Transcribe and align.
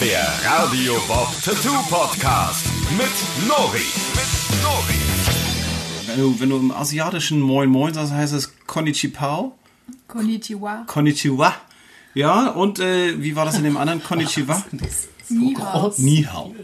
Der 0.00 0.28
Radio 0.44 0.94
Bob 1.08 1.28
Tattoo 1.44 1.74
Podcast 1.90 2.66
mit 2.96 3.48
Nori. 3.48 3.78
Mit 4.14 4.62
Nori. 4.62 4.94
Wenn 6.06 6.20
du, 6.20 6.40
wenn 6.40 6.50
du 6.50 6.56
im 6.58 6.70
asiatischen 6.70 7.40
Moin 7.40 7.68
Moin 7.68 7.92
sagst, 7.92 8.12
heißt 8.12 8.32
es 8.32 8.54
Konnichiwa. 8.68 9.50
Konnichiwa. 10.06 10.84
Konnichiwa. 10.86 11.52
Ja, 12.14 12.50
und 12.50 12.78
äh, 12.78 13.20
wie 13.20 13.34
war 13.34 13.44
das 13.44 13.56
in 13.58 13.64
dem 13.64 13.76
anderen 13.76 14.02
Konnichiwa? 14.04 14.62
Ni 15.30 15.54
hao. 15.54 15.92
Ni 15.98 16.22
hao. 16.22 16.54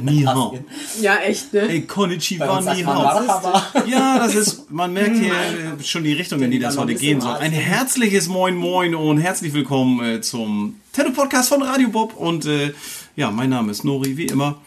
Ni 0.00 0.24
hao. 0.24 0.58
Ja, 1.00 1.16
echt, 1.16 1.52
ne? 1.52 1.60
Ey, 1.68 1.82
Konnichiwa, 1.82 2.56
uns 2.56 2.64
sagt 2.64 2.76
ni 2.76 2.84
man 2.84 2.96
hao. 2.96 3.24
Marhaba. 3.26 3.72
Ja, 3.86 4.18
das 4.18 4.34
ist, 4.34 4.70
man 4.70 4.92
merkt 4.92 5.16
hier 5.16 5.32
äh, 5.32 5.82
schon 5.82 6.04
die 6.04 6.12
Richtung, 6.12 6.40
in 6.42 6.50
die 6.50 6.58
das 6.58 6.76
heute 6.78 6.94
gehen 6.94 7.20
soll. 7.20 7.34
Ein 7.34 7.52
herzliches 7.52 8.28
Moin 8.28 8.54
Moin 8.56 8.94
und 8.94 9.18
herzlich 9.18 9.52
willkommen 9.52 10.04
äh, 10.04 10.20
zum 10.20 10.76
Tattoo-Podcast 10.92 11.48
von 11.48 11.62
Radio 11.62 11.88
Bob. 11.88 12.16
Und 12.16 12.46
äh, 12.46 12.72
ja, 13.16 13.30
mein 13.30 13.50
Name 13.50 13.72
ist 13.72 13.84
Nori, 13.84 14.16
wie 14.16 14.26
immer. 14.26 14.60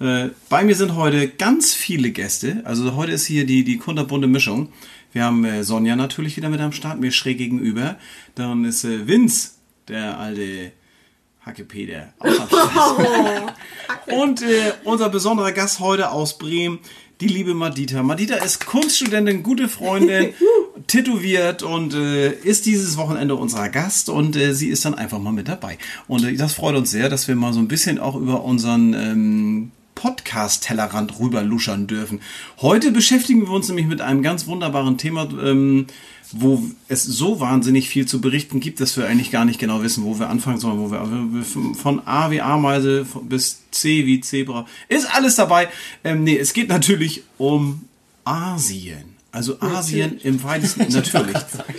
Äh, 0.00 0.30
bei 0.48 0.64
mir 0.64 0.74
sind 0.74 0.94
heute 0.96 1.28
ganz 1.28 1.74
viele 1.74 2.10
Gäste. 2.12 2.62
Also 2.64 2.96
heute 2.96 3.12
ist 3.12 3.26
hier 3.26 3.44
die, 3.44 3.62
die 3.62 3.76
kunterbunte 3.76 4.26
Mischung. 4.26 4.68
Wir 5.12 5.24
haben 5.24 5.44
äh, 5.44 5.64
Sonja 5.64 5.96
natürlich 5.96 6.38
wieder 6.38 6.48
mit 6.48 6.60
am 6.60 6.72
Start, 6.72 6.98
mir 6.98 7.12
schräg 7.12 7.36
gegenüber. 7.36 7.96
Dann 8.34 8.64
ist 8.64 8.84
äh, 8.84 9.06
Vince, 9.06 9.50
der 9.88 10.18
alte 10.18 10.72
Hackepeter. 11.44 12.12
Start. 12.20 13.54
Und 14.06 14.42
äh, 14.42 14.72
unser 14.84 15.08
besonderer 15.08 15.52
Gast 15.52 15.80
heute 15.80 16.10
aus 16.10 16.38
Bremen, 16.38 16.78
die 17.20 17.28
liebe 17.28 17.54
Madita. 17.54 18.02
Madita 18.02 18.36
ist 18.36 18.66
Kunststudentin, 18.66 19.42
gute 19.42 19.68
Freundin, 19.68 20.34
tätowiert 20.86 21.62
und 21.62 21.94
äh, 21.94 22.32
ist 22.32 22.66
dieses 22.66 22.96
Wochenende 22.96 23.36
unser 23.36 23.68
Gast 23.68 24.08
und 24.08 24.34
äh, 24.34 24.54
sie 24.54 24.68
ist 24.68 24.84
dann 24.84 24.94
einfach 24.94 25.18
mal 25.18 25.32
mit 25.32 25.48
dabei. 25.48 25.78
Und 26.08 26.24
äh, 26.24 26.34
das 26.34 26.54
freut 26.54 26.74
uns 26.74 26.90
sehr, 26.90 27.08
dass 27.08 27.28
wir 27.28 27.36
mal 27.36 27.52
so 27.52 27.60
ein 27.60 27.68
bisschen 27.68 27.98
auch 27.98 28.16
über 28.16 28.42
unseren 28.42 28.94
ähm, 28.94 29.70
Podcast-Tellerrand 29.94 31.20
rüber 31.20 31.42
luschern 31.42 31.86
dürfen. 31.86 32.20
Heute 32.60 32.90
beschäftigen 32.90 33.42
wir 33.42 33.50
uns 33.50 33.68
nämlich 33.68 33.86
mit 33.86 34.00
einem 34.00 34.22
ganz 34.22 34.46
wunderbaren 34.46 34.98
Thema, 34.98 35.28
ähm, 35.40 35.86
wo 36.34 36.62
es 36.88 37.02
so 37.04 37.40
wahnsinnig 37.40 37.88
viel 37.88 38.06
zu 38.06 38.20
berichten 38.20 38.60
gibt, 38.60 38.80
dass 38.80 38.96
wir 38.96 39.06
eigentlich 39.06 39.30
gar 39.30 39.44
nicht 39.44 39.58
genau 39.60 39.82
wissen, 39.82 40.04
wo 40.04 40.18
wir 40.18 40.28
anfangen 40.30 40.58
sollen, 40.58 40.78
wo 40.78 40.90
wir 40.90 41.00
wir- 41.02 41.74
von 41.74 42.06
A 42.06 42.30
wie 42.30 42.40
Ameise 42.40 43.06
bis 43.28 43.60
C 43.70 44.06
wie 44.06 44.20
Zebra 44.20 44.66
ist 44.88 45.06
alles 45.14 45.36
dabei. 45.36 45.68
Ähm, 46.04 46.24
nee, 46.24 46.36
es 46.38 46.52
geht 46.52 46.68
natürlich 46.68 47.22
um 47.38 47.82
Asien. 48.24 49.12
Also 49.34 49.58
Asien 49.60 50.18
im 50.22 50.42
weitesten 50.42 50.80
natürlich. 50.92 51.36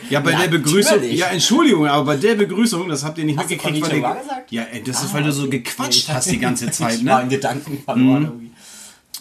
Ja, 0.10 0.22
bei 0.22 0.32
der 0.34 0.48
Begrüßung. 0.48 0.96
Natürlich. 0.98 1.20
Ja, 1.20 1.28
Entschuldigung, 1.28 1.86
aber 1.86 2.04
bei 2.06 2.18
der 2.18 2.34
Begrüßung, 2.34 2.90
das 2.90 3.04
habt 3.04 3.20
ihr 3.20 3.26
nicht 3.26 3.38
Hast 3.38 3.48
mitgekriegt, 3.50 3.88
weil 3.92 3.98
ihr? 4.00 4.18
Ja, 4.50 4.64
ey, 4.72 4.82
das 4.84 5.04
ist, 5.04 5.14
weil 5.14 5.24
du 5.24 5.32
so 5.32 5.48
gequatscht 5.48 6.10
hast 6.10 6.32
die 6.32 6.40
ganze 6.40 6.72
Zeit, 6.72 7.04
ne? 7.04 7.28
Gedanken 7.30 7.78
verloren 7.86 8.24
irgendwie. 8.24 8.50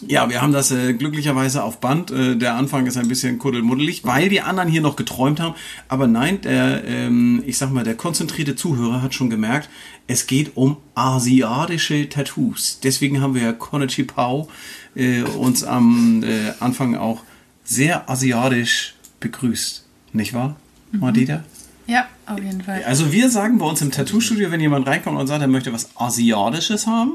Ja, 0.07 0.29
wir 0.29 0.41
haben 0.41 0.53
das 0.53 0.71
äh, 0.71 0.93
glücklicherweise 0.93 1.63
auf 1.63 1.79
Band. 1.79 2.11
Äh, 2.11 2.35
der 2.35 2.55
Anfang 2.55 2.85
ist 2.85 2.97
ein 2.97 3.07
bisschen 3.07 3.39
kuddelmuddelig, 3.39 4.03
weil 4.03 4.29
die 4.29 4.41
anderen 4.41 4.69
hier 4.69 4.81
noch 4.81 4.95
geträumt 4.95 5.39
haben. 5.39 5.55
Aber 5.87 6.07
nein, 6.07 6.41
der, 6.41 6.83
ähm, 6.85 7.43
ich 7.45 7.57
sag 7.57 7.71
mal, 7.71 7.83
der 7.83 7.95
konzentrierte 7.95 8.55
Zuhörer 8.55 9.01
hat 9.01 9.13
schon 9.13 9.29
gemerkt, 9.29 9.69
es 10.07 10.27
geht 10.27 10.55
um 10.55 10.77
asiatische 10.95 12.09
Tattoos. 12.09 12.79
Deswegen 12.83 13.21
haben 13.21 13.35
wir 13.35 13.53
Konichi 13.53 14.03
Pao 14.03 14.49
äh, 14.95 15.21
uns 15.21 15.63
am 15.63 16.23
äh, 16.23 16.53
Anfang 16.59 16.95
auch 16.95 17.23
sehr 17.63 18.09
asiatisch 18.09 18.95
begrüßt. 19.19 19.85
Nicht 20.13 20.33
wahr, 20.33 20.55
Madita? 20.91 21.43
Ja, 21.87 22.07
auf 22.25 22.39
jeden 22.39 22.61
Fall. 22.61 22.83
Also 22.85 23.11
wir 23.11 23.29
sagen 23.29 23.57
bei 23.57 23.65
uns 23.65 23.81
im 23.81 23.91
Tattoo-Studio, 23.91 24.51
wenn 24.51 24.59
jemand 24.59 24.87
reinkommt 24.87 25.19
und 25.19 25.27
sagt, 25.27 25.41
er 25.41 25.47
möchte 25.47 25.73
was 25.73 25.89
Asiatisches 25.95 26.87
haben, 26.87 27.13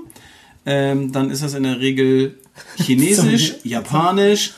ähm, 0.67 1.13
dann 1.13 1.31
ist 1.31 1.43
das 1.43 1.55
in 1.55 1.63
der 1.63 1.81
Regel 1.81 2.39
Chinesisch, 2.77 3.55
Japanisch 3.65 4.53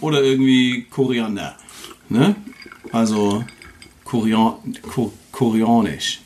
oder 0.00 0.22
irgendwie 0.22 0.84
Koriander. 0.90 1.56
Ne? 2.08 2.34
Also 2.92 3.44
Korean, 4.04 4.54
Ko 4.82 5.12
Koreanisch. 5.32 6.20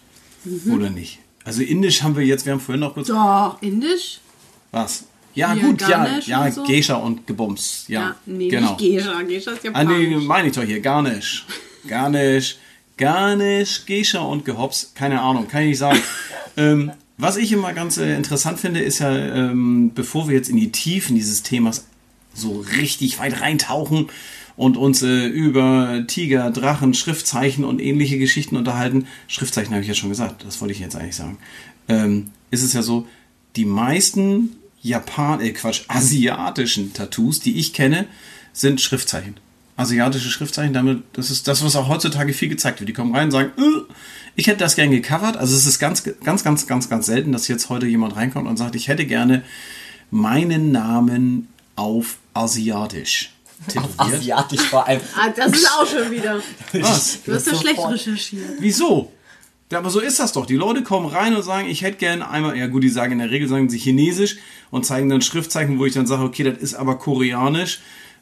Oder 0.73 0.91
nicht? 0.91 1.19
Also 1.45 1.63
Indisch 1.63 2.03
haben 2.03 2.17
wir 2.17 2.25
jetzt, 2.25 2.45
wir 2.47 2.53
haben 2.53 2.61
vorhin 2.61 2.81
noch 2.81 2.95
kurz... 2.95 3.11
Oh, 3.11 3.55
Indisch? 3.61 4.21
Was? 4.71 5.05
Ja, 5.35 5.55
Ja, 5.55 5.63
gut, 5.67 5.81
ja, 5.83 6.19
ja, 6.27 6.45
und 6.45 6.55
so. 6.55 6.65
Geisha 6.65 6.95
und 6.97 7.27
Gebums. 7.27 7.85
Ja, 7.89 8.17
nee, 8.27 8.49
genau. 8.49 8.77
nicht 8.77 8.97
Geisha. 9.05 9.23
Geisha 9.23 9.51
ist 9.53 9.61
Ah, 9.73 9.85
nee, 9.85 10.03
japanisch. 10.05 10.25
meine 10.25 10.49
ich 10.49 10.55
doch 10.55 10.63
hier. 10.63 10.81
Garnisch. 10.81 11.47
Garnisch. 11.89 12.57
Garnisch, 12.97 13.87
Geisha 13.87 14.21
und 14.21 14.45
Gehops. 14.45 14.93
Keine 14.95 15.21
Ahnung, 15.21 15.49
kann 15.49 15.63
ich 15.63 15.69
nicht 15.71 15.79
sagen. 15.79 16.01
ähm, 16.57 16.93
was 17.21 17.37
ich 17.37 17.53
immer 17.53 17.73
ganz 17.73 17.99
äh, 17.99 18.15
interessant 18.17 18.59
finde, 18.61 18.81
ist 18.81 18.99
ja, 18.99 19.11
ähm, 19.15 19.93
bevor 19.95 20.29
wir 20.29 20.35
jetzt 20.35 20.49
in 20.49 20.57
die 20.57 20.73
Tiefen 20.73 21.15
dieses 21.15 21.43
Themas 21.43 21.87
so 22.35 22.65
richtig 22.79 23.19
weit 23.19 23.41
reintauchen 23.41 24.09
und 24.57 24.77
uns 24.77 25.03
äh, 25.03 25.27
über 25.27 26.05
Tiger, 26.07 26.51
Drachen, 26.51 26.95
Schriftzeichen 26.95 27.65
und 27.65 27.81
ähnliche 27.81 28.19
Geschichten 28.19 28.57
unterhalten, 28.57 29.07
Schriftzeichen 29.29 29.73
habe 29.73 29.83
ich 29.83 29.89
ja 29.89 29.95
schon 29.95 30.11
gesagt, 30.11 30.45
das 30.45 30.61
wollte 30.61 30.73
ich 30.73 30.81
jetzt 30.81 30.97
eigentlich 30.97 31.17
sagen, 31.17 31.39
ähm, 31.89 32.31
ist 32.51 32.63
es 32.63 32.73
ja 32.73 32.83
so, 32.83 33.07
die 33.57 33.65
meisten 33.65 34.57
Japan, 34.83 35.41
äh 35.41 35.51
Quatsch, 35.51 35.83
asiatischen 35.89 36.93
Tattoos, 36.93 37.41
die 37.41 37.59
ich 37.59 37.73
kenne, 37.73 38.07
sind 38.53 38.81
Schriftzeichen. 38.81 39.37
Asiatische 39.81 40.31
Schriftzeichen, 40.31 40.73
damit, 40.73 41.03
das 41.15 41.31
ist 41.31 41.49
das, 41.49 41.65
was 41.65 41.75
auch 41.75 41.89
heutzutage 41.89 42.33
viel 42.33 42.49
gezeigt 42.49 42.81
wird. 42.81 42.89
Die 42.89 42.93
kommen 42.93 43.15
rein 43.15 43.25
und 43.27 43.31
sagen, 43.31 43.51
äh, 43.57 43.93
ich 44.37 44.47
hätte 44.47 44.59
das 44.59 44.77
gern 44.77 44.91
gecovert. 44.91 45.37
Also 45.37 45.57
es 45.57 45.67
ist 45.67 45.79
ganz, 45.79 46.05
ganz, 46.23 46.45
ganz, 46.45 46.67
ganz, 46.67 46.89
ganz 46.89 47.07
selten, 47.07 47.33
dass 47.33 47.49
jetzt 47.49 47.69
heute 47.69 47.87
jemand 47.87 48.17
reinkommt 48.17 48.49
und 48.49 48.57
sagt, 48.57 48.75
ich 48.75 48.89
hätte 48.89 49.07
gerne 49.07 49.43
meinen 50.11 50.71
Namen 50.73 51.49
auf 51.77 52.19
Asiatisch 52.35 53.33
tätowiert. 53.69 53.99
Asiatisch 53.99 54.63
vor 54.63 54.87
allem. 54.87 55.01
Ah, 55.17 55.29
das 55.35 55.53
ist 55.53 55.71
auch 55.71 55.87
schon 55.87 56.11
wieder. 56.11 56.41
Was? 56.73 57.23
Du 57.25 57.35
hast 57.35 57.47
ja 57.47 57.55
schlecht 57.55 57.77
Sofort. 57.77 57.95
recherchiert. 57.95 58.51
Wieso? 58.59 59.13
Ja, 59.71 59.79
aber 59.79 59.91
so 59.91 60.01
ist 60.01 60.19
das 60.19 60.33
doch. 60.33 60.47
Die 60.47 60.57
Leute 60.57 60.83
kommen 60.83 61.07
rein 61.07 61.37
und 61.37 61.43
sagen, 61.43 61.69
ich 61.69 61.83
hätte 61.83 61.99
gerne 61.99 62.29
einmal, 62.29 62.57
ja 62.57 62.67
gut, 62.67 62.83
die 62.83 62.89
sagen 62.89 63.13
in 63.13 63.19
der 63.21 63.31
Regel, 63.31 63.49
sagen 63.49 63.71
sie 63.71 63.79
Chinesisch 63.79 64.39
und 64.71 64.85
zeigen 64.85 65.09
dann 65.09 65.23
Schriftzeichen, 65.23 65.79
wo 65.79 65.87
ich 65.87 65.95
dann 65.95 66.07
sage, 66.07 66.25
okay, 66.25 66.43
das 66.43 66.59
ist 66.59 66.75
aber 66.75 66.99
Koreanisch. 66.99 67.81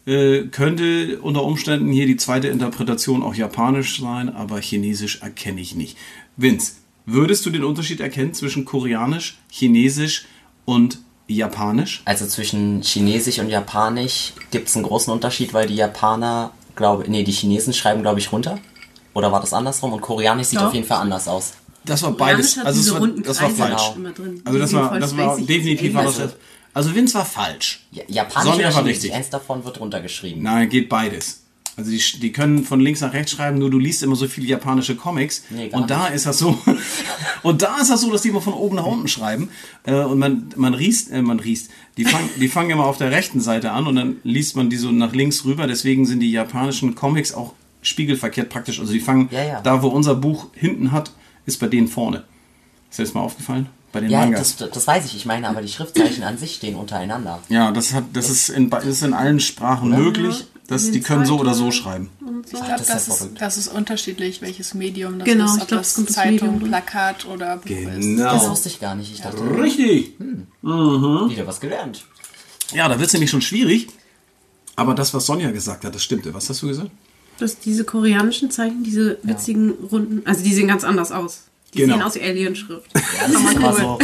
Äh, 0.09 0.47
könnte 0.47 1.19
unter 1.21 1.45
Umständen 1.45 1.93
hier 1.93 2.07
die 2.07 2.17
zweite 2.17 2.49
Interpretation 2.49 3.23
auch 3.23 3.35
Japanisch 3.35 4.01
sein, 4.01 4.35
aber 4.35 4.59
Chinesisch 4.59 5.21
erkenne 5.21 5.61
ich 5.61 5.75
nicht. 5.75 5.99
Vince, 6.39 6.77
würdest 7.05 7.45
du 7.45 7.51
den 7.51 7.63
Unterschied 7.63 8.01
erkennen 8.01 8.33
zwischen 8.33 8.65
Koreanisch, 8.65 9.37
Chinesisch 9.51 10.25
und 10.65 11.01
Japanisch? 11.27 12.01
Also 12.07 12.27
zwischen 12.27 12.81
Chinesisch 12.81 13.39
und 13.39 13.51
Japanisch 13.51 14.33
gibt 14.51 14.69
es 14.69 14.77
einen 14.77 14.87
großen 14.87 15.13
Unterschied, 15.13 15.53
weil 15.53 15.67
die 15.67 15.77
Japaner, 15.77 16.53
glaube 16.75 17.05
nee, 17.07 17.23
die 17.23 17.33
Chinesen 17.33 17.75
schreiben, 17.75 18.01
glaube 18.01 18.19
ich, 18.19 18.33
runter. 18.33 18.59
Oder 19.13 19.31
war 19.31 19.43
das 19.43 19.53
andersrum? 19.53 19.93
Und 19.93 20.01
Koreanisch 20.01 20.47
sieht 20.47 20.59
Doch. 20.59 20.69
auf 20.69 20.75
jeden 20.75 20.87
Fall 20.87 21.03
anders 21.03 21.29
aus. 21.29 21.53
Das 21.85 22.03
war 22.03 22.13
beides. 22.13 22.57
Also 22.57 22.81
diese 22.81 22.93
war, 22.93 23.01
runden 23.01 23.23
das 23.25 23.43
war 23.43 23.51
falsch. 23.51 23.93
drin. 24.15 24.41
Also 24.47 24.59
das 24.59 24.73
war, 24.73 24.99
das 24.99 25.15
war 25.19 25.39
definitiv 25.39 25.93
war 25.93 26.05
das. 26.05 26.35
Also- 26.79 26.95
Vince 26.95 27.15
war 27.15 27.25
falsch. 27.25 27.87
Ja, 27.93 28.03
Japanisch 28.09 28.53
Sonja 28.53 28.75
war 28.75 28.85
richtig. 28.85 29.13
Eins 29.13 29.31
davon 29.31 29.65
wird 29.65 29.81
runtergeschrieben. 29.81 30.43
Nein, 30.43 30.69
geht 30.69 30.89
beides. 30.89 31.43
Also 31.77 31.93
die, 31.93 32.03
die 32.19 32.33
können 32.33 32.65
von 32.65 32.81
links 32.81 33.01
nach 33.03 33.13
rechts 33.13 33.31
schreiben, 33.31 33.59
nur 33.59 33.71
du 33.71 33.79
liest 33.79 34.03
immer 34.03 34.17
so 34.17 34.27
viele 34.27 34.49
japanische 34.49 34.97
Comics. 34.97 35.45
Nee, 35.51 35.69
und 35.71 35.89
da 35.91 36.09
ist 36.09 36.27
das 36.27 36.39
so. 36.39 36.59
und 37.45 37.63
da 37.63 37.77
ist 37.81 37.89
das 37.89 38.01
so, 38.01 38.11
dass 38.11 38.23
die 38.23 38.31
immer 38.31 38.41
von 38.41 38.53
oben 38.55 38.75
nach 38.75 38.85
unten 38.87 39.07
schreiben. 39.07 39.51
Äh, 39.85 39.95
und 39.95 40.19
man, 40.19 40.49
man 40.57 40.75
riest, 40.75 41.13
äh, 41.13 41.23
man 41.23 41.39
riest. 41.39 41.71
Die 41.97 42.05
fangen, 42.05 42.29
die 42.41 42.49
fangen 42.49 42.71
immer 42.71 42.85
auf 42.85 42.99
der 42.99 43.13
rechten 43.13 43.41
Seite 43.41 43.71
an 43.71 43.87
und 43.87 43.95
dann 43.95 44.17
liest 44.25 44.57
man 44.57 44.71
die 44.71 44.77
so 44.77 44.91
nach 44.91 45.13
links 45.13 45.45
rüber. 45.45 45.69
Deswegen 45.69 46.05
sind 46.05 46.19
die 46.19 46.33
japanischen 46.33 46.97
Comics 46.97 47.33
auch 47.33 47.53
spiegelverkehrt 47.83 48.49
praktisch. 48.49 48.81
Also 48.81 48.93
die 48.93 48.99
fangen 49.01 49.29
Ja, 49.31 49.45
ja. 49.45 49.61
da, 49.61 49.81
wo 49.81 49.87
unser 49.87 50.17
Buch 50.17 50.49
hinten 50.55 50.91
hat, 50.91 51.13
ist 51.47 51.61
bei 51.61 51.69
denen 51.69 51.87
vorne. 51.87 52.25
Ist 52.91 52.99
dir 52.99 53.05
das 53.05 53.15
mal 53.15 53.21
aufgefallen? 53.21 53.69
Bei 53.93 54.01
den 54.01 54.11
Ja, 54.11 54.21
Mangas. 54.21 54.57
das, 54.57 54.71
das 54.71 54.87
weiß 54.87 55.07
ich. 55.07 55.17
Ich 55.17 55.25
meine, 55.27 55.49
aber 55.49 55.63
die 55.63 55.69
Schriftzeichen 55.69 56.23
an 56.23 56.37
sich 56.37 56.55
stehen 56.57 56.75
untereinander. 56.77 57.41
ja, 57.49 57.71
das 57.73 57.95
hat, 57.95 58.05
das 58.13 58.29
ist 58.29 58.51
in, 58.51 58.71
ist 58.71 59.03
in 59.03 59.15
allen 59.15 59.41
Sprachen 59.41 59.91
möglich. 59.91 60.47
Das, 60.67 60.91
die 60.91 61.01
können 61.01 61.25
so 61.25 61.39
oder 61.41 61.55
so 61.55 61.71
schreiben. 61.71 62.11
Ich 62.45 62.51
glaube, 62.53 62.67
das 62.77 62.81
ist 62.83 62.91
das, 62.91 63.09
ja 63.21 63.27
ist, 63.27 63.41
das 63.41 63.57
ist 63.57 63.69
unterschiedlich, 63.69 64.43
welches 64.43 64.75
Medium 64.75 65.19
das 65.19 65.27
Genau, 65.27 65.47
ist. 65.47 65.57
ich 65.57 65.63
Ob 65.63 65.69
glaub, 65.69 65.81
das 65.81 65.95
Zeitung, 66.07 66.53
Medium. 66.53 66.69
Plakat 66.69 67.25
oder 67.25 67.57
Buch 67.57 67.71
ist. 67.71 68.01
Genau. 68.01 68.25
Das 68.35 68.51
wusste 68.51 68.69
ich 68.69 68.79
gar 68.79 68.95
nicht. 68.95 69.11
Ich 69.11 69.23
dachte, 69.23 69.41
Richtig. 69.59 70.13
wieder 70.61 71.47
was 71.47 71.61
gelernt. 71.61 72.05
Ja, 72.75 72.87
da 72.87 72.99
wird 72.99 73.07
es 73.07 73.15
nämlich 73.15 73.31
schon 73.31 73.41
schwierig. 73.41 73.89
Aber 74.77 74.95
das, 74.95 75.15
was 75.15 75.25
Sonja 75.25 75.51
gesagt 75.53 75.85
hat, 75.87 75.95
das 75.95 76.03
stimmte. 76.05 76.35
Was 76.35 76.51
hast 76.51 76.61
du 76.63 76.69
gesagt? 76.69 76.91
Dass 77.39 77.59
diese 77.59 77.85
koreanischen 77.85 78.51
Zeichen, 78.51 78.85
diese 78.85 79.19
witzigen 79.23 79.71
runden, 79.91 80.21
also 80.27 80.45
die 80.45 80.53
sehen 80.53 80.69
ganz 80.69 80.85
anders 80.85 81.13
aus. 81.13 81.45
Die 81.75 81.79
Genau. 81.81 81.95
sehen 81.95 82.03
aus 82.03 82.15
wie 82.17 82.23
Alien-Schrift. 82.23 82.91
Ja, 82.95 83.29
das 83.29 83.43
ist 83.43 83.53
immer 83.55 83.73
so, 83.75 83.99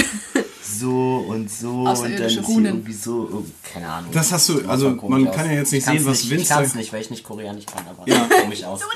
so 0.63 1.25
und 1.29 1.51
so 1.51 1.71
und 1.71 1.87
dann 2.03 2.13
ist 2.13 2.37
irgendwie 2.49 2.93
so, 2.93 3.29
oh, 3.33 3.45
keine 3.73 3.89
Ahnung. 3.89 4.11
Das 4.13 4.33
hast 4.33 4.49
du- 4.51 4.69
also 4.69 4.91
man 5.09 5.27
aus. 5.29 5.35
kann 5.35 5.47
ja 5.47 5.53
jetzt 5.57 5.73
nicht 5.73 5.85
sehen, 5.85 6.05
was 6.05 6.21
nicht, 6.25 6.31
Vince 6.31 6.43
Ich 6.43 6.49
kann 6.51 6.65
es 6.65 6.75
nicht, 6.75 6.93
weil 6.93 7.01
ich 7.01 7.11
nicht 7.11 7.25
Koreanisch 7.25 7.67
kann, 7.67 7.85
aber 7.89 8.07
Ja. 8.09 8.27
ja. 8.31 8.43
komisch 8.43 8.65
aus. 8.65 8.81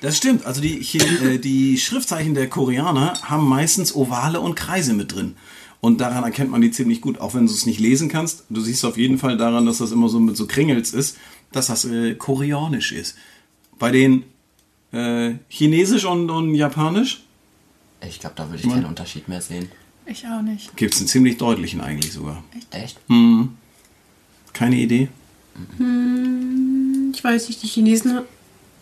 Das 0.00 0.18
stimmt. 0.18 0.44
Also 0.44 0.60
die, 0.60 0.80
äh, 0.98 1.38
die 1.38 1.78
Schriftzeichen 1.78 2.34
der 2.34 2.48
Koreaner 2.50 3.14
haben 3.22 3.48
meistens 3.48 3.94
Ovale 3.94 4.38
und 4.40 4.54
Kreise 4.54 4.92
mit 4.92 5.14
drin. 5.14 5.36
Und 5.80 6.00
daran 6.02 6.24
erkennt 6.24 6.50
man 6.50 6.60
die 6.60 6.70
ziemlich 6.70 7.00
gut, 7.00 7.20
auch 7.20 7.32
wenn 7.34 7.46
du 7.46 7.52
es 7.52 7.64
nicht 7.64 7.80
lesen 7.80 8.10
kannst. 8.10 8.44
Du 8.50 8.60
siehst 8.60 8.84
auf 8.84 8.98
jeden 8.98 9.16
Fall 9.16 9.38
daran, 9.38 9.64
dass 9.64 9.78
das 9.78 9.92
immer 9.92 10.10
so 10.10 10.20
mit 10.20 10.36
so 10.36 10.46
Kringels 10.46 10.92
ist, 10.92 11.16
dass 11.52 11.68
das 11.68 11.86
äh, 11.86 12.14
koreanisch 12.16 12.92
ist. 12.92 13.16
Bei 13.78 13.90
den 13.92 14.24
äh, 14.92 15.36
Chinesisch 15.48 16.04
und, 16.04 16.28
und 16.30 16.54
Japanisch 16.54 17.24
Ich 18.08 18.20
glaube, 18.20 18.34
da 18.36 18.48
würde 18.50 18.62
ich 18.62 18.68
keinen 18.68 18.84
Unterschied 18.86 19.28
mehr 19.28 19.40
sehen. 19.40 19.70
Ich 20.06 20.26
auch 20.26 20.42
nicht. 20.42 20.76
gibt 20.76 20.94
es 20.94 21.00
einen 21.00 21.08
ziemlich 21.08 21.38
deutlichen 21.38 21.80
eigentlich 21.80 22.12
sogar. 22.12 22.42
Echt? 22.70 22.98
Keine 24.52 24.76
Idee? 24.76 25.08
Ich 27.12 27.24
weiß 27.24 27.48
nicht, 27.48 27.62
die 27.62 27.66
Chinesen. 27.68 28.20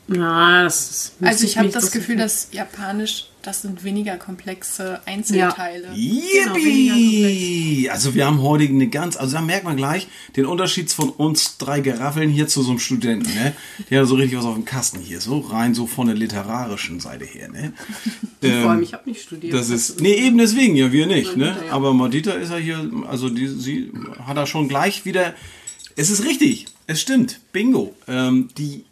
Na, 0.09 0.65
das 0.65 0.91
ist. 0.91 1.13
Also 1.21 1.45
ich 1.45 1.57
habe 1.59 1.69
das- 1.69 1.91
Gefühl, 1.93 2.17
dass 2.17 2.49
Japanisch, 2.53 3.29
das 3.43 3.63
sind 3.63 3.85
weniger 3.85 4.17
komplexe 4.17 5.01
Einzelteile. 5.05 5.89
Genau, 5.95 6.57
Yippie! 6.57 7.91
Also 7.91 8.15
wir 8.15 8.27
haben 8.27 8.41
heute 8.41 8.65
eine 8.65 8.89
ganz, 8.89 9.17
also 9.17 9.37
da 9.37 9.43
merkt 9.43 9.65
man 9.65 9.77
gleich 9.77 10.07
den 10.37 10.47
Unterschied 10.47 10.93
von 10.93 11.11
uns 11.11 11.59
drei 11.59 11.81
Geraffeln 11.81 12.31
hier 12.31 12.47
zu 12.47 12.63
so 12.63 12.71
einem 12.71 12.79
Studenten, 12.79 13.33
ne? 13.35 13.53
Der 13.91 14.03
hat 14.03 14.09
so 14.09 14.15
richtig 14.15 14.39
was 14.39 14.45
auf 14.45 14.55
dem 14.55 14.65
Kasten 14.65 15.01
hier, 15.01 15.21
so 15.21 15.39
rein 15.41 15.75
so 15.75 15.87
von 15.87 16.07
der 16.07 16.17
literarischen 16.17 17.01
Seite 17.01 17.25
her, 17.25 17.49
ne? 17.49 17.73
Vor 18.41 18.71
allem, 18.71 18.83
ich 18.83 18.93
habe 18.93 19.09
nicht 19.09 19.23
studiert. 19.23 19.55
Das 19.55 19.71
ist, 19.71 20.01
nee, 20.01 20.15
eben 20.15 20.39
deswegen, 20.39 20.77
ja, 20.77 20.93
wir 20.93 21.07
nicht, 21.07 21.37
ne? 21.37 21.57
Ja. 21.67 21.73
Aber 21.73 21.95
Madita 21.95 22.33
ist 22.33 22.51
ja 22.51 22.57
hier, 22.57 22.91
also 23.09 23.29
die, 23.29 23.49
sie 23.49 23.93
hat 24.25 24.37
da 24.37 24.47
schon 24.47 24.69
gleich 24.69 25.05
wieder, 25.05 25.35
es 25.97 26.11
ist 26.11 26.25
richtig, 26.25 26.67
es 26.87 27.01
stimmt, 27.01 27.41
bingo. 27.53 27.95
Ähm, 28.07 28.49
die 28.57 28.85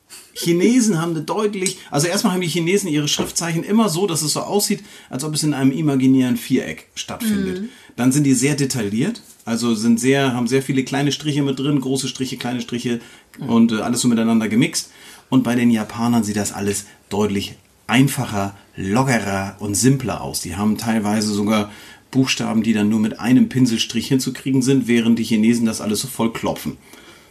Chinesen 0.42 1.00
haben 1.00 1.12
eine 1.12 1.22
deutlich, 1.22 1.78
also 1.90 2.06
erstmal 2.06 2.34
haben 2.34 2.40
die 2.40 2.48
Chinesen 2.48 2.88
ihre 2.88 3.08
Schriftzeichen 3.08 3.62
immer 3.62 3.88
so, 3.88 4.06
dass 4.06 4.22
es 4.22 4.32
so 4.32 4.40
aussieht, 4.40 4.82
als 5.08 5.24
ob 5.24 5.34
es 5.34 5.42
in 5.42 5.54
einem 5.54 5.72
imaginären 5.72 6.36
Viereck 6.36 6.88
stattfindet. 6.94 7.64
Dann 7.96 8.12
sind 8.12 8.24
die 8.24 8.34
sehr 8.34 8.54
detailliert, 8.54 9.22
also 9.44 9.74
sind 9.74 10.00
sehr, 10.00 10.32
haben 10.34 10.46
sehr 10.46 10.62
viele 10.62 10.84
kleine 10.84 11.12
Striche 11.12 11.42
mit 11.42 11.58
drin, 11.58 11.80
große 11.80 12.08
Striche, 12.08 12.36
kleine 12.36 12.60
Striche 12.60 13.00
und 13.38 13.72
äh, 13.72 13.80
alles 13.80 14.00
so 14.00 14.08
miteinander 14.08 14.48
gemixt. 14.48 14.90
Und 15.28 15.44
bei 15.44 15.54
den 15.54 15.70
Japanern 15.70 16.24
sieht 16.24 16.36
das 16.36 16.52
alles 16.52 16.86
deutlich 17.08 17.54
einfacher, 17.86 18.56
lockerer 18.76 19.56
und 19.58 19.74
simpler 19.74 20.22
aus. 20.22 20.40
Die 20.40 20.56
haben 20.56 20.78
teilweise 20.78 21.32
sogar 21.32 21.70
Buchstaben, 22.10 22.62
die 22.62 22.72
dann 22.72 22.88
nur 22.88 23.00
mit 23.00 23.20
einem 23.20 23.48
Pinselstrich 23.48 24.08
hinzukriegen 24.08 24.62
sind, 24.62 24.88
während 24.88 25.18
die 25.18 25.24
Chinesen 25.24 25.66
das 25.66 25.80
alles 25.80 26.00
so 26.00 26.08
voll 26.08 26.32
klopfen. 26.32 26.76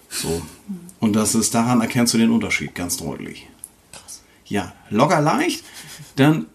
So. 0.09 0.41
Und 0.99 1.15
das 1.15 1.35
ist, 1.35 1.55
daran 1.55 1.81
erkennst 1.81 2.13
du 2.13 2.17
den 2.17 2.31
Unterschied 2.31 2.75
ganz 2.75 2.97
deutlich. 2.97 3.47
Ja, 4.45 4.73
locker 4.89 5.21
leicht, 5.21 5.63
dann 6.15 6.47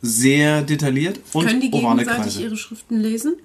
sehr 0.00 0.62
detailliert 0.62 1.20
und 1.32 1.46
Können 1.46 1.60
die 1.60 1.70
ovale 1.70 2.02
gegenseitig 2.02 2.34
Kreise. 2.34 2.42
ihre 2.42 2.56
Schriften 2.56 3.00
lesen? 3.00 3.36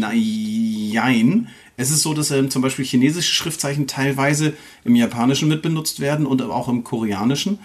Nein. 0.00 1.48
Es 1.76 1.90
ist 1.90 2.02
so, 2.02 2.14
dass 2.14 2.30
ähm, 2.30 2.50
zum 2.50 2.62
Beispiel 2.62 2.84
chinesische 2.84 3.34
Schriftzeichen 3.34 3.88
teilweise 3.88 4.52
im 4.84 4.94
Japanischen 4.94 5.48
mit 5.48 5.62
benutzt 5.62 6.00
werden 6.00 6.26
und 6.26 6.42
auch 6.42 6.68
im 6.68 6.84
Koreanischen. 6.84 7.58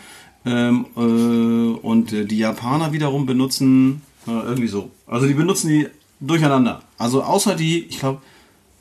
Ähm, 0.46 0.86
äh, 0.96 1.00
und 1.00 2.14
äh, 2.14 2.26
die 2.26 2.38
Japaner 2.38 2.92
wiederum 2.94 3.26
benutzen 3.26 4.02
äh, 4.26 4.32
irgendwie 4.32 4.68
so. 4.68 4.90
Also 5.06 5.28
die 5.28 5.34
benutzen 5.34 5.68
die 5.70 5.88
durcheinander. 6.20 6.82
Also 6.98 7.22
außer 7.24 7.56
die, 7.56 7.84
ich 7.86 8.00
glaube, 8.00 8.22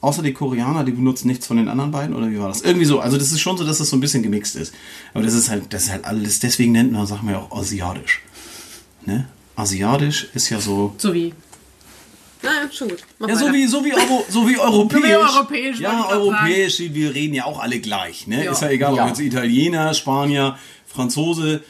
außer 0.01 0.23
die 0.23 0.33
Koreaner, 0.33 0.85
die 0.85 0.93
benutzen 0.93 1.29
nichts 1.29 1.47
von 1.47 1.57
den 1.57 1.69
anderen 1.69 1.91
beiden 1.91 2.15
oder 2.15 2.31
wie 2.31 2.39
war 2.39 2.49
das? 2.49 2.63
Irgendwie 2.63 2.85
so. 2.87 3.01
Also 3.01 3.17
das 3.19 3.33
ist 3.33 3.41
schon 3.41 3.57
so, 3.57 3.65
dass 3.65 3.79
das 3.79 3.89
so 3.91 3.97
ein 3.97 4.01
bisschen 4.01 4.23
gemixt 4.23 4.57
ist. 4.57 4.73
Aber 5.15 5.25
das 5.25 5.35
ist 5.35 5.49
halt, 5.51 5.73
das 5.73 5.85
ist 5.85 5.91
halt 5.91 6.05
alles. 6.05 6.39
Deswegen 6.41 6.73
nennt 6.73 6.93
man, 6.93 7.07
sagen 7.07 7.27
wir 7.27 7.33
ja 7.35 7.41
auch 7.41 7.57
asiatisch. 7.59 8.23
Ne? 9.05 9.27
Asiatisch 9.57 10.29
ist 10.35 10.51
ja 10.51 10.61
so. 10.61 10.95
So 10.99 11.13
wie. 11.15 11.35
Naja, 12.43 12.71
schon 12.73 12.89
gut. 12.91 12.99
Mach 13.19 13.29
Ja, 13.29 13.35
so 13.35 13.53
wie, 13.53 13.67
so 13.67 13.85
wie, 13.85 13.93
Euro, 13.93 14.25
so 14.29 14.49
wie 14.49 14.59
europäisch. 14.59 15.01
So 15.03 15.09
wie 15.09 15.15
europäisch, 15.17 15.81
Ja, 15.81 16.07
europäisch. 16.09 16.79
Wir 16.79 17.13
reden 17.13 17.35
ja 17.35 17.45
auch 17.47 17.59
alle 17.59 17.81
gleich. 17.81 18.29
Ne? 18.29 18.45
Ja. 18.45 18.53
Ist 18.53 18.63
ja 18.63 18.71
egal, 18.71 18.95
Ja. 18.95 19.03
ob 19.03 19.09
jetzt 19.09 19.21
Italiener, 19.21 19.93
Spanier, 19.95 20.57
Franzose. 20.87 21.63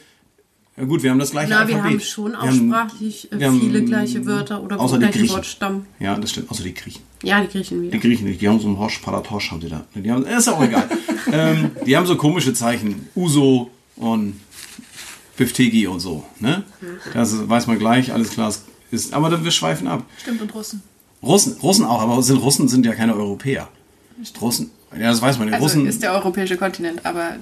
Ja 0.79 0.85
gut, 0.85 1.03
wir 1.03 1.11
haben 1.11 1.19
das 1.19 1.33
gleiche 1.33 1.51
Na, 1.51 1.67
wir 1.67 1.75
Alphabet. 1.77 1.93
haben 1.93 2.01
schon 2.01 2.35
auch 2.37 2.43
Wir 2.45 2.51
haben- 2.51 2.69
sprachlich 2.69 3.33
äh, 3.33 3.39
wir 3.41 3.47
haben- 3.49 3.61
viele 3.61 3.83
gleiche 3.85 4.25
Wörter 4.27 4.63
oder 4.63 4.79
außer 4.79 4.97
die 4.99 5.01
gleiche 5.05 5.19
Griechen. 5.19 5.35
Wortstamm. 5.37 5.87
Ja, 5.99 6.17
das 6.17 6.31
stimmt. 6.31 6.51
Außer 6.51 6.63
die 6.63 6.75
Griechen. 6.75 7.03
Ja, 7.23 7.41
die 7.41 7.49
Griechen 7.49 7.83
wieder. 7.83 7.91
Die 7.93 7.99
Griechen 8.01 8.27
nicht. 8.29 8.41
Die 8.41 8.49
haben 8.49 8.61
so 8.61 8.69
einen 8.69 8.79
Hosch, 8.79 8.99
Palatosch 8.99 9.51
haben 9.51 9.61
sie 9.61 9.69
da. 9.69 9.85
Die 9.95 10.11
haben, 10.11 10.25
ist 10.25 10.49
auch 10.49 10.63
egal. 10.63 10.89
ähm, 11.33 11.71
die 11.85 11.97
haben 11.97 12.07
so 12.07 12.17
komische 12.17 12.55
Zeichen. 12.55 13.09
Uso 13.17 13.71
und 13.97 14.35
Biftegi 15.37 15.87
und 15.87 16.01
so. 16.01 16.25
Ne? 16.41 16.63
Das 17.15 17.49
weiß 17.49 17.67
man 17.67 17.79
gleich, 17.79 18.13
alles 18.13 18.31
klar. 18.31 18.53
Ist, 18.91 19.13
aber 19.15 19.31
dann, 19.31 19.45
wir 19.45 19.51
schweifen 19.51 19.87
ab. 19.89 20.05
Stimmt, 20.21 20.41
und 20.43 20.55
Russen. 20.55 20.83
Russen, 21.23 21.57
Russen 21.63 21.85
auch, 21.85 22.01
aber 22.01 22.23
sind, 22.23 22.37
Russen 22.39 22.69
sind 22.69 22.87
ja 22.87 22.95
keine 22.95 23.15
Europäer. 23.15 23.69
Russen, 24.41 24.71
ja, 24.93 25.11
das 25.11 25.21
weiß 25.21 25.39
man. 25.39 25.49
Die 25.49 25.55
Also 25.55 25.65
Russen, 25.65 25.87
ist 25.87 26.03
der 26.03 26.13
europäische 26.13 26.57
Kontinent, 26.57 27.05
aber 27.05 27.37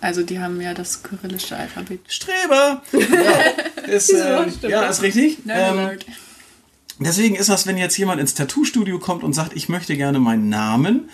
also 0.00 0.22
die 0.22 0.38
haben 0.38 0.60
ja 0.60 0.74
das 0.74 1.02
kyrillische 1.02 1.56
Alphabet. 1.56 2.00
Streber! 2.08 2.82
Ja, 2.92 3.82
ist, 3.86 4.12
äh, 4.12 4.68
ja, 4.68 4.86
ist 4.86 5.02
richtig. 5.02 5.38
Ähm, 5.48 5.98
deswegen 6.98 7.36
ist 7.36 7.48
das, 7.48 7.66
wenn 7.66 7.76
jetzt 7.76 7.96
jemand 7.96 8.20
ins 8.20 8.34
Tattoo-Studio 8.34 8.98
kommt 8.98 9.22
und 9.22 9.32
sagt, 9.32 9.54
ich 9.54 9.68
möchte 9.68 9.96
gerne 9.96 10.18
meinen 10.18 10.48
Namen 10.48 11.08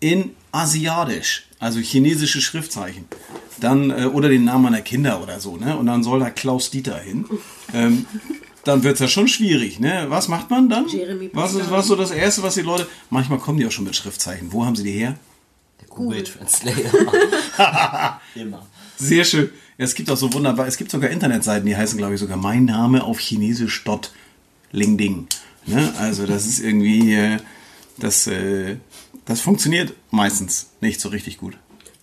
in 0.00 0.30
Asiatisch, 0.52 1.48
also 1.58 1.80
chinesische 1.80 2.40
Schriftzeichen, 2.40 3.06
dann, 3.58 3.90
äh, 3.90 4.04
oder 4.06 4.28
den 4.28 4.44
Namen 4.44 4.64
meiner 4.64 4.82
Kinder 4.82 5.22
oder 5.22 5.40
so, 5.40 5.56
ne? 5.56 5.76
Und 5.76 5.86
dann 5.86 6.02
soll 6.02 6.20
da 6.20 6.30
Klaus 6.30 6.70
Dieter 6.70 6.98
hin. 6.98 7.26
Ähm, 7.74 8.06
dann 8.64 8.82
wird 8.82 8.94
es 8.94 9.00
ja 9.00 9.08
schon 9.08 9.28
schwierig, 9.28 9.80
ne? 9.80 10.06
Was 10.08 10.28
macht 10.28 10.50
man 10.50 10.68
dann? 10.68 10.88
Jeremy 10.88 11.30
was 11.32 11.54
ist 11.54 11.70
was 11.70 11.86
so 11.86 11.94
das 11.96 12.10
Erste, 12.10 12.42
was 12.42 12.54
die 12.54 12.62
Leute. 12.62 12.86
Manchmal 13.10 13.38
kommen 13.38 13.58
die 13.58 13.66
auch 13.66 13.70
schon 13.70 13.84
mit 13.84 13.96
Schriftzeichen. 13.96 14.52
Wo 14.52 14.64
haben 14.64 14.76
sie 14.76 14.82
die 14.82 14.92
her? 14.92 15.16
Der 15.80 15.88
Google 15.88 16.24
Translator. 16.24 17.12
Immer. 18.34 18.66
Sehr 18.96 19.24
schön. 19.24 19.50
Ja, 19.78 19.84
es 19.84 19.94
gibt 19.94 20.10
auch 20.10 20.16
so 20.16 20.32
wunderbar, 20.32 20.66
es 20.66 20.76
gibt 20.76 20.90
sogar 20.90 21.10
Internetseiten, 21.10 21.66
die 21.66 21.76
heißen, 21.76 21.98
glaube 21.98 22.14
ich, 22.14 22.20
sogar 22.20 22.36
mein 22.36 22.64
Name 22.64 23.04
auf 23.04 23.18
Chinesisch 23.18 23.84
dot 23.84 24.12
Lingding. 24.72 25.26
Ne? 25.66 25.92
Also 25.98 26.26
das 26.26 26.46
ist 26.46 26.60
irgendwie, 26.60 27.14
äh, 27.14 27.38
das, 27.98 28.26
äh, 28.26 28.76
das 29.24 29.40
funktioniert 29.40 29.92
meistens 30.10 30.70
nicht 30.80 31.00
so 31.00 31.08
richtig 31.08 31.38
gut. 31.38 31.58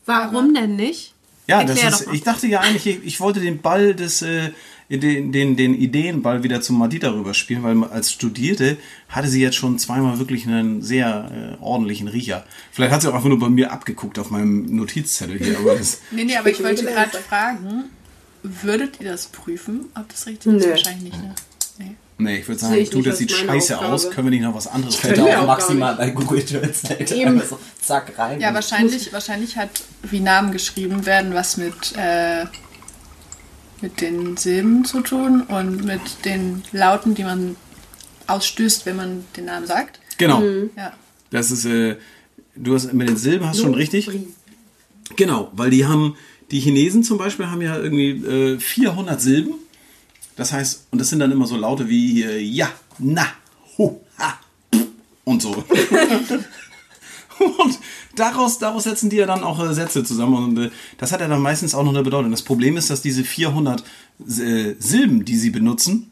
Warum 0.06 0.54
denn 0.54 0.76
nicht? 0.76 1.14
Ja, 1.48 1.64
das 1.64 1.84
ist, 1.84 2.08
ich 2.14 2.24
dachte 2.24 2.48
ja 2.48 2.62
eigentlich, 2.62 2.88
ich, 2.88 3.06
ich 3.06 3.20
wollte 3.20 3.40
den 3.40 3.62
Ball 3.62 3.94
des, 3.94 4.22
äh, 4.22 4.52
den, 4.90 5.32
den, 5.32 5.56
den 5.56 5.76
Ideenball 5.76 6.44
wieder 6.44 6.62
zum 6.62 6.78
Madita 6.78 7.10
rüberspielen, 7.10 7.64
weil 7.64 7.84
als 7.86 8.12
Studierte 8.12 8.78
hatte 9.10 9.28
sie 9.28 9.42
jetzt 9.42 9.56
schon 9.56 9.80
zweimal 9.80 10.20
wirklich 10.20 10.46
einen 10.48 10.82
sehr 10.82 11.58
äh, 11.60 11.64
ordentlichen 11.64 12.08
Riecher. 12.08 12.46
Vielleicht 12.72 12.94
hat 12.94 13.02
sie 13.02 13.10
auch 13.10 13.16
einfach 13.16 13.30
nur 13.30 13.40
bei 13.40 13.50
mir 13.50 13.72
abgeguckt 13.72 14.20
auf 14.20 14.30
meinem 14.30 14.76
Notizzettel 14.76 15.38
hier, 15.38 15.58
aber 15.60 15.76
das, 15.76 16.02
Nee, 16.12 16.26
nee, 16.26 16.36
aber 16.36 16.50
ich 16.50 16.64
wollte 16.64 16.86
gerade 16.86 17.18
fragen, 17.18 17.86
würdet 18.44 19.00
ihr 19.00 19.10
das 19.12 19.28
prüfen, 19.28 19.86
ob 19.96 20.10
das 20.10 20.28
richtig 20.28 20.54
ist? 20.54 20.66
Nö. 20.66 20.72
Wahrscheinlich 20.72 21.04
nicht, 21.04 21.24
ne? 21.24 21.34
Nee. 21.80 21.96
Nee, 22.20 22.38
ich 22.38 22.48
würde 22.48 22.60
sagen, 22.62 22.76
ich 22.76 22.90
du, 22.90 22.98
nicht 22.98 23.10
das 23.10 23.18
sieht 23.18 23.32
scheiße 23.32 23.76
Aufgabe. 23.76 23.94
aus. 23.94 24.12
Können 24.12 24.28
wir 24.28 24.32
nicht 24.32 24.44
noch 24.44 24.54
was 24.54 24.68
anderes 24.68 24.96
finden? 24.96 25.22
auch 25.22 25.48
maximal 25.48 25.96
bei 25.96 26.12
Google 26.12 26.44
Translator 26.46 27.18
Eben. 27.18 27.42
so 27.42 27.58
zack 27.82 28.18
rein. 28.18 28.40
Ja, 28.40 28.54
wahrscheinlich, 28.54 29.12
wahrscheinlich 29.12 29.58
hat, 29.58 29.70
wie 30.04 30.20
Namen 30.20 30.52
geschrieben 30.52 31.06
werden, 31.06 31.34
was 31.34 31.58
mit, 31.58 31.74
äh, 31.98 32.46
mit 33.84 34.00
den 34.00 34.38
Silben 34.38 34.86
zu 34.86 35.02
tun 35.02 35.42
und 35.42 35.84
mit 35.84 36.02
den 36.24 36.64
Lauten, 36.72 37.16
die 37.16 37.24
man 37.24 37.58
ausstößt, 38.28 38.86
wenn 38.86 38.96
man 38.96 39.26
den 39.36 39.46
Namen 39.46 39.68
sagt. 39.68 40.00
Genau. 40.18 40.42
Ja. 40.76 40.94
Das 41.30 41.52
ist, 41.52 41.66
äh, 41.66 41.98
du 42.56 42.74
hast 42.74 42.94
mit 42.94 43.10
den 43.10 43.18
Silben 43.18 43.46
hast 43.46 43.60
schon 43.60 43.76
richtig. 43.76 44.10
Genau, 45.18 45.52
weil 45.54 45.70
die 45.70 45.86
haben, 45.86 46.16
die 46.50 46.62
Chinesen 46.62 47.04
zum 47.04 47.18
Beispiel 47.18 47.48
haben 47.48 47.62
ja 47.62 47.78
irgendwie 47.78 48.12
äh, 48.12 48.60
400 48.60 49.22
Silben. 49.22 49.56
Das 50.38 50.54
heißt, 50.54 50.88
und 50.92 51.00
das 51.00 51.10
sind 51.10 51.20
dann 51.20 51.34
immer 51.34 51.46
so 51.46 51.58
Laute 51.58 51.90
wie 51.90 52.24
äh, 52.24 52.40
ja, 52.40 52.72
na, 53.00 53.28
hu, 53.78 54.00
ha, 54.18 54.40
pf 54.74 54.86
und 55.26 55.42
so. 55.42 55.64
und 57.64 57.80
daraus, 58.16 58.60
daraus 58.60 58.84
setzen 58.84 59.10
die 59.10 59.18
ja 59.18 59.26
dann 59.26 59.44
auch 59.44 59.64
äh, 59.64 59.74
Sätze 59.74 60.04
zusammen. 60.04 60.36
Und 60.36 60.58
äh, 60.58 60.72
das 60.98 61.12
hat 61.12 61.22
ja 61.22 61.28
dann 61.28 61.42
meistens 61.42 61.76
auch 61.76 61.84
noch 61.84 61.94
eine 61.94 62.04
Bedeutung. 62.04 62.32
Das 62.32 62.42
Problem 62.42 62.78
ist, 62.78 62.90
dass 62.90 63.02
diese 63.02 63.24
400 63.24 63.84
äh, 64.20 64.76
Silben, 64.80 65.26
die 65.26 65.38
sie 65.38 65.50
benutzen, 65.50 66.12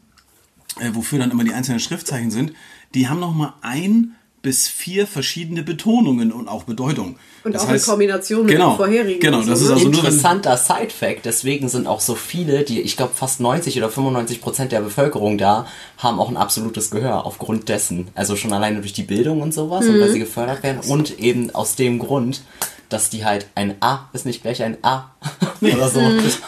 äh, 0.80 0.90
wofür 0.92 1.18
dann 1.18 1.30
immer 1.30 1.44
die 1.44 1.52
einzelnen 1.52 1.80
Schriftzeichen 1.80 2.30
sind, 2.30 2.52
die 2.94 3.08
haben 3.08 3.20
noch 3.20 3.34
mal 3.34 3.54
ein 3.62 4.14
bis 4.42 4.66
vier 4.68 5.06
verschiedene 5.06 5.62
Betonungen 5.62 6.32
und 6.32 6.48
auch 6.48 6.64
Bedeutungen. 6.64 7.16
Und 7.44 7.56
auch 7.56 7.68
in 7.70 7.80
Kombination 7.80 8.44
mit 8.44 8.54
genau, 8.54 8.70
den 8.70 8.76
vorherigen 8.76 9.20
Genau, 9.20 9.38
und 9.38 9.44
so, 9.44 9.50
das 9.50 9.62
ist 9.62 9.68
ne? 9.68 9.74
also 9.74 9.86
Interessanter 9.86 10.56
Side-Fact, 10.56 11.24
deswegen 11.24 11.68
sind 11.68 11.86
auch 11.86 12.00
so 12.00 12.14
viele, 12.14 12.64
die, 12.64 12.80
ich 12.80 12.96
glaube 12.96 13.12
fast 13.14 13.40
90 13.40 13.78
oder 13.78 13.88
95 13.88 14.40
Prozent 14.40 14.72
der 14.72 14.80
Bevölkerung 14.80 15.38
da, 15.38 15.66
haben 15.98 16.18
auch 16.18 16.28
ein 16.28 16.36
absolutes 16.36 16.90
Gehör 16.90 17.24
aufgrund 17.24 17.68
dessen. 17.68 18.08
Also 18.14 18.36
schon 18.36 18.52
alleine 18.52 18.80
durch 18.80 18.92
die 18.92 19.04
Bildung 19.04 19.42
und 19.42 19.54
sowas 19.54 19.86
und 19.86 20.00
weil 20.00 20.10
sie 20.10 20.18
gefördert 20.18 20.62
werden 20.62 20.80
und 20.88 21.18
eben 21.20 21.54
aus 21.54 21.76
dem 21.76 22.00
Grund, 22.00 22.42
dass 22.88 23.10
die 23.10 23.24
halt 23.24 23.46
ein 23.54 23.76
A 23.80 24.08
ist 24.12 24.26
nicht 24.26 24.42
gleich 24.42 24.62
ein 24.62 24.76
A 24.82 25.12
oder 25.60 25.88
so, 25.88 26.00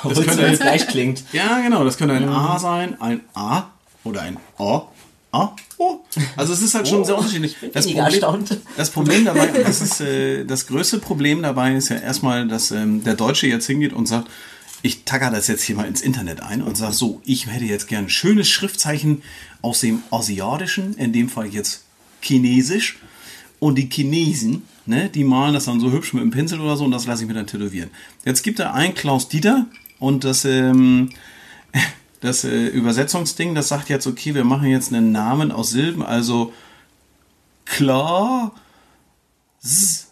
obwohl 0.02 0.24
es 0.24 0.58
gleich 0.58 0.86
klingt. 0.88 1.24
Ja, 1.32 1.60
genau, 1.60 1.84
das 1.84 1.96
könnte 1.96 2.14
ein 2.14 2.28
A 2.28 2.58
sein, 2.58 3.00
ein 3.00 3.20
A 3.34 3.70
oder 4.04 4.22
ein 4.22 4.36
O, 4.58 4.82
Ah, 5.34 5.56
oh. 5.78 5.98
Also 6.36 6.52
es 6.52 6.62
ist 6.62 6.76
halt 6.76 6.86
schon 6.86 7.04
sehr 7.04 7.18
unterschiedlich. 7.18 7.56
Das 7.72 7.86
Problem, 7.86 8.04
erstaunt. 8.04 8.60
das 8.76 8.90
Problem 8.90 9.24
dabei, 9.24 9.48
das 9.48 9.80
ist 9.80 10.00
äh, 10.00 10.44
das 10.44 10.68
größte 10.68 10.98
Problem 11.00 11.42
dabei 11.42 11.74
ist 11.74 11.88
ja 11.88 11.96
erstmal, 11.96 12.46
dass 12.46 12.70
ähm, 12.70 13.02
der 13.02 13.14
Deutsche 13.14 13.48
jetzt 13.48 13.66
hingeht 13.66 13.92
und 13.92 14.06
sagt, 14.06 14.30
ich 14.82 15.02
tagger 15.02 15.32
das 15.32 15.48
jetzt 15.48 15.64
hier 15.64 15.74
mal 15.74 15.88
ins 15.88 16.02
Internet 16.02 16.40
ein 16.40 16.62
und 16.62 16.76
sage 16.76 16.92
so, 16.92 17.20
ich 17.24 17.48
hätte 17.48 17.64
jetzt 17.64 17.88
gern 17.88 18.04
ein 18.04 18.10
schönes 18.10 18.48
Schriftzeichen 18.48 19.22
aus 19.60 19.80
dem 19.80 20.04
Asiatischen, 20.12 20.94
in 20.94 21.12
dem 21.12 21.28
Fall 21.28 21.48
jetzt 21.48 21.82
Chinesisch. 22.20 22.98
Und 23.58 23.76
die 23.76 23.88
Chinesen, 23.90 24.62
ne, 24.86 25.08
die 25.08 25.24
malen 25.24 25.54
das 25.54 25.64
dann 25.64 25.80
so 25.80 25.90
hübsch 25.90 26.12
mit 26.12 26.22
dem 26.22 26.30
Pinsel 26.30 26.60
oder 26.60 26.76
so 26.76 26.84
und 26.84 26.92
das 26.92 27.06
lasse 27.06 27.22
ich 27.22 27.28
mir 27.28 27.34
dann 27.34 27.48
tätowieren. 27.48 27.90
Jetzt 28.24 28.44
gibt 28.44 28.60
er 28.60 28.72
einen 28.72 28.94
Klaus 28.94 29.28
Dieter 29.28 29.66
und 29.98 30.22
das, 30.22 30.44
ähm, 30.44 31.10
das 32.24 32.42
äh, 32.42 32.66
Übersetzungsding, 32.68 33.54
das 33.54 33.68
sagt 33.68 33.90
jetzt, 33.90 34.06
okay, 34.06 34.34
wir 34.34 34.44
machen 34.44 34.68
jetzt 34.68 34.92
einen 34.92 35.12
Namen 35.12 35.52
aus 35.52 35.70
Silben, 35.70 36.02
also 36.02 36.54
klar, 37.66 38.54
z, 39.60 40.06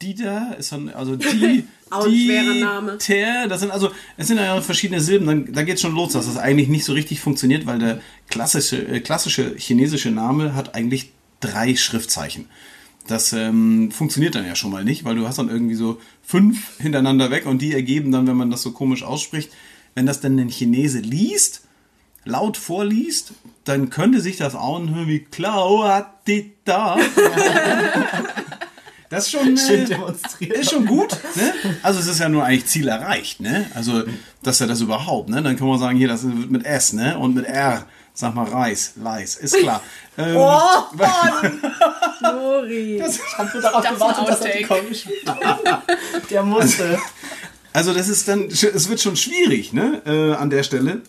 Dieter 0.00 0.56
ist 0.58 0.72
dann, 0.72 0.88
also 0.88 1.16
die, 1.16 1.64
Auch 1.90 2.06
ein 2.06 2.14
schwerer 2.14 2.54
Name. 2.54 2.96
Ter, 2.96 3.48
das 3.48 3.60
sind 3.60 3.70
also, 3.70 3.90
es 4.16 4.28
sind 4.28 4.38
ja 4.38 4.62
verschiedene 4.62 5.02
Silben, 5.02 5.26
dann, 5.26 5.52
da 5.52 5.62
geht's 5.62 5.82
schon 5.82 5.94
los, 5.94 6.14
dass 6.14 6.24
das 6.24 6.38
eigentlich 6.38 6.68
nicht 6.68 6.86
so 6.86 6.94
richtig 6.94 7.20
funktioniert, 7.20 7.66
weil 7.66 7.78
der 7.78 8.00
klassische, 8.30 8.78
äh, 8.88 9.00
klassische 9.00 9.54
chinesische 9.58 10.10
Name 10.10 10.54
hat 10.54 10.74
eigentlich 10.74 11.12
drei 11.40 11.76
Schriftzeichen. 11.76 12.46
Das 13.06 13.34
ähm, 13.34 13.90
funktioniert 13.90 14.36
dann 14.36 14.46
ja 14.46 14.54
schon 14.54 14.70
mal 14.70 14.84
nicht, 14.84 15.04
weil 15.04 15.16
du 15.16 15.26
hast 15.28 15.38
dann 15.38 15.50
irgendwie 15.50 15.74
so 15.74 16.00
fünf 16.22 16.78
hintereinander 16.78 17.30
weg 17.30 17.44
und 17.44 17.60
die 17.60 17.74
ergeben 17.74 18.10
dann, 18.10 18.26
wenn 18.26 18.36
man 18.36 18.50
das 18.50 18.62
so 18.62 18.72
komisch 18.72 19.02
ausspricht, 19.02 19.50
wenn 19.94 20.06
das 20.06 20.20
dann 20.20 20.38
ein 20.38 20.48
Chinese 20.48 20.98
liest, 20.98 21.62
laut 22.24 22.56
vorliest, 22.56 23.32
dann 23.64 23.90
könnte 23.90 24.20
sich 24.20 24.36
das 24.36 24.54
anhören 24.54 25.08
wie 25.08 25.20
Klauatita. 25.20 26.98
Das 29.10 29.24
ist 29.24 29.32
schon, 29.32 29.58
Schön 29.58 29.80
äh, 29.80 29.84
demonstriert. 29.86 30.56
ist 30.56 30.70
schon 30.70 30.86
gut. 30.86 31.10
Ne? 31.34 31.52
Also 31.82 31.98
es 31.98 32.06
ist 32.06 32.20
ja 32.20 32.28
nur 32.28 32.44
eigentlich 32.44 32.66
Ziel 32.66 32.86
erreicht. 32.86 33.40
Ne? 33.40 33.66
Also, 33.74 34.04
dass 34.44 34.60
er 34.60 34.68
das 34.68 34.80
überhaupt, 34.80 35.28
ne? 35.28 35.42
dann 35.42 35.56
kann 35.56 35.66
man 35.66 35.80
sagen, 35.80 35.98
hier, 35.98 36.06
das 36.06 36.22
wird 36.22 36.48
mit 36.48 36.64
S 36.64 36.92
ne? 36.92 37.18
und 37.18 37.34
mit 37.34 37.44
R. 37.44 37.86
Sag 38.14 38.34
mal 38.34 38.44
Reis, 38.46 38.92
Leis, 38.96 39.36
ist 39.36 39.56
klar. 39.56 39.82
Ähm, 40.18 40.34
Nori. 42.20 43.02
Ich 43.08 43.38
habe 43.38 43.60
darauf 43.60 43.88
gewartet, 43.88 44.28
dass 44.28 44.40
er 44.42 44.66
kommt. 44.66 45.06
Der 46.30 46.42
musste. 46.42 46.98
Also 47.72 47.94
das 47.94 48.08
ist 48.08 48.26
dann, 48.28 48.48
es 48.48 48.88
wird 48.88 49.00
schon 49.00 49.16
schwierig, 49.16 49.72
ne, 49.72 50.02
äh, 50.04 50.34
an 50.34 50.50
der 50.50 50.62
Stelle, 50.62 51.02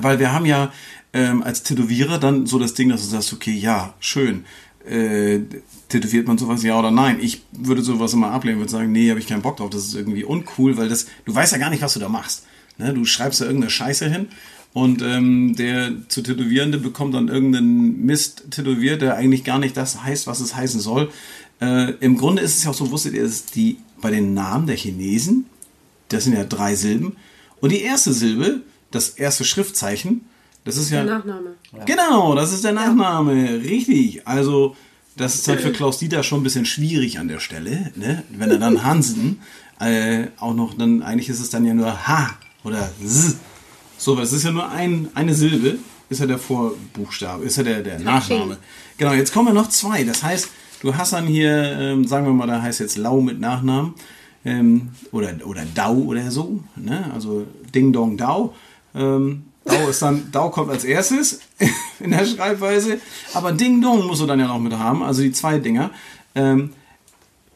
weil 0.00 0.18
wir 0.18 0.32
haben 0.32 0.46
ja 0.46 0.72
ähm, 1.12 1.42
als 1.42 1.62
Tätowierer 1.62 2.18
dann 2.18 2.46
so 2.46 2.58
das 2.58 2.74
Ding, 2.74 2.88
dass 2.88 3.02
du 3.02 3.08
sagst, 3.08 3.32
okay, 3.32 3.52
ja, 3.52 3.94
schön, 4.00 4.44
äh, 4.86 5.40
tätowiert 5.88 6.26
man 6.26 6.38
sowas, 6.38 6.62
ja 6.62 6.78
oder 6.78 6.90
nein? 6.90 7.18
Ich 7.20 7.42
würde 7.52 7.82
sowas 7.82 8.12
immer 8.12 8.30
ablehnen, 8.30 8.58
würde 8.58 8.70
sagen, 8.70 8.92
nee, 8.92 9.10
habe 9.10 9.20
ich 9.20 9.26
keinen 9.26 9.42
Bock 9.42 9.56
drauf, 9.56 9.70
das 9.70 9.84
ist 9.86 9.94
irgendwie 9.94 10.24
uncool, 10.24 10.76
weil 10.76 10.88
das, 10.88 11.06
du 11.24 11.34
weißt 11.34 11.52
ja 11.52 11.58
gar 11.58 11.70
nicht, 11.70 11.82
was 11.82 11.94
du 11.94 12.00
da 12.00 12.08
machst. 12.08 12.44
Ne? 12.78 12.92
Du 12.92 13.04
schreibst 13.04 13.40
da 13.40 13.46
irgendeine 13.46 13.70
Scheiße 13.70 14.08
hin 14.08 14.28
und 14.72 15.02
ähm, 15.02 15.54
der 15.56 15.92
zu 16.08 16.22
Tätowierende 16.22 16.78
bekommt 16.78 17.14
dann 17.14 17.28
irgendeinen 17.28 18.04
Mist 18.04 18.50
tätowiert, 18.50 19.02
der 19.02 19.16
eigentlich 19.16 19.44
gar 19.44 19.58
nicht 19.58 19.76
das 19.76 20.02
heißt, 20.02 20.26
was 20.26 20.40
es 20.40 20.56
heißen 20.56 20.80
soll. 20.80 21.10
Äh, 21.60 21.92
Im 22.00 22.16
Grunde 22.18 22.42
ist 22.42 22.58
es 22.58 22.64
ja 22.64 22.70
auch 22.70 22.74
so, 22.74 22.90
wusstet 22.90 23.14
ihr, 23.14 23.22
dass 23.22 23.46
die 23.46 23.78
bei 24.00 24.10
den 24.10 24.34
Namen 24.34 24.66
der 24.66 24.76
Chinesen, 24.76 25.46
das 26.14 26.24
sind 26.24 26.34
ja 26.34 26.44
drei 26.44 26.74
Silben, 26.74 27.16
und 27.60 27.70
die 27.70 27.82
erste 27.82 28.12
Silbe, 28.12 28.60
das 28.90 29.10
erste 29.10 29.44
Schriftzeichen, 29.44 30.26
das 30.64 30.76
ist 30.76 30.90
ja. 30.90 31.04
Der 31.04 31.16
Nachname. 31.16 31.54
Genau, 31.86 32.34
das 32.34 32.52
ist 32.52 32.64
der 32.64 32.72
Nachname. 32.72 33.62
Richtig. 33.62 34.26
Also, 34.26 34.76
das 35.16 35.34
ist 35.34 35.48
halt 35.48 35.60
für 35.60 35.72
Klaus 35.72 35.98
Dieter 35.98 36.22
schon 36.22 36.40
ein 36.40 36.42
bisschen 36.42 36.64
schwierig 36.64 37.18
an 37.18 37.28
der 37.28 37.40
Stelle, 37.40 37.92
ne? 37.96 38.22
Wenn 38.30 38.50
er 38.50 38.58
dann 38.58 38.82
Hansen 38.84 39.40
äh, 39.80 40.26
auch 40.38 40.54
noch, 40.54 40.74
dann 40.74 41.02
eigentlich 41.02 41.28
ist 41.28 41.40
es 41.40 41.50
dann 41.50 41.64
ja 41.64 41.74
nur 41.74 42.06
H 42.06 42.36
oder 42.64 42.90
S. 43.02 43.36
So, 43.98 44.12
aber 44.12 44.22
es 44.22 44.32
ist 44.32 44.44
ja 44.44 44.50
nur 44.50 44.68
ein, 44.70 45.08
eine 45.14 45.34
Silbe, 45.34 45.78
ist 46.08 46.20
ja 46.20 46.26
der 46.26 46.38
Vorbuchstabe, 46.38 47.44
ist 47.44 47.56
ja 47.56 47.62
der, 47.62 47.82
der 47.82 48.00
Nachname. 48.00 48.58
Genau, 48.96 49.12
jetzt 49.12 49.32
kommen 49.32 49.48
wir 49.48 49.54
noch 49.54 49.68
zwei. 49.68 50.04
Das 50.04 50.22
heißt, 50.22 50.48
du 50.82 50.96
hast 50.96 51.12
dann 51.12 51.26
hier, 51.26 51.78
ähm, 51.78 52.06
sagen 52.06 52.26
wir 52.26 52.32
mal, 52.32 52.46
da 52.46 52.60
heißt 52.60 52.80
jetzt 52.80 52.96
Lau 52.96 53.20
mit 53.20 53.40
Nachnamen 53.40 53.94
ähm, 54.44 54.90
oder, 55.12 55.34
oder 55.44 55.64
Dau 55.74 55.94
oder 55.94 56.30
so, 56.30 56.60
ne? 56.76 57.10
also 57.12 57.46
Ding 57.74 57.92
Dong 57.92 58.16
Dau. 58.16 58.54
Ähm, 58.94 59.44
Dau 59.64 59.88
ist 59.88 60.02
dann, 60.02 60.30
Dau 60.30 60.50
kommt 60.50 60.70
als 60.70 60.84
erstes 60.84 61.40
in 62.00 62.10
der 62.10 62.26
Schreibweise, 62.26 62.98
aber 63.32 63.52
Ding 63.52 63.80
Dong 63.80 64.06
musst 64.06 64.20
du 64.20 64.26
dann 64.26 64.40
ja 64.40 64.46
noch 64.46 64.58
mit 64.58 64.74
haben, 64.74 65.02
also 65.02 65.22
die 65.22 65.32
zwei 65.32 65.58
Dinger. 65.58 65.90
Ähm, 66.34 66.70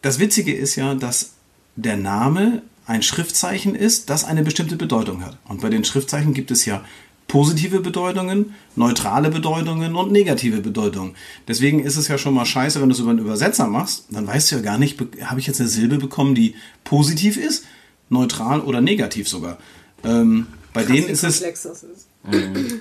das 0.03 0.19
Witzige 0.19 0.55
ist 0.55 0.77
ja, 0.77 0.95
dass 0.95 1.33
der 1.77 1.97
Name 1.97 2.63
ein 2.87 3.03
Schriftzeichen 3.03 3.75
ist, 3.75 4.09
das 4.09 4.25
eine 4.25 4.43
bestimmte 4.43 4.77
Bedeutung 4.77 5.25
hat. 5.25 5.37
Und 5.47 5.61
bei 5.61 5.69
den 5.69 5.85
Schriftzeichen 5.85 6.33
gibt 6.33 6.51
es 6.51 6.65
ja 6.65 6.83
positive 7.29 7.81
Bedeutungen, 7.81 8.55
neutrale 8.75 9.31
Bedeutungen 9.31 9.95
und 9.95 10.11
negative 10.11 10.61
Bedeutungen. 10.61 11.15
Deswegen 11.47 11.81
ist 11.81 11.97
es 11.97 12.09
ja 12.09 12.19
schon 12.19 12.35
mal 12.35 12.47
scheiße, 12.47 12.81
wenn 12.81 12.89
du 12.89 12.95
es 12.95 13.01
über 13.01 13.11
einen 13.11 13.19
Übersetzer 13.21 13.67
machst, 13.69 14.07
dann 14.11 14.27
weißt 14.27 14.51
du 14.51 14.57
ja 14.57 14.63
gar 14.63 14.79
nicht, 14.79 14.97
be- 14.97 15.09
habe 15.25 15.39
ich 15.39 15.47
jetzt 15.47 15.61
eine 15.61 15.69
Silbe 15.69 15.99
bekommen, 15.99 16.35
die 16.35 16.55
positiv 16.85 17.37
ist, 17.37 17.65
neutral 18.09 18.61
oder 18.63 18.81
negativ 18.81 19.29
sogar. 19.29 19.59
Ähm, 20.05 20.47
bei 20.73 20.85
denen 20.85 21.07
ist 21.09 21.23
es, 21.23 21.41
ist. 21.43 22.07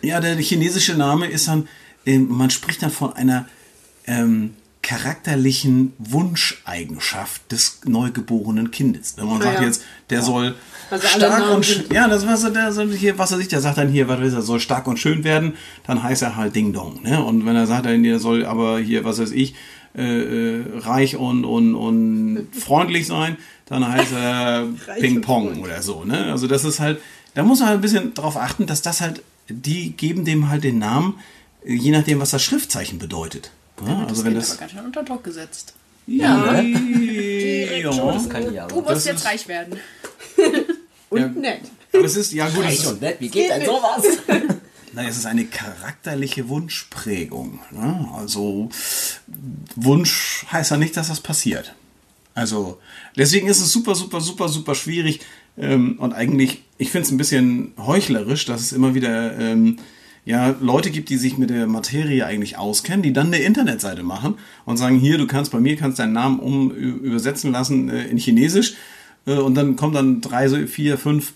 ja, 0.02 0.20
der 0.22 0.36
chinesische 0.38 0.96
Name 0.96 1.28
ist 1.28 1.48
dann, 1.48 1.68
ähm, 2.06 2.28
man 2.30 2.50
spricht 2.50 2.82
dann 2.82 2.92
von 2.92 3.14
einer 3.14 3.48
ähm, 4.06 4.54
charakterlichen 4.82 5.92
Wunscheigenschaft 5.98 7.52
des 7.52 7.82
neugeborenen 7.86 8.72
Kindes. 8.72 9.16
Wenn 9.18 9.26
man 9.28 9.42
Ah, 9.42 9.46
sagt 9.46 9.60
ja. 9.60 9.66
jetzt, 9.66 9.82
der 10.10 10.22
soll 10.22 10.56
Also 10.90 11.08
stark 11.08 11.54
und 11.56 11.66
sch- 11.66 11.74
sind- 11.74 11.94
ja, 11.94 12.08
das 12.08 12.26
was 12.26 12.44
er 12.44 12.52
der 12.52 12.72
soll 12.72 12.92
hier, 12.94 13.18
was 13.18 13.32
er 13.32 13.38
sich, 13.38 13.48
der 13.48 13.62
sagt 13.62 13.78
dann 13.78 13.90
hier, 13.90 14.08
was 14.08 14.20
ist 14.22 14.34
er 14.34 14.42
soll 14.42 14.60
stark 14.60 14.88
und 14.88 14.98
schön 14.98 15.24
werden, 15.24 15.54
dann 15.86 16.02
heißt 16.04 16.22
er 16.22 16.36
halt 16.36 16.56
Ding 16.56 16.74
Dong. 16.74 17.02
Ne? 17.04 17.24
Und 17.24 17.46
wenn 17.46 17.56
er 17.56 17.68
sagt, 17.68 17.86
er 17.86 18.20
soll 18.20 18.46
aber 18.46 18.80
hier, 18.80 19.04
was 19.04 19.20
weiß 19.20 19.32
ich, 19.32 19.56
äh, 19.98 20.04
äh, 20.60 20.64
reich 20.80 21.16
und, 21.18 21.44
und, 21.46 21.76
und 21.76 22.48
freundlich 22.58 23.08
sein, 23.08 23.38
dann 23.66 23.88
heißt 23.88 24.14
er 24.14 24.66
Ping 25.00 25.22
Pong 25.22 25.62
oder 25.62 25.82
so. 25.82 26.04
Ne? 26.06 26.26
Also 26.32 26.48
das 26.48 26.64
ist 26.64 26.80
halt, 26.80 27.00
da 27.34 27.44
muss 27.44 27.60
man 27.60 27.70
halt 27.70 27.80
ein 27.80 27.82
bisschen 27.82 28.14
drauf 28.14 28.38
achten, 28.38 28.66
dass 28.68 28.82
das 28.82 29.02
halt, 29.02 29.22
die 29.50 29.92
geben 29.92 30.24
dem 30.26 30.50
halt 30.50 30.64
den 30.64 30.80
Namen, 30.80 31.16
je 31.66 31.92
nachdem, 31.92 32.20
was 32.20 32.32
das 32.32 32.44
Schriftzeichen 32.44 33.00
bedeutet. 33.00 33.52
Ja, 33.86 34.06
also 34.08 34.24
wenn 34.26 34.36
das. 34.36 34.52
aber 34.52 34.60
ganz 34.62 34.72
schön 34.72 34.86
unter 34.86 35.04
Druck 35.04 35.24
gesetzt. 35.24 35.74
Ja. 36.08 36.64
Das 37.88 38.30
kann 38.30 38.52
ich 38.52 38.60
aber. 38.62 38.74
Du 38.74 38.82
musst 38.82 39.06
jetzt 39.06 39.26
reich 39.26 39.48
werden. 39.48 39.76
Und 41.10 41.20
Ja. 41.20 41.28
nett. 41.28 41.62
Aber 41.94 42.04
es 42.04 42.16
ist, 42.16 42.34
ja 42.34 42.50
gut, 42.50 42.70
ist, 42.70 42.86
und 42.86 43.02
nett, 43.02 43.18
wie 43.20 43.30
geht 43.30 43.50
denn 43.50 43.66
sowas? 43.66 44.04
Nein, 44.94 45.08
es 45.08 45.18
ist 45.18 45.26
eine 45.26 45.46
charakterliche 45.46 46.50
Wunschprägung. 46.50 47.60
Ne? 47.72 48.10
Also 48.16 48.70
Wunsch 49.76 50.46
heißt 50.52 50.72
ja 50.72 50.78
nicht, 50.78 50.98
dass 50.98 51.10
das 51.10 51.20
passiert. 51.22 51.76
Also 52.34 52.80
deswegen 53.16 53.48
ist 53.48 53.62
es 53.62 53.72
super, 53.72 53.96
super, 53.96 54.22
super, 54.22 54.50
super 54.50 54.76
schwierig 54.76 55.22
ähm, 55.58 55.98
und 56.00 56.14
eigentlich, 56.14 56.64
ich 56.78 56.92
finde 56.92 57.06
es 57.06 57.12
ein 57.12 57.18
bisschen 57.18 57.74
heuchlerisch, 57.78 58.46
dass 58.46 58.62
es 58.62 58.74
immer 58.74 58.94
wieder 58.96 59.38
ähm, 59.38 59.78
ja, 60.26 60.56
Leute 60.60 60.92
gibt, 60.92 61.10
die 61.10 61.18
sich 61.18 61.38
mit 61.38 61.50
der 61.50 61.68
Materie 61.68 62.26
eigentlich 62.26 62.58
auskennen, 62.58 63.02
die 63.02 63.14
dann 63.14 63.28
eine 63.28 63.40
Internetseite 63.40 64.04
machen 64.04 64.36
und 64.66 64.78
sagen, 64.78 65.00
hier, 65.00 65.18
du 65.18 65.26
kannst 65.26 65.52
bei 65.52 65.60
mir, 65.60 65.78
kannst 65.78 66.00
deinen 66.00 66.14
Namen 66.14 66.40
um 66.40 66.72
übersetzen 66.72 67.52
lassen 67.52 67.90
äh, 67.90 68.06
in 68.08 68.18
Chinesisch 68.18 68.76
und 69.34 69.56
dann 69.56 69.76
kommen 69.76 69.94
dann 69.94 70.22
drei, 70.22 70.48
so 70.48 70.58
vier, 70.68 70.98
fünf 70.98 71.34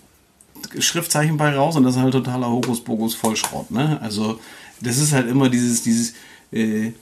Schriftzeichen 0.78 1.36
bei 1.36 1.54
raus 1.54 1.76
und 1.76 1.84
das 1.84 1.96
ist 1.96 2.02
halt 2.02 2.12
totaler 2.12 2.50
Hokuspokus 2.50 3.14
Vollschrott. 3.14 3.70
Ne? 3.70 4.00
Also 4.00 4.40
das 4.80 4.98
ist 4.98 5.12
halt 5.12 5.28
immer 5.28 5.48
dieses, 5.48 5.82
dieses 5.82 6.14
äh, 6.52 6.92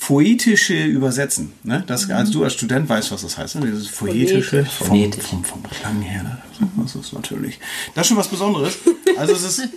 poetische 0.00 0.84
Übersetzen. 0.84 1.52
Ne? 1.64 1.84
Das, 1.86 2.08
als 2.10 2.30
du 2.30 2.44
als 2.44 2.54
Student 2.54 2.88
weißt, 2.88 3.10
was 3.10 3.22
das 3.22 3.36
heißt. 3.36 3.56
Ne? 3.56 3.66
Dieses 3.66 3.88
poetische 3.88 4.64
vom, 4.64 4.86
Phonetisch. 4.88 5.24
vom, 5.24 5.44
vom 5.44 5.62
Klang 5.64 6.00
her. 6.02 6.22
Ne? 6.22 6.38
Das 6.82 6.94
ist 6.94 7.12
natürlich, 7.12 7.58
das 7.94 8.02
ist 8.02 8.08
schon 8.08 8.16
was 8.16 8.28
Besonderes. 8.28 8.78
Also 9.16 9.34
es 9.34 9.42
ist, 9.42 9.68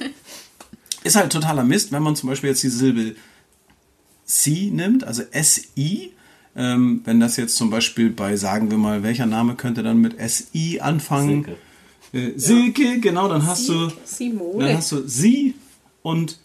ist 1.04 1.16
halt 1.16 1.32
totaler 1.32 1.64
Mist, 1.64 1.92
wenn 1.92 2.04
man 2.04 2.16
zum 2.16 2.30
Beispiel 2.30 2.50
jetzt 2.50 2.64
die 2.64 2.70
Silbe 2.70 3.16
Sie 4.26 4.72
nimmt, 4.72 5.04
also 5.04 5.24
SI. 5.34 6.14
Ähm, 6.56 7.02
wenn 7.06 7.20
das 7.20 7.38
jetzt 7.38 7.56
zum 7.56 7.70
Beispiel 7.70 8.10
bei, 8.10 8.36
sagen 8.36 8.70
wir 8.72 8.78
mal, 8.78 9.04
welcher 9.04 9.26
Name 9.26 9.56
könnte 9.56 9.84
dann 9.84 10.00
mit 10.00 10.16
SI 10.20 10.80
anfangen? 10.82 11.46
Silke. 12.12 12.36
Äh, 12.36 12.38
Silke, 12.38 13.00
genau, 13.00 13.30
dann 13.30 13.46
hast 13.46 13.70
du, 13.70 13.88
dann 13.88 13.94
Simone. 14.04 14.78
hast 14.78 14.92
du 14.92 15.08
sie 15.08 15.56
und 16.02 16.40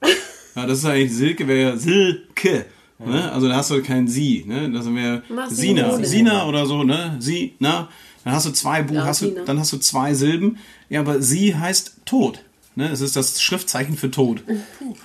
ja, 0.56 0.66
das 0.66 0.78
ist 0.78 0.84
eigentlich 0.86 1.12
Silke, 1.12 1.46
wäre 1.46 1.70
ja 1.72 1.76
Silke. 1.76 2.66
Ne? 2.98 3.32
Also 3.32 3.48
da 3.48 3.56
hast 3.56 3.70
du 3.70 3.82
kein 3.82 4.06
sie, 4.06 4.44
ne? 4.46 4.70
Das 4.70 4.86
wäre 4.92 5.22
Sina. 5.48 6.02
Sina 6.04 6.46
oder 6.46 6.66
so, 6.66 6.84
ne? 6.84 7.16
Sie, 7.18 7.54
na, 7.58 7.88
dann 8.24 8.32
hast 8.32 8.46
du 8.46 8.50
zwei 8.52 8.82
Bu 8.82 8.94
Ja, 8.94 9.04
hast 9.04 9.22
du, 9.22 9.30
dann 9.44 9.58
hast 9.58 9.72
du 9.72 9.78
zwei 9.78 10.14
Silben. 10.14 10.58
Ja, 10.88 11.00
aber 11.00 11.20
sie 11.20 11.56
heißt 11.56 11.96
tot. 12.04 12.44
Ne? 12.74 12.88
Es 12.90 13.02
ist 13.02 13.16
das 13.16 13.42
Schriftzeichen 13.42 13.98
für 13.98 14.10
Tod. 14.10 14.42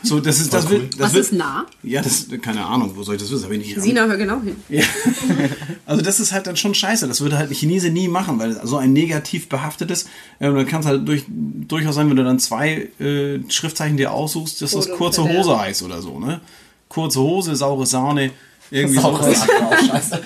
So, 0.01 0.21
das 0.21 0.39
ist, 0.39 0.53
das 0.53 0.69
wird, 0.69 0.93
das 0.93 0.99
Was 1.07 1.13
wird, 1.13 1.25
ist 1.25 1.33
nah? 1.33 1.65
Ja, 1.83 2.01
das, 2.01 2.27
keine 2.41 2.65
Ahnung, 2.65 2.93
wo 2.95 3.03
soll 3.03 3.15
ich 3.15 3.21
das 3.21 3.29
wissen? 3.29 3.43
Hab 3.43 3.51
ich 3.51 3.57
nicht 3.57 3.81
Sina, 3.81 4.05
hör 4.05 4.15
genau 4.15 4.41
hin. 4.41 4.55
ja. 4.69 4.83
Also 5.85 6.01
das 6.01 6.19
ist 6.19 6.31
halt 6.33 6.47
dann 6.47 6.57
schon 6.57 6.73
scheiße. 6.73 7.07
Das 7.07 7.21
würde 7.21 7.37
halt 7.37 7.49
ein 7.49 7.53
Chinese 7.55 7.89
nie 7.89 8.07
machen, 8.07 8.39
weil 8.39 8.59
so 8.65 8.77
ein 8.77 8.91
negativ 8.93 9.47
behaftetes, 9.49 10.03
äh, 10.39 10.51
dann 10.51 10.65
kann 10.65 10.81
es 10.81 10.85
halt 10.85 11.07
durch, 11.07 11.23
durchaus 11.27 11.95
sein, 11.95 12.09
wenn 12.09 12.15
du 12.17 12.23
dann 12.23 12.39
zwei 12.39 12.89
äh, 12.99 13.39
Schriftzeichen 13.49 13.97
dir 13.97 14.11
aussuchst, 14.11 14.61
dass 14.61 14.71
das 14.71 14.89
kurze. 14.89 15.23
Hose 15.23 15.59
heißt 15.59 15.83
oder 15.83 16.01
so, 16.01 16.19
ne? 16.19 16.41
Kurze 16.89 17.19
Hose, 17.19 17.55
saure 17.55 17.85
Sahne, 17.85 18.31
irgendwie 18.71 18.99
Saure 18.99 19.23
sowas. 19.23 19.39
Sahne, 19.39 19.67
auch 19.67 19.79
scheiße. 19.79 20.21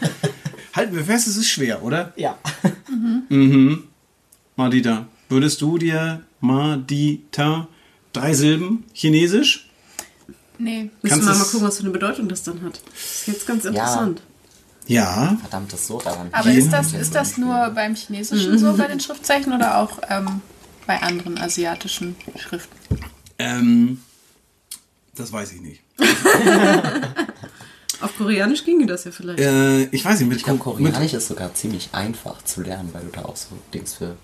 Halten 0.74 0.94
wir 0.94 1.04
fest, 1.04 1.26
es 1.26 1.36
ist 1.38 1.48
schwer, 1.48 1.82
oder? 1.82 2.12
Ja. 2.16 2.38
Madita, 4.56 5.06
würdest 5.28 5.60
du 5.60 5.78
dir 5.78 6.22
Madita 6.40 7.68
drei 8.12 8.34
Silben 8.34 8.84
chinesisch? 8.92 9.68
Nee. 10.58 10.90
Müssen 11.02 11.20
wir 11.20 11.26
mal 11.26 11.32
es- 11.42 11.50
gucken, 11.52 11.66
was 11.66 11.76
für 11.76 11.82
eine 11.82 11.90
Bedeutung 11.90 12.28
das 12.28 12.42
dann 12.42 12.62
hat. 12.62 12.80
Das 12.94 13.20
ist 13.20 13.26
jetzt 13.26 13.46
ganz 13.46 13.64
interessant. 13.64 14.22
Ja. 14.86 15.36
Verdammt, 15.40 15.72
das 15.72 15.80
ist 15.80 15.86
so 15.88 16.00
daran. 16.00 16.28
Aber 16.32 16.50
ist 16.50 16.70
das, 16.72 16.92
ist 16.92 17.14
das 17.14 17.36
nur 17.36 17.70
beim 17.74 17.94
Chinesischen 17.96 18.58
so 18.58 18.72
bei 18.76 18.86
den 18.86 19.00
Schriftzeichen 19.00 19.52
oder 19.52 19.78
auch 19.78 19.98
ähm, 20.08 20.40
bei 20.86 21.02
anderen 21.02 21.38
asiatischen 21.38 22.16
Schriften? 22.36 22.76
Ähm, 23.38 24.00
das 25.14 25.32
weiß 25.32 25.52
ich 25.52 25.60
nicht. 25.60 25.80
Auf 28.00 28.16
Koreanisch 28.18 28.64
ginge 28.64 28.86
das 28.86 29.04
ja 29.04 29.10
vielleicht. 29.10 29.40
Äh, 29.40 29.84
ich 29.86 30.04
weiß 30.04 30.20
nicht, 30.20 30.28
mit, 30.28 30.38
Ich 30.38 30.44
glaube, 30.44 30.58
Ko- 30.58 30.74
mit 30.74 30.92
Koreanisch 30.92 31.14
ist 31.14 31.28
sogar 31.28 31.54
ziemlich 31.54 31.88
einfach 31.92 32.42
zu 32.44 32.62
lernen, 32.62 32.90
weil 32.92 33.02
du 33.04 33.10
da 33.10 33.24
auch 33.24 33.36
so 33.36 33.48
Dings 33.72 33.94
für. 33.94 34.16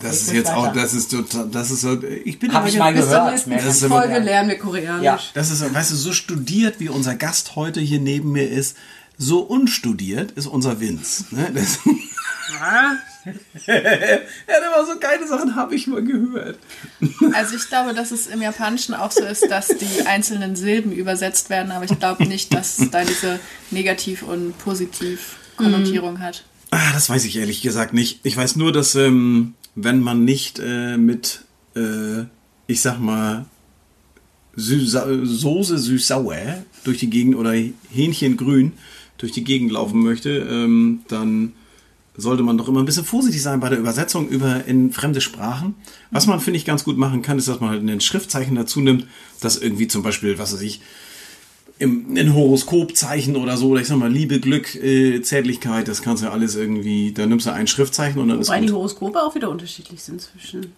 Das 0.00 0.22
ist 0.22 0.32
jetzt 0.32 0.50
auch, 0.50 0.72
das 0.72 0.94
ist 0.94 1.10
total, 1.10 1.48
das 1.50 1.70
ist 1.70 1.82
so, 1.82 2.02
ich 2.02 2.38
bin 2.38 2.52
Hab 2.52 2.60
aber 2.60 2.68
ich 2.68 2.78
mal 2.78 2.92
Bis 2.92 3.04
gehört. 3.06 3.46
Mehr 3.46 3.62
Das 3.62 3.82
ist 3.82 3.86
Folge 3.86 4.18
lernen. 4.18 4.48
wir 4.48 4.58
Koreanisch. 4.58 5.04
Ja. 5.04 5.18
Das 5.34 5.50
ist, 5.50 5.74
weißt 5.74 5.92
du, 5.92 5.96
so 5.96 6.12
studiert 6.12 6.80
wie 6.80 6.88
unser 6.88 7.14
Gast 7.14 7.56
heute 7.56 7.80
hier 7.80 8.00
neben 8.00 8.32
mir 8.32 8.48
ist, 8.48 8.76
so 9.16 9.40
unstudiert 9.40 10.32
ist 10.32 10.46
unser 10.46 10.80
Vince. 10.80 11.24
Ne? 11.30 11.50
Das, 11.54 11.78
ja, 12.56 12.98
der 13.66 14.70
war 14.76 14.84
so 14.86 14.98
geile 14.98 15.26
Sachen, 15.26 15.56
habe 15.56 15.74
ich 15.74 15.86
mal 15.86 16.02
gehört. 16.04 16.58
Also 17.32 17.56
ich 17.56 17.68
glaube, 17.68 17.94
dass 17.94 18.10
es 18.10 18.26
im 18.26 18.42
Japanischen 18.42 18.94
auch 18.94 19.10
so 19.10 19.24
ist, 19.24 19.50
dass 19.50 19.68
die 19.68 20.06
einzelnen 20.06 20.56
Silben 20.56 20.92
übersetzt 20.92 21.48
werden, 21.48 21.72
aber 21.72 21.84
ich 21.86 21.98
glaube 21.98 22.24
nicht, 22.26 22.52
dass 22.52 22.78
es 22.78 22.90
da 22.90 23.02
diese 23.02 23.40
Negativ- 23.70 24.22
und 24.22 24.56
Positiv-Konnotierung 24.58 26.20
hat. 26.20 26.44
Ah, 26.70 26.92
das 26.92 27.08
weiß 27.08 27.24
ich 27.24 27.36
ehrlich 27.36 27.62
gesagt 27.62 27.94
nicht. 27.94 28.20
Ich 28.24 28.36
weiß 28.36 28.56
nur, 28.56 28.72
dass 28.72 28.94
ähm, 28.94 29.54
wenn 29.74 30.00
man 30.00 30.24
nicht 30.24 30.60
äh, 30.64 30.96
mit, 30.96 31.44
äh, 31.74 32.24
ich 32.66 32.80
sag 32.80 32.98
mal, 32.98 33.46
Süßsa 34.56 35.06
Soße 35.24 35.78
süß-sauer 35.78 36.62
durch 36.84 36.98
die 36.98 37.10
Gegend 37.10 37.34
oder 37.34 37.52
Hähnchengrün 37.90 38.72
durch 39.18 39.32
die 39.32 39.44
Gegend 39.44 39.72
laufen 39.72 40.00
möchte, 40.02 40.30
ähm, 40.30 41.00
dann 41.08 41.54
sollte 42.16 42.44
man 42.44 42.56
doch 42.56 42.68
immer 42.68 42.80
ein 42.80 42.86
bisschen 42.86 43.04
vorsichtig 43.04 43.42
sein 43.42 43.58
bei 43.58 43.68
der 43.68 43.78
Übersetzung 43.78 44.28
über 44.28 44.64
in 44.66 44.92
fremde 44.92 45.20
Sprachen. 45.20 45.74
Was 46.12 46.26
man, 46.26 46.38
finde 46.38 46.58
ich, 46.58 46.64
ganz 46.64 46.84
gut 46.84 46.96
machen 46.96 47.22
kann, 47.22 47.38
ist, 47.38 47.48
dass 47.48 47.60
man 47.60 47.70
halt 47.70 47.82
ein 47.82 48.00
Schriftzeichen 48.00 48.54
dazu 48.54 48.80
nimmt, 48.80 49.06
das 49.40 49.56
irgendwie 49.56 49.88
zum 49.88 50.02
Beispiel, 50.02 50.38
was 50.38 50.52
weiß 50.52 50.60
ich, 50.60 50.80
im, 51.84 52.16
in 52.16 52.34
Horoskopzeichen 52.34 53.36
oder 53.36 53.56
so, 53.56 53.68
oder 53.68 53.80
ich 53.80 53.86
sag 53.86 53.96
mal, 53.98 54.10
Liebe, 54.12 54.40
Glück, 54.40 54.74
äh, 54.74 55.22
Zärtlichkeit, 55.22 55.86
das 55.88 56.02
kannst 56.02 56.22
du 56.22 56.26
ja 56.26 56.32
alles 56.32 56.56
irgendwie, 56.56 57.12
da 57.12 57.26
nimmst 57.26 57.46
du 57.46 57.52
ein 57.52 57.66
Schriftzeichen 57.66 58.20
und 58.20 58.28
dann 58.28 58.38
wobei 58.38 58.56
ist 58.56 58.62
die 58.62 58.66
gut. 58.66 58.74
Horoskope 58.76 59.22
auch 59.22 59.34
wieder 59.34 59.48
unterschiedlich 59.50 60.02
sind 60.02 60.20
zwischen 60.20 60.72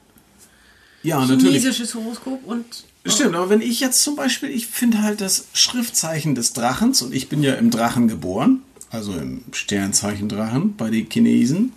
Ja, 1.02 1.20
natürlich. 1.20 1.44
chinesisches 1.62 1.94
Horoskop 1.94 2.44
und 2.46 2.64
Stimmt, 3.08 3.36
aber 3.36 3.48
wenn 3.50 3.60
ich 3.60 3.78
jetzt 3.78 4.02
zum 4.02 4.16
Beispiel, 4.16 4.50
ich 4.50 4.66
finde 4.66 5.00
halt 5.02 5.20
das 5.20 5.46
Schriftzeichen 5.52 6.34
des 6.34 6.52
Drachens 6.54 7.02
und 7.02 7.14
ich 7.14 7.28
bin 7.28 7.40
ja 7.40 7.54
im 7.54 7.70
Drachen 7.70 8.08
geboren, 8.08 8.62
also 8.90 9.12
im 9.12 9.42
Sternzeichen 9.52 10.28
Drachen 10.28 10.74
bei 10.76 10.90
den 10.90 11.08
Chinesen. 11.08 11.72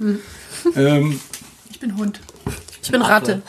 Ähm, 0.76 1.20
Ich 1.72 1.80
bin 1.80 1.96
Hund. 1.98 2.20
ich 2.82 2.90
bin 2.90 3.04
Ratte. 3.04 3.44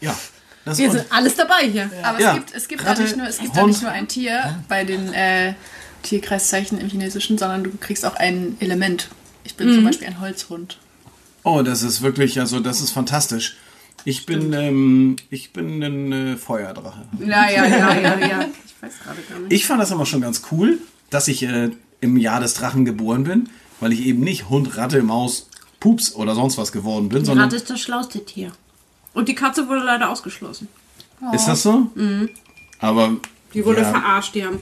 ja, 0.00 0.16
das 0.64 0.78
Wir 0.78 0.90
sind 0.90 1.04
alles 1.10 1.34
dabei 1.36 1.68
hier. 1.70 1.90
Aber 2.02 2.20
Ja, 2.20 2.30
es 2.30 2.34
gibt, 2.36 2.54
es 2.54 2.68
gibt, 2.68 2.82
da 2.82 2.88
Ratte, 2.88 3.02
nicht 3.02 3.16
nur, 3.16 3.26
es 3.26 3.38
gibt 3.38 3.56
da 3.56 3.60
Hund. 3.60 3.70
nicht 3.72 3.82
nur 3.82 3.90
ein 3.90 4.08
Tier 4.08 4.62
bei 4.68 4.84
den 4.84 5.12
äh, 5.12 5.54
Tierkreiszeichen 6.02 6.78
im 6.80 6.88
Chinesischen, 6.88 7.38
sondern 7.38 7.64
du 7.64 7.70
kriegst 7.78 8.04
auch 8.04 8.14
ein 8.16 8.56
Element. 8.60 9.08
Ich 9.44 9.56
bin 9.56 9.72
zum 9.72 9.84
Beispiel 9.84 10.06
ein 10.08 10.20
Holzhund. 10.20 10.78
Oh, 11.42 11.62
das 11.62 11.82
ist 11.82 12.00
wirklich, 12.02 12.40
also 12.40 12.60
das 12.60 12.80
ist 12.80 12.90
fantastisch. 12.92 13.56
Ich 14.06 14.26
bin, 14.26 14.52
ähm, 14.52 15.16
ich 15.30 15.52
bin 15.52 15.82
ein 15.82 16.12
äh, 16.12 16.36
Feuerdrache. 16.36 17.04
Ja, 17.20 17.48
ja, 17.50 17.66
ja, 17.66 17.94
ja, 17.94 18.18
ja. 18.18 18.44
Ich 18.66 18.82
weiß 18.82 18.98
gerade 19.02 19.20
gar 19.22 19.38
nicht. 19.40 19.52
Ich 19.52 19.66
fand 19.66 19.80
das 19.80 19.90
immer 19.90 20.04
schon 20.04 20.20
ganz 20.20 20.42
cool, 20.50 20.78
dass 21.08 21.28
ich 21.28 21.42
äh, 21.42 21.70
im 22.00 22.16
Jahr 22.18 22.40
des 22.40 22.52
Drachen 22.54 22.84
geboren 22.84 23.24
bin, 23.24 23.48
weil 23.80 23.92
ich 23.92 24.04
eben 24.04 24.20
nicht 24.20 24.50
Hund, 24.50 24.76
Ratte, 24.76 25.02
Maus, 25.02 25.48
Pups 25.80 26.14
oder 26.14 26.34
sonst 26.34 26.58
was 26.58 26.70
geworden 26.72 27.08
bin, 27.08 27.20
Die 27.20 27.26
sondern 27.26 27.44
Ratte 27.46 27.56
ist 27.56 27.70
das 27.70 27.80
schlauste 27.80 28.24
Tier. 28.24 28.52
Und 29.14 29.28
die 29.28 29.34
Katze 29.34 29.68
wurde 29.68 29.84
leider 29.84 30.10
ausgeschlossen. 30.10 30.68
ist 31.32 31.46
das 31.46 31.62
so? 31.62 31.90
Aber 32.80 33.16
Die 33.54 33.64
wurde 33.64 33.82
ja, 33.82 33.90
verarscht, 33.90 34.34
die 34.34 34.44
haben. 34.44 34.60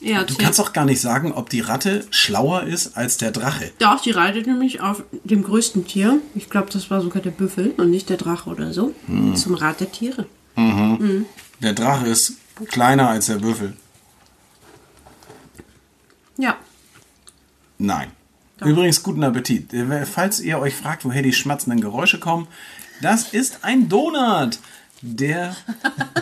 Ja, 0.00 0.22
du 0.22 0.34
kannst 0.36 0.60
auch 0.60 0.72
gar 0.72 0.84
nicht 0.84 1.00
sagen, 1.00 1.32
ob 1.32 1.50
die 1.50 1.60
Ratte 1.60 2.06
schlauer 2.10 2.62
ist 2.62 2.96
als 2.96 3.16
der 3.16 3.32
Drache. 3.32 3.72
Doch, 3.78 4.00
die 4.00 4.12
reitet 4.12 4.46
nämlich 4.46 4.80
auf 4.80 5.02
dem 5.24 5.42
größten 5.42 5.86
Tier. 5.86 6.20
Ich 6.36 6.48
glaube, 6.50 6.70
das 6.72 6.90
war 6.90 7.00
sogar 7.00 7.20
der 7.20 7.32
Büffel 7.32 7.74
und 7.76 7.90
nicht 7.90 8.08
der 8.08 8.16
Drache 8.16 8.48
oder 8.48 8.72
so. 8.72 8.94
Zum 9.34 9.54
Rat 9.54 9.80
der 9.80 9.90
Tiere. 9.90 10.26
Der 11.60 11.72
Drache 11.72 12.06
ist 12.06 12.34
kleiner 12.68 13.08
als 13.08 13.26
der 13.26 13.36
Büffel. 13.38 13.76
Ja. 16.36 16.56
Nein. 17.78 18.12
Übrigens, 18.64 19.02
guten 19.02 19.22
Appetit. 19.22 19.72
Äh, 19.72 20.04
Falls 20.06 20.40
ihr 20.40 20.58
euch 20.58 20.74
fragt, 20.74 21.04
woher 21.04 21.22
die 21.22 21.32
schmatzenden 21.32 21.80
Geräusche 21.80 22.18
kommen, 22.18 22.48
das 23.02 23.32
ist 23.32 23.58
ein 23.62 23.88
Donut, 23.88 24.58
der 25.02 25.56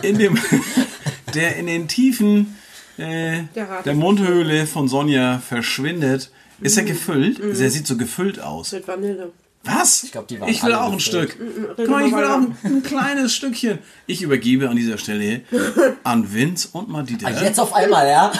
in, 0.01 0.17
dem, 0.17 0.37
der 1.33 1.55
in 1.57 1.67
den 1.67 1.87
Tiefen 1.87 2.55
äh, 2.97 3.43
Der 3.55 3.81
der 3.83 3.93
Mundhöhle 3.95 4.65
von 4.67 4.87
Sonja 4.87 5.39
verschwindet. 5.39 6.31
Ist 6.59 6.77
er 6.77 6.83
gefüllt? 6.83 7.39
Der 7.39 7.69
sieht 7.69 7.85
so 7.85 7.97
gefüllt 7.97 8.39
aus. 8.39 8.71
Mit 8.71 8.87
Vanille. 8.87 9.31
Was? 9.63 10.03
Ich, 10.03 10.11
glaub, 10.11 10.27
die 10.27 10.39
waren 10.39 10.49
will 10.49 10.73
auch 10.73 10.91
ein 10.91 10.97
gefüllt. 10.97 11.31
Stück. 11.33 11.75
Guck 11.75 11.89
mal, 11.89 12.07
ich 12.07 12.13
will 12.15 12.23
auch 12.23 12.37
ein, 12.37 12.55
ein 12.63 12.83
kleines 12.83 13.35
Stückchen. 13.35 13.79
Ich 14.05 14.21
übergebe 14.21 14.69
an 14.69 14.75
dieser 14.77 14.97
Stelle 14.97 15.41
an 16.03 16.33
Vince 16.33 16.69
und 16.71 16.87
Madita. 16.89 17.27
Ah, 17.27 17.43
jetzt 17.43 17.59
auf 17.59 17.73
einmal, 17.73 18.07
ja? 18.07 18.31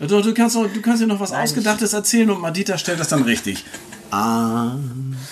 Du, 0.00 0.20
du, 0.20 0.34
kannst, 0.34 0.56
doch- 0.56 0.66
du 0.72 0.80
kannst 0.82 1.02
dir 1.02 1.06
noch 1.06 1.20
was 1.20 1.32
Ausgedachtes 1.32 1.92
erzählen 1.92 2.28
und 2.30 2.40
Madita 2.40 2.76
stellt 2.78 2.98
das 2.98 3.08
dann 3.08 3.22
richtig. 3.22 3.64
Ah. 4.10 4.76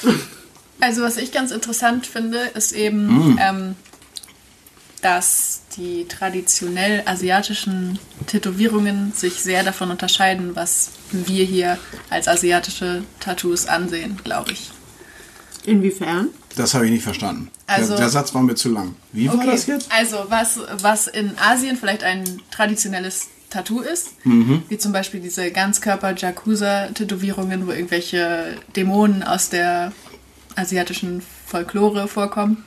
Also 0.84 1.02
was 1.02 1.16
ich 1.16 1.32
ganz 1.32 1.50
interessant 1.50 2.06
finde, 2.06 2.38
ist 2.54 2.72
eben, 2.72 3.38
ähm, 3.40 3.74
dass 5.00 5.62
die 5.78 6.04
traditionell 6.06 7.02
asiatischen 7.06 7.98
Tätowierungen 8.26 9.14
sich 9.14 9.36
sehr 9.36 9.64
davon 9.64 9.90
unterscheiden, 9.90 10.54
was 10.54 10.90
wir 11.10 11.46
hier 11.46 11.78
als 12.10 12.28
asiatische 12.28 13.02
Tattoos 13.18 13.64
ansehen, 13.66 14.18
glaube 14.24 14.52
ich. 14.52 14.70
Inwiefern? 15.64 16.28
Das 16.54 16.74
habe 16.74 16.84
ich 16.84 16.92
nicht 16.92 17.02
verstanden. 17.04 17.50
Also- 17.66 17.92
der, 17.92 18.00
der 18.00 18.10
Satz 18.10 18.34
war 18.34 18.42
mir 18.42 18.54
zu 18.54 18.68
lang. 18.70 18.94
Wie 19.12 19.26
war 19.28 19.42
das 19.46 19.66
jetzt? 19.66 19.90
Also 19.90 20.26
was, 20.28 20.58
was 20.82 21.06
in 21.06 21.32
Asien 21.38 21.78
vielleicht 21.78 22.04
ein 22.04 22.42
traditionelles 22.50 23.28
Tattoo 23.48 23.80
ist, 23.80 24.10
wie 24.68 24.76
zum 24.78 24.92
Beispiel 24.92 25.20
diese 25.20 25.50
Ganzkörper-Jakuza-Tätowierungen, 25.50 27.66
wo 27.66 27.72
irgendwelche 27.72 28.58
Dämonen 28.76 29.22
aus 29.22 29.48
der 29.48 29.92
asiatischen 30.56 31.22
Folklore 31.46 32.08
vorkommen, 32.08 32.64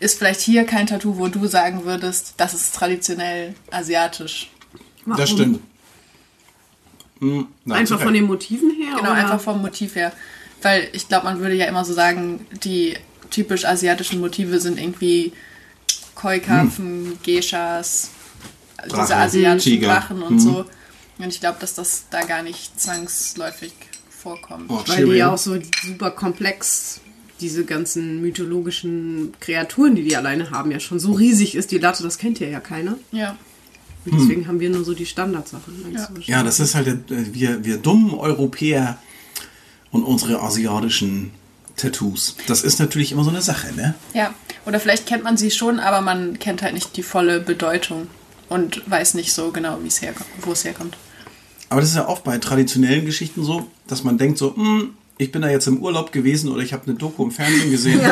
ist 0.00 0.18
vielleicht 0.18 0.40
hier 0.40 0.64
kein 0.64 0.86
Tattoo, 0.86 1.18
wo 1.18 1.28
du 1.28 1.46
sagen 1.46 1.84
würdest, 1.84 2.34
das 2.36 2.54
ist 2.54 2.74
traditionell 2.74 3.54
asiatisch. 3.70 4.50
Warum? 5.04 5.20
Das 5.20 5.30
stimmt. 5.30 5.60
Hm, 7.20 7.48
nein, 7.64 7.78
Einfach 7.80 8.00
von 8.00 8.14
den 8.14 8.24
Motiven 8.24 8.70
her? 8.70 8.96
Genau, 8.96 9.10
oder? 9.10 9.14
einfach 9.14 9.40
vom 9.40 9.60
Motiv 9.60 9.96
her. 9.96 10.12
Weil 10.62 10.88
ich 10.92 11.08
glaube, 11.08 11.24
man 11.24 11.40
würde 11.40 11.54
ja 11.54 11.66
immer 11.66 11.84
so 11.84 11.92
sagen, 11.92 12.46
die 12.62 12.96
typisch 13.30 13.64
asiatischen 13.64 14.20
Motive 14.20 14.60
sind 14.60 14.78
irgendwie 14.78 15.32
Koi-Karpfen, 16.14 17.18
Geishas, 17.24 18.10
Drache, 18.76 19.02
diese 19.02 19.16
asiatischen 19.16 19.72
Tiger. 19.72 19.88
Drachen 19.88 20.22
und 20.22 20.38
so. 20.38 20.64
Und 21.18 21.28
ich 21.28 21.40
glaube, 21.40 21.58
dass 21.60 21.74
das 21.74 22.04
da 22.10 22.22
gar 22.22 22.42
nicht 22.42 22.80
zwangsläufig 22.80 23.72
vorkommt. 24.18 24.66
Oh, 24.68 24.82
Weil 24.86 25.06
die 25.06 25.12
ja 25.12 25.32
auch 25.32 25.38
so 25.38 25.56
super 25.82 26.10
komplex, 26.10 27.00
diese 27.40 27.64
ganzen 27.64 28.20
mythologischen 28.20 29.32
Kreaturen, 29.40 29.94
die 29.94 30.02
die 30.02 30.16
alleine 30.16 30.50
haben, 30.50 30.70
ja 30.70 30.80
schon 30.80 30.98
so 30.98 31.12
riesig 31.12 31.54
ist. 31.54 31.70
Die 31.70 31.78
Latte, 31.78 32.02
das 32.02 32.18
kennt 32.18 32.40
ja 32.40 32.48
ja 32.48 32.60
keiner. 32.60 32.96
Ja. 33.12 33.36
Und 34.04 34.20
deswegen 34.20 34.46
haben 34.46 34.60
wir 34.60 34.70
nur 34.70 34.84
so 34.84 34.94
die 34.94 35.06
Standardsachen. 35.06 35.92
Ja. 35.92 36.08
Ja, 36.24 36.42
das 36.42 36.60
ist 36.60 36.74
halt, 36.74 36.88
äh, 36.88 37.32
wir, 37.32 37.64
wir 37.64 37.76
dummen 37.78 38.14
Europäer 38.14 38.98
und 39.90 40.02
unsere 40.02 40.40
asiatischen 40.40 41.32
Tattoos. 41.76 42.36
Das 42.46 42.62
ist 42.62 42.78
natürlich 42.80 43.12
immer 43.12 43.24
so 43.24 43.30
eine 43.30 43.42
Sache, 43.42 43.72
ne? 43.74 43.94
Ja, 44.14 44.34
oder 44.66 44.80
vielleicht 44.80 45.06
kennt 45.06 45.24
man 45.24 45.36
sie 45.36 45.50
schon, 45.50 45.78
aber 45.78 46.00
man 46.00 46.38
kennt 46.38 46.62
halt 46.62 46.74
nicht 46.74 46.96
die 46.96 47.02
volle 47.02 47.40
Bedeutung 47.40 48.08
und 48.48 48.88
weiß 48.90 49.14
nicht 49.14 49.32
so 49.32 49.50
genau, 49.52 49.78
wie 49.82 49.88
es 49.88 50.02
herkommt, 50.02 50.28
wo 50.42 50.52
es 50.52 50.64
herkommt. 50.64 50.96
Aber 51.68 51.80
das 51.80 51.90
ist 51.90 51.96
ja 51.96 52.08
oft 52.08 52.24
bei 52.24 52.38
traditionellen 52.38 53.04
Geschichten 53.04 53.44
so, 53.44 53.66
dass 53.86 54.04
man 54.04 54.18
denkt 54.18 54.38
so, 54.38 54.56
hm, 54.56 54.90
ich 55.18 55.32
bin 55.32 55.42
da 55.42 55.50
jetzt 55.50 55.66
im 55.66 55.82
Urlaub 55.82 56.12
gewesen 56.12 56.50
oder 56.50 56.62
ich 56.62 56.72
habe 56.72 56.84
eine 56.86 56.94
Doku 56.94 57.24
im 57.24 57.30
Fernsehen 57.30 57.70
gesehen. 57.70 58.00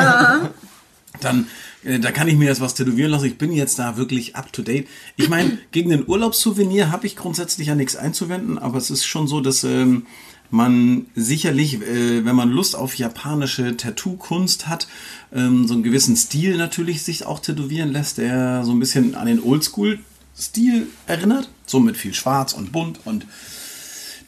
Dann, 1.21 1.47
äh, 1.83 1.99
da 1.99 2.11
kann 2.11 2.27
ich 2.27 2.35
mir 2.35 2.45
jetzt 2.45 2.61
was 2.61 2.75
tätowieren 2.75 3.11
lassen. 3.11 3.25
Ich 3.25 3.37
bin 3.37 3.51
jetzt 3.51 3.79
da 3.79 3.97
wirklich 3.97 4.35
up 4.35 4.51
to 4.53 4.61
date. 4.61 4.87
Ich 5.15 5.29
meine, 5.29 5.57
gegen 5.71 5.89
den 5.89 6.07
Urlaubssouvenir 6.07 6.91
habe 6.91 7.07
ich 7.07 7.15
grundsätzlich 7.15 7.69
ja 7.69 7.75
nichts 7.75 7.95
einzuwenden, 7.95 8.59
aber 8.59 8.77
es 8.77 8.91
ist 8.91 9.05
schon 9.05 9.27
so, 9.27 9.41
dass 9.41 9.63
ähm, 9.63 10.05
man 10.49 11.07
sicherlich, 11.15 11.81
äh, 11.81 12.25
wenn 12.25 12.35
man 12.35 12.51
Lust 12.51 12.75
auf 12.75 12.95
japanische 12.95 13.77
Tattoo-Kunst 13.77 14.67
hat, 14.67 14.87
ähm, 15.33 15.67
so 15.67 15.73
einen 15.73 15.83
gewissen 15.83 16.15
Stil 16.15 16.57
natürlich 16.57 17.03
sich 17.03 17.25
auch 17.25 17.39
tätowieren 17.39 17.91
lässt, 17.91 18.17
der 18.17 18.63
so 18.63 18.71
ein 18.71 18.79
bisschen 18.79 19.15
an 19.15 19.27
den 19.27 19.41
Oldschool-Stil 19.41 20.87
erinnert. 21.07 21.49
So 21.67 21.79
mit 21.79 21.95
viel 21.97 22.13
Schwarz 22.13 22.53
und 22.53 22.71
bunt 22.71 23.01
und 23.05 23.27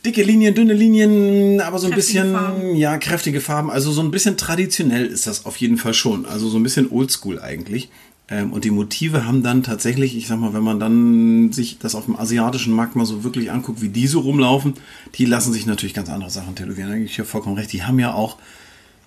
dicke 0.06 0.24
Linien, 0.24 0.54
dünne 0.54 0.74
Linien, 0.74 1.60
aber 1.62 1.80
so 1.80 1.88
ein 1.88 1.94
Kräftige 1.94 2.22
bisschen, 2.22 2.34
Farben. 2.34 2.76
ja, 2.76 2.98
kräftige 2.98 3.42
Farben. 3.42 3.72
Also 3.72 3.92
so 3.92 4.02
ein 4.02 4.12
bisschen 4.12 4.38
traditionell 4.38 5.06
ist 5.06 5.26
das 5.26 5.46
auf 5.46 5.58
jeden 5.58 5.78
Fall 5.78 5.94
schon. 5.94 6.26
Also 6.26 6.50
so 6.50 6.58
ein 6.58 6.64
bisschen 6.64 6.92
oldschool 6.92 7.42
eigentlich. 7.42 7.90
Ähm, 8.30 8.54
und 8.54 8.64
die 8.64 8.70
Motive 8.72 9.26
haben 9.26 9.42
dann 9.42 9.64
tatsächlich, 9.64 10.16
ich 10.16 10.28
sag 10.28 10.40
mal, 10.40 10.54
wenn 10.54 10.64
man 10.64 10.80
dann 10.80 11.52
sich 11.52 11.80
das 11.80 11.96
auf 11.96 12.06
dem 12.06 12.16
asiatischen 12.16 12.74
Markt 12.74 12.96
mal 12.96 13.06
so 13.06 13.24
wirklich 13.24 13.52
anguckt, 13.52 13.82
wie 13.82 13.90
die 13.90 14.08
so 14.08 14.20
rumlaufen, 14.20 14.76
die 15.16 15.26
lassen 15.26 15.52
sich 15.52 15.66
natürlich 15.66 15.94
ganz 15.96 16.10
andere 16.10 16.30
Sachen 16.30 16.56
tätowieren. 16.56 17.04
Ich 17.04 17.18
ja 17.18 17.24
vollkommen 17.24 17.58
recht. 17.58 17.74
Die 17.74 17.84
haben 17.84 18.00
ja 18.00 18.14
auch 18.14 18.38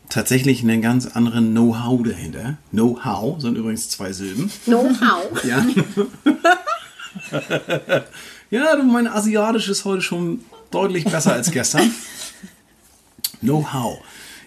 tatsächlich 0.08 0.62
einen 0.62 0.82
ganz 0.82 1.06
anderen 1.06 1.52
Know-how 1.52 2.02
dahinter. 2.02 2.58
Know-how 2.70 3.40
sind 3.40 3.56
übrigens 3.56 3.88
zwei 3.88 4.12
Silben. 4.12 4.50
Know-how. 4.66 5.44
Ja. 5.44 5.64
ja, 8.50 8.76
du, 8.76 8.82
mein 8.82 9.06
Asiatisch 9.06 9.68
ist 9.68 9.84
heute 9.84 10.02
schon 10.02 10.44
deutlich 10.70 11.04
besser 11.04 11.32
als 11.32 11.50
gestern. 11.50 11.90
Know-how. 13.40 13.98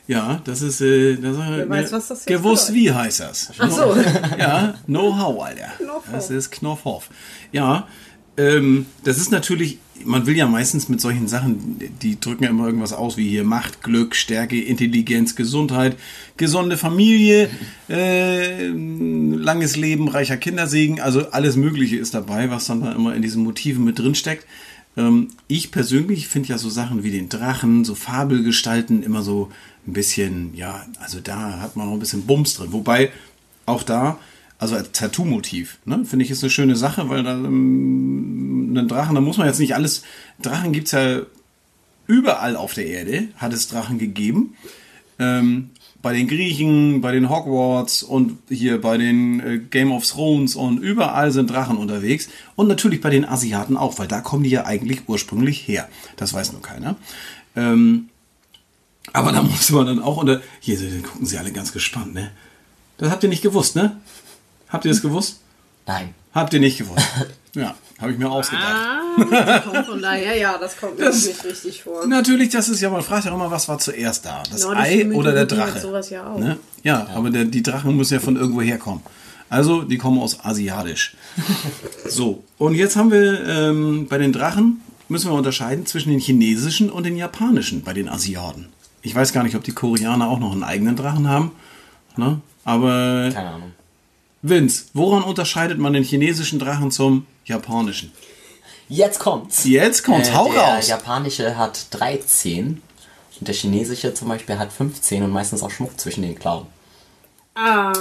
Ja, 0.08 0.40
das 0.44 0.62
ist, 0.62 0.82
äh, 0.82 1.16
das, 1.16 1.38
Wer 1.38 1.68
weiß, 1.68 1.92
was 1.92 2.08
das 2.10 2.26
gewusst 2.26 2.74
wie 2.74 2.92
heißt 2.92 3.22
das. 3.22 3.52
Ach 3.58 3.72
so. 3.72 3.96
Ja, 4.38 4.76
Know-how, 4.86 5.44
Alter. 5.44 5.72
Knopfhoff. 5.78 6.12
Das 6.12 6.30
ist 6.30 6.52
Knopfhoff. 6.52 7.10
Ja, 7.52 7.88
ähm, 8.38 8.86
das 9.04 9.18
ist 9.18 9.32
natürlich, 9.32 9.80
man 10.04 10.26
will 10.26 10.36
ja 10.36 10.48
meistens 10.48 10.90
mit 10.90 11.00
solchen 11.00 11.28
Sachen, 11.28 11.80
die 12.02 12.20
drücken 12.20 12.44
ja 12.44 12.50
immer 12.50 12.66
irgendwas 12.66 12.94
aus, 12.94 13.16
wie 13.18 13.30
hier 13.30 13.44
Macht, 13.44 13.82
Glück, 13.82 14.16
Stärke, 14.16 14.62
Intelligenz, 14.62 15.36
Gesundheit, 15.36 15.96
gesunde 16.38 16.78
Familie, 16.78 17.50
äh, 17.90 18.68
langes 18.68 19.76
Leben, 19.76 20.10
reicher 20.10 20.38
Kindersegen, 20.38 21.00
also 21.00 21.30
alles 21.30 21.56
Mögliche 21.56 21.98
ist 21.98 22.14
dabei, 22.14 22.50
was 22.50 22.66
dann 22.66 22.82
da 22.82 22.92
immer 22.92 23.16
in 23.16 23.22
diesen 23.22 23.44
Motiven 23.44 23.84
mit 23.86 24.00
drin 24.00 24.16
steckt. 24.16 24.46
Ähm, 24.98 25.30
ich 25.48 25.72
persönlich 25.72 26.28
finde 26.28 26.50
ja 26.50 26.58
so 26.58 26.70
Sachen 26.70 27.04
wie 27.04 27.12
den 27.12 27.30
Drachen, 27.30 27.86
so 27.86 27.96
Fabelgestalten 27.96 29.04
immer 29.04 29.22
so 29.22 29.52
ein 29.88 29.94
bisschen, 29.94 30.56
ja, 30.56 30.86
also 31.00 31.20
da 31.20 31.60
hat 31.62 31.76
man 31.76 31.88
noch 31.88 31.94
ein 31.94 32.00
bisschen 32.00 32.26
Bums 32.26 32.56
drin. 32.56 32.72
Wobei 32.72 33.12
auch 33.66 33.84
da, 33.84 34.20
also 34.66 34.78
als 34.78 34.92
Tattoo-Motiv, 34.94 35.78
ne, 35.86 36.04
finde 36.06 36.26
ich 36.26 36.32
ist 36.32 36.44
eine 36.44 36.50
schöne 36.50 36.76
Sache, 36.76 37.08
weil 37.08 37.22
da 37.22 37.36
ähm, 37.36 38.74
einen 38.76 38.88
Drachen, 38.88 39.14
da 39.14 39.22
muss 39.22 39.38
man 39.38 39.46
jetzt 39.46 39.60
nicht 39.60 39.76
alles, 39.76 40.02
Drachen 40.42 40.74
gibt's 40.74 40.92
ja 40.92 41.22
überall 42.08 42.56
auf 42.56 42.74
der 42.74 42.88
Erde, 42.88 43.28
hat 43.38 43.54
es 43.54 43.68
Drachen 43.68 44.00
gegeben. 44.00 44.56
Ähm, 45.20 45.70
bei 46.02 46.14
den 46.14 46.28
Griechen, 46.28 47.02
bei 47.02 47.12
den 47.12 47.30
Hogwarts 47.30 48.02
und 48.02 48.40
hier 48.50 48.82
bei 48.82 48.98
den 48.98 49.40
äh, 49.40 49.60
Game 49.60 49.92
of 49.92 50.08
Thrones 50.08 50.56
und 50.56 50.80
überall 50.80 51.32
sind 51.32 51.52
Drachen 51.52 51.78
unterwegs. 51.78 52.28
Und 52.56 52.68
natürlich 52.68 53.02
bei 53.02 53.12
den 53.12 53.24
Asiaten 53.24 53.78
auch, 53.78 54.00
weil 54.00 54.08
da 54.08 54.22
kommen 54.22 54.44
die 54.44 54.50
ja 54.50 54.66
eigentlich 54.66 55.08
ursprünglich 55.08 55.68
her. 55.68 55.88
Das 56.16 56.34
weiß 56.34 56.54
nur 56.54 56.62
keiner. 56.64 56.96
Ähm, 57.56 58.10
aber 59.14 59.32
da 59.32 59.44
muss 59.44 59.70
man 59.70 59.86
dann 59.86 60.00
auch 60.02 60.18
unter. 60.18 60.42
Hier 60.60 60.78
gucken 61.04 61.28
sie 61.28 61.38
alle 61.38 61.52
ganz 61.52 61.72
gespannt, 61.72 62.16
ne? 62.16 62.32
Das 62.98 63.12
habt 63.12 63.24
ihr 63.24 63.30
nicht 63.30 63.44
gewusst, 63.44 63.76
ne? 63.76 63.98
Habt 64.76 64.84
ihr 64.84 64.92
das 64.92 65.02
gewusst? 65.02 65.40
Nein. 65.88 66.14
Habt 66.34 66.54
ihr 66.54 66.60
nicht 66.60 66.78
gewusst? 66.78 67.06
Ja, 67.56 67.74
habe 68.02 68.12
ich 68.12 68.18
mir 68.18 68.30
ausgedacht. 68.30 68.66
Ah, 68.68 69.60
kommt 69.62 69.86
von 69.86 70.02
daher, 70.02 70.38
ja, 70.38 70.58
das 70.58 70.76
kommt 70.76 71.00
mir 71.00 71.10
auch 71.10 71.14
nicht 71.14 71.46
richtig 71.46 71.84
vor. 71.84 72.06
Natürlich, 72.06 72.50
das 72.50 72.68
ist 72.68 72.82
ja, 72.82 72.90
man 72.90 73.02
fragt 73.02 73.24
ja 73.24 73.34
immer, 73.34 73.50
was 73.50 73.70
war 73.70 73.80
zuerst 73.80 74.26
da? 74.26 74.44
Das 74.52 74.64
Nordische 74.64 74.86
Ei 74.86 75.14
oder 75.14 75.32
der 75.32 75.46
Drache? 75.46 75.80
sowas 75.80 76.10
ja 76.10 76.28
auch. 76.28 76.38
Ne? 76.38 76.58
Ja, 76.84 77.08
aber 77.16 77.30
der, 77.30 77.46
die 77.46 77.64
Drachen 77.64 77.96
müssen 77.96 78.16
ja 78.16 78.20
von 78.20 78.36
irgendwo 78.36 78.60
herkommen. 78.62 79.02
Also, 79.48 79.84
die 79.84 79.98
kommen 79.98 80.20
aus 80.20 80.44
Asiatisch. 80.44 81.16
so, 82.10 82.44
und 82.58 82.76
jetzt 82.76 82.98
haben 82.98 83.10
wir 83.10 83.48
ähm, 83.48 84.08
bei 84.10 84.18
den 84.18 84.34
Drachen, 84.34 84.82
müssen 85.08 85.32
wir 85.32 85.36
unterscheiden 85.36 85.86
zwischen 85.86 86.10
den 86.10 86.20
chinesischen 86.20 86.90
und 86.90 87.06
den 87.06 87.16
japanischen 87.16 87.84
bei 87.84 87.94
den 87.94 88.10
Asiaten. 88.10 88.68
Ich 89.02 89.16
weiß 89.16 89.32
gar 89.32 89.44
nicht, 89.44 89.56
ob 89.56 89.64
die 89.64 89.72
Koreaner 89.72 90.28
auch 90.28 90.40
noch 90.40 90.52
einen 90.52 90.66
eigenen 90.66 90.98
Drachen 90.98 91.30
haben. 91.30 91.54
Ne? 92.18 92.42
Aber 92.66 93.30
Keine 93.34 93.52
Ahnung. 93.52 93.72
Vince, 94.48 94.86
woran 94.94 95.24
unterscheidet 95.24 95.80
man 95.80 95.94
den 95.94 96.04
chinesischen 96.04 96.60
Drachen 96.60 96.92
zum 96.92 97.26
japanischen? 97.46 98.12
Jetzt 98.88 99.20
kommt's. 99.20 99.64
Jetzt 99.66 100.04
kommt's, 100.04 100.32
hau 100.34 100.52
der 100.52 100.62
raus. 100.62 100.88
japanische 100.88 101.58
hat 101.58 101.88
13 101.92 102.82
und 103.40 103.48
der 103.48 103.56
chinesische 103.56 104.14
zum 104.14 104.28
Beispiel 104.28 104.60
hat 104.60 104.72
15 104.72 105.24
und 105.24 105.32
meistens 105.32 105.64
auch 105.64 105.72
Schmuck 105.72 106.00
zwischen 106.00 106.22
den 106.22 106.38
Klauen. 106.38 106.68
Ah, 107.56 107.92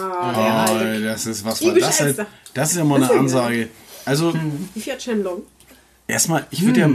der 0.69 0.99
Oh, 1.01 1.05
das 1.05 1.27
ist 1.27 1.45
was 1.45 1.65
war 1.65 1.73
das? 1.75 1.97
Bescheißer. 1.99 2.27
Das 2.53 2.73
ist 2.73 2.77
ja 2.77 2.85
mal 2.85 3.03
eine 3.03 3.11
Ansage. 3.11 3.69
Also 4.05 4.35
Wie 4.75 4.81
viel 4.81 4.93
hat 4.93 5.03
Shenlong? 5.03 5.43
erstmal, 6.07 6.47
ich 6.51 6.63
würde 6.63 6.81
ja, 6.81 6.91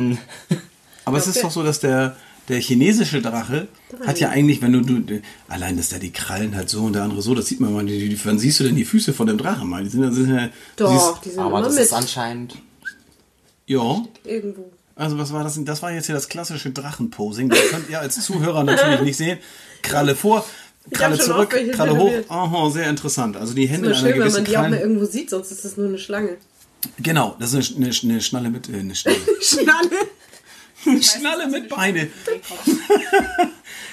aber 1.05 1.17
es 1.17 1.25
ist 1.25 1.43
doch 1.43 1.49
so, 1.49 1.63
dass 1.63 1.79
der 1.79 2.15
der 2.49 2.59
chinesische 2.59 3.21
Drache 3.21 3.67
hat 4.05 4.19
ja 4.19 4.29
eigentlich, 4.29 4.61
wenn 4.61 4.73
du, 4.73 4.81
du 4.81 5.21
allein, 5.47 5.77
dass 5.77 5.89
der 5.89 5.99
die 5.99 6.11
Krallen 6.11 6.55
hat 6.55 6.69
so 6.69 6.81
und 6.83 6.93
der 6.93 7.03
andere 7.03 7.21
so, 7.21 7.35
das 7.35 7.45
sieht 7.45 7.59
man 7.59 7.71
mal. 7.73 7.85
Die, 7.85 8.09
die, 8.09 8.25
wann 8.25 8.39
siehst 8.39 8.59
du 8.59 8.63
denn 8.65 8.75
die 8.75 8.85
Füße 8.85 9.13
von 9.13 9.27
dem 9.27 9.37
Drachen 9.37 9.69
mal? 9.69 9.83
Die 9.83 9.89
sind, 9.89 10.01
das 10.01 10.15
sind 10.15 10.35
ja, 10.35 10.49
Doch, 10.75 10.91
siehst, 10.91 11.25
die 11.25 11.29
sind 11.29 11.39
Aber 11.39 11.59
immer 11.59 11.61
das 11.61 11.75
mit. 11.75 11.83
ist 11.83 11.93
anscheinend. 11.93 12.55
ja. 13.67 14.03
Irgendwo. 14.25 14.71
Also 14.95 15.17
was 15.17 15.31
war 15.31 15.45
das? 15.45 15.53
denn? 15.53 15.63
Das 15.63 15.81
war 15.81 15.93
jetzt 15.93 16.07
hier 16.07 16.15
das 16.15 16.27
klassische 16.27 16.71
Drachenposing. 16.71 17.47
Das 17.47 17.69
könnt 17.69 17.89
ihr 17.89 18.01
als 18.01 18.21
Zuhörer 18.21 18.65
natürlich 18.65 18.99
nicht 18.99 19.15
sehen. 19.15 19.37
Kralle 19.81 20.13
vor, 20.13 20.45
Kralle 20.91 21.17
zurück, 21.17 21.55
Kralle 21.71 21.97
hoch. 21.97 22.11
Aha, 22.27 22.69
sehr 22.69 22.89
interessant. 22.89 23.37
Also 23.37 23.53
die 23.53 23.65
Hände 23.67 23.89
Nur 23.89 23.97
in 23.97 24.03
einer 24.05 24.13
schön, 24.13 24.21
wenn 24.21 24.31
man 24.33 24.43
die 24.43 24.57
auch 24.57 24.61
mal 24.63 24.69
Krallen. 24.71 24.81
irgendwo 24.81 25.05
sieht, 25.05 25.29
sonst 25.29 25.51
ist 25.51 25.63
das 25.63 25.77
nur 25.77 25.87
eine 25.87 25.97
Schlange. 25.99 26.35
Genau, 27.01 27.35
das 27.39 27.53
ist 27.53 27.77
eine, 27.77 27.85
eine, 27.85 27.95
eine 28.03 28.21
Schnalle 28.21 28.49
mit 28.49 28.67
äh, 28.67 28.73
eine 28.79 28.93
Schnalle. 28.95 29.17
Schnalle. 29.41 29.89
Schnalle 31.01 31.47
mit 31.47 31.69
Beine. 31.69 32.09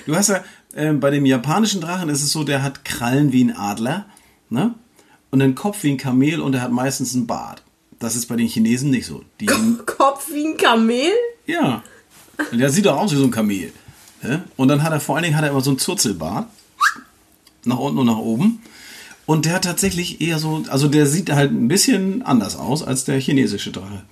Du 0.06 0.14
hast 0.14 0.28
ja, 0.28 0.44
ähm, 0.76 1.00
bei 1.00 1.10
dem 1.10 1.26
japanischen 1.26 1.80
Drachen 1.80 2.08
ist 2.08 2.22
es 2.22 2.30
so, 2.30 2.44
der 2.44 2.62
hat 2.62 2.84
Krallen 2.84 3.32
wie 3.32 3.42
ein 3.42 3.56
Adler, 3.56 4.06
ne? 4.50 4.74
Und 5.32 5.42
einen 5.42 5.56
Kopf 5.56 5.82
wie 5.82 5.90
ein 5.90 5.96
Kamel 5.96 6.40
und 6.40 6.54
er 6.54 6.62
hat 6.62 6.70
meistens 6.70 7.12
einen 7.12 7.26
Bart. 7.26 7.64
Das 7.98 8.14
ist 8.14 8.26
bei 8.26 8.36
den 8.36 8.46
Chinesen 8.46 8.90
nicht 8.90 9.06
so. 9.06 9.24
Die, 9.40 9.46
Kopf 9.84 10.28
wie 10.32 10.46
ein 10.46 10.56
Kamel? 10.56 11.10
ja. 11.46 11.82
Der 12.52 12.70
sieht 12.70 12.86
doch 12.86 12.98
aus 12.98 13.12
wie 13.12 13.16
so 13.16 13.24
ein 13.24 13.30
Kamel. 13.30 13.72
Ne? 14.22 14.44
Und 14.56 14.68
dann 14.68 14.82
hat 14.82 14.92
er 14.92 15.00
vor 15.00 15.16
allen 15.16 15.24
Dingen 15.24 15.36
hat 15.36 15.44
er 15.44 15.50
immer 15.50 15.62
so 15.62 15.70
einen 15.70 15.78
Zurzelbart. 15.78 16.46
Nach 17.64 17.78
unten 17.78 17.98
und 17.98 18.06
nach 18.06 18.18
oben. 18.18 18.62
Und 19.24 19.44
der 19.44 19.54
hat 19.54 19.64
tatsächlich 19.64 20.20
eher 20.20 20.38
so, 20.38 20.62
also 20.68 20.86
der 20.86 21.06
sieht 21.06 21.30
halt 21.32 21.50
ein 21.50 21.66
bisschen 21.66 22.22
anders 22.22 22.56
aus 22.56 22.82
als 22.82 23.04
der 23.04 23.18
chinesische 23.18 23.72
Drache. 23.72 24.04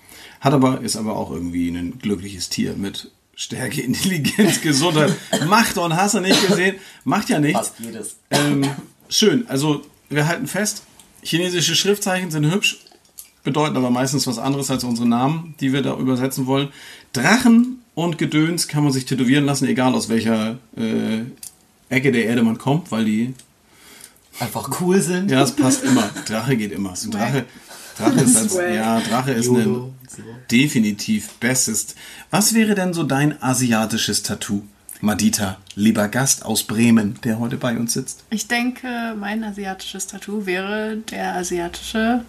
Hat 0.44 0.52
aber, 0.52 0.82
ist 0.82 0.96
aber 0.96 1.16
auch 1.16 1.30
irgendwie 1.30 1.70
ein 1.70 1.98
glückliches 1.98 2.50
Tier 2.50 2.74
mit 2.76 3.10
Stärke, 3.34 3.80
Intelligenz, 3.82 4.60
Gesundheit, 4.60 5.14
Macht 5.48 5.78
und 5.78 5.96
hast 5.96 6.14
du 6.14 6.20
nicht 6.20 6.46
gesehen. 6.46 6.76
Macht 7.04 7.30
ja 7.30 7.40
nichts. 7.40 7.68
Fast 7.68 7.80
jedes. 7.80 8.16
Ähm, 8.30 8.62
schön, 9.08 9.48
also 9.48 9.80
wir 10.10 10.28
halten 10.28 10.46
fest, 10.46 10.82
chinesische 11.22 11.74
Schriftzeichen 11.74 12.30
sind 12.30 12.52
hübsch, 12.52 12.80
bedeuten 13.42 13.74
aber 13.78 13.88
meistens 13.88 14.26
was 14.26 14.38
anderes 14.38 14.70
als 14.70 14.84
unsere 14.84 15.08
Namen, 15.08 15.54
die 15.60 15.72
wir 15.72 15.80
da 15.80 15.96
übersetzen 15.96 16.44
wollen. 16.44 16.68
Drachen 17.14 17.82
und 17.94 18.18
Gedöns 18.18 18.68
kann 18.68 18.84
man 18.84 18.92
sich 18.92 19.06
tätowieren 19.06 19.46
lassen, 19.46 19.66
egal 19.66 19.94
aus 19.94 20.10
welcher 20.10 20.58
äh, 20.76 21.22
Ecke 21.88 22.12
der 22.12 22.26
Erde 22.26 22.42
man 22.42 22.58
kommt, 22.58 22.92
weil 22.92 23.06
die, 23.06 23.32
Einfach 24.40 24.80
cool 24.80 25.00
sind. 25.00 25.30
ja, 25.30 25.42
es 25.42 25.52
passt 25.52 25.84
immer. 25.84 26.10
Drache 26.26 26.56
geht 26.56 26.72
immer. 26.72 26.92
Ein 26.92 27.10
Drache, 27.10 27.44
Drache 27.98 28.20
ist 28.20 28.36
als, 28.36 28.52
Swag. 28.52 28.74
ja, 28.74 29.00
Drache 29.00 29.32
ist 29.32 29.48
ein 29.48 29.92
definitiv 30.50 31.30
bestes. 31.34 31.94
Was 32.30 32.54
wäre 32.54 32.74
denn 32.74 32.92
so 32.92 33.02
dein 33.04 33.40
asiatisches 33.42 34.22
Tattoo? 34.22 34.62
Madita, 35.00 35.58
lieber 35.74 36.08
Gast 36.08 36.44
aus 36.44 36.62
Bremen, 36.62 37.18
der 37.24 37.38
heute 37.38 37.56
bei 37.56 37.76
uns 37.76 37.92
sitzt. 37.92 38.24
Ich 38.30 38.48
denke, 38.48 39.14
mein 39.18 39.44
asiatisches 39.44 40.06
Tattoo 40.06 40.46
wäre 40.46 40.96
der 41.10 41.34
asiatische 41.34 42.24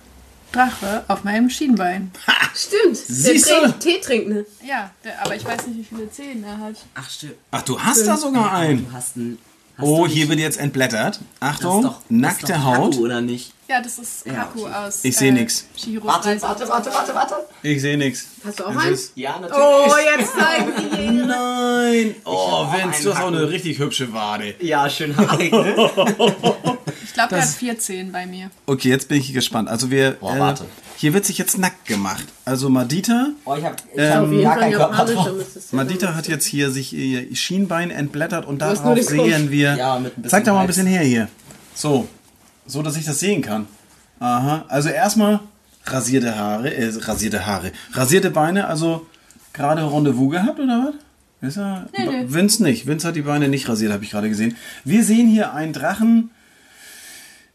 Drache 0.51 1.03
auf 1.07 1.23
meinem 1.23 1.49
Schienbein. 1.49 2.11
Stimmt. 2.53 2.97
Siehst 2.97 3.49
der 3.49 3.61
trinkt, 3.61 3.79
Tee 3.81 3.99
trinkt, 4.01 4.29
ne? 4.29 4.45
Ja, 4.65 4.91
der, 5.03 5.21
aber 5.23 5.35
ich 5.35 5.45
weiß 5.45 5.67
nicht, 5.67 5.79
wie 5.79 5.83
viele 5.83 6.11
Zähne 6.11 6.47
er 6.47 6.57
hat. 6.57 6.75
Ach, 6.95 7.09
stimmt. 7.09 7.35
Ach, 7.51 7.61
du 7.61 7.79
hast 7.79 8.05
da 8.05 8.17
sogar 8.17 8.53
einen. 8.53 8.85
Du 8.85 8.93
hast 8.93 9.15
einen 9.17 9.37
Oh, 9.79 10.07
hier 10.07 10.29
wird 10.29 10.39
jetzt 10.39 10.57
entblättert. 10.59 11.19
Das 11.39 11.49
ist 11.51 11.55
Achtung, 11.65 11.81
doch- 11.83 11.91
das 11.93 12.01
ist 12.03 12.11
nackte 12.11 12.53
doch 12.53 12.63
Haut. 12.63 12.93
Haku, 12.93 13.03
oder 13.05 13.21
nicht? 13.21 13.51
Ja, 13.67 13.81
das 13.81 13.97
ist 13.97 14.25
Ja, 14.25 14.33
Haku 14.37 14.61
okay. 14.65 14.73
aus. 14.73 14.99
Ich 15.03 15.17
seh 15.17 15.31
nix. 15.31 15.65
Chihiros 15.75 16.07
Warte, 16.07 16.41
warte, 16.41 16.69
warte, 16.69 16.93
warte, 16.93 17.15
warte. 17.15 17.35
Ich 17.63 17.81
sehe 17.81 17.97
nichts. 17.97 18.25
Hast 18.45 18.59
du 18.59 18.65
auch 18.65 18.75
einen? 18.75 18.97
Ja, 19.15 19.39
natürlich. 19.39 19.63
Oh, 19.63 20.19
jetzt 20.19 20.33
zeigen 20.33 20.71
sie 20.77 20.97
ihn. 21.03 21.27
Nein! 21.27 22.15
Oh, 22.25 22.65
Vince, 22.71 23.03
du 23.03 23.13
hast 23.15 23.23
auch 23.23 23.27
eine 23.27 23.49
richtig 23.49 23.79
hübsche 23.79 24.13
Wade. 24.13 24.53
Ja, 24.59 24.89
schön 24.89 25.15
haarig, 25.17 25.51
ne? 25.51 25.89
Ich 27.15 27.17
glaube, 27.17 27.35
der 27.35 27.43
hat 27.43 27.49
14 27.49 28.11
bei 28.11 28.25
mir. 28.25 28.51
Okay, 28.65 28.89
jetzt 28.89 29.07
bin 29.07 29.17
ich 29.17 29.31
gespannt. 29.31 29.69
Also 29.69 29.89
wir, 29.89 30.17
Boah, 30.19 30.37
warte. 30.37 30.65
hier 30.97 31.13
wird 31.13 31.23
sich 31.23 31.37
jetzt 31.37 31.57
nackt 31.57 31.85
gemacht. 31.85 32.25
Also 32.43 32.67
Madita, 32.67 33.27
Oh, 33.45 33.55
ich 33.55 33.63
hab, 33.63 33.77
ich 33.77 33.97
Ähm, 33.97 34.45
hab 34.45 34.59
keinen 34.59 34.71
ja 34.77 35.31
Madita 35.71 36.13
hat 36.13 36.27
jetzt 36.27 36.45
hier 36.45 36.71
sich 36.71 36.91
ihr 36.91 37.33
Schienbein 37.33 37.89
entblättert 37.89 38.45
und 38.45 38.61
darauf 38.61 38.83
Kopf. 38.83 39.01
sehen 39.03 39.49
wir. 39.49 39.75
Ja, 39.77 39.97
mit 39.97 40.11
ein 40.17 40.23
bisschen 40.23 40.29
Zeig 40.29 40.43
doch 40.43 40.55
mal 40.55 40.59
ein 40.59 40.67
bisschen 40.67 40.87
her 40.87 41.03
hier. 41.03 41.29
So, 41.73 42.05
so 42.65 42.81
dass 42.81 42.97
ich 42.97 43.05
das 43.05 43.17
sehen 43.21 43.41
kann. 43.41 43.65
Aha. 44.19 44.65
Also 44.67 44.89
erstmal 44.89 45.39
rasierte 45.85 46.37
Haare, 46.37 46.73
äh, 46.75 46.91
rasierte 46.99 47.45
Haare, 47.45 47.71
rasierte 47.93 48.29
Beine. 48.29 48.67
Also 48.67 49.05
gerade 49.53 49.89
Rendezvous 49.89 50.33
gehabt 50.33 50.59
oder 50.59 50.91
was? 51.41 51.47
Ist 51.47 51.57
er? 51.59 51.87
Nee, 51.97 52.07
nee. 52.07 52.25
Vince 52.27 52.61
nicht. 52.61 52.87
Vince 52.87 53.07
hat 53.07 53.15
die 53.15 53.21
Beine 53.21 53.47
nicht 53.47 53.69
rasiert, 53.69 53.93
habe 53.93 54.03
ich 54.03 54.11
gerade 54.11 54.27
gesehen. 54.27 54.57
Wir 54.83 55.01
sehen 55.05 55.29
hier 55.29 55.53
einen 55.53 55.71
Drachen 55.71 56.31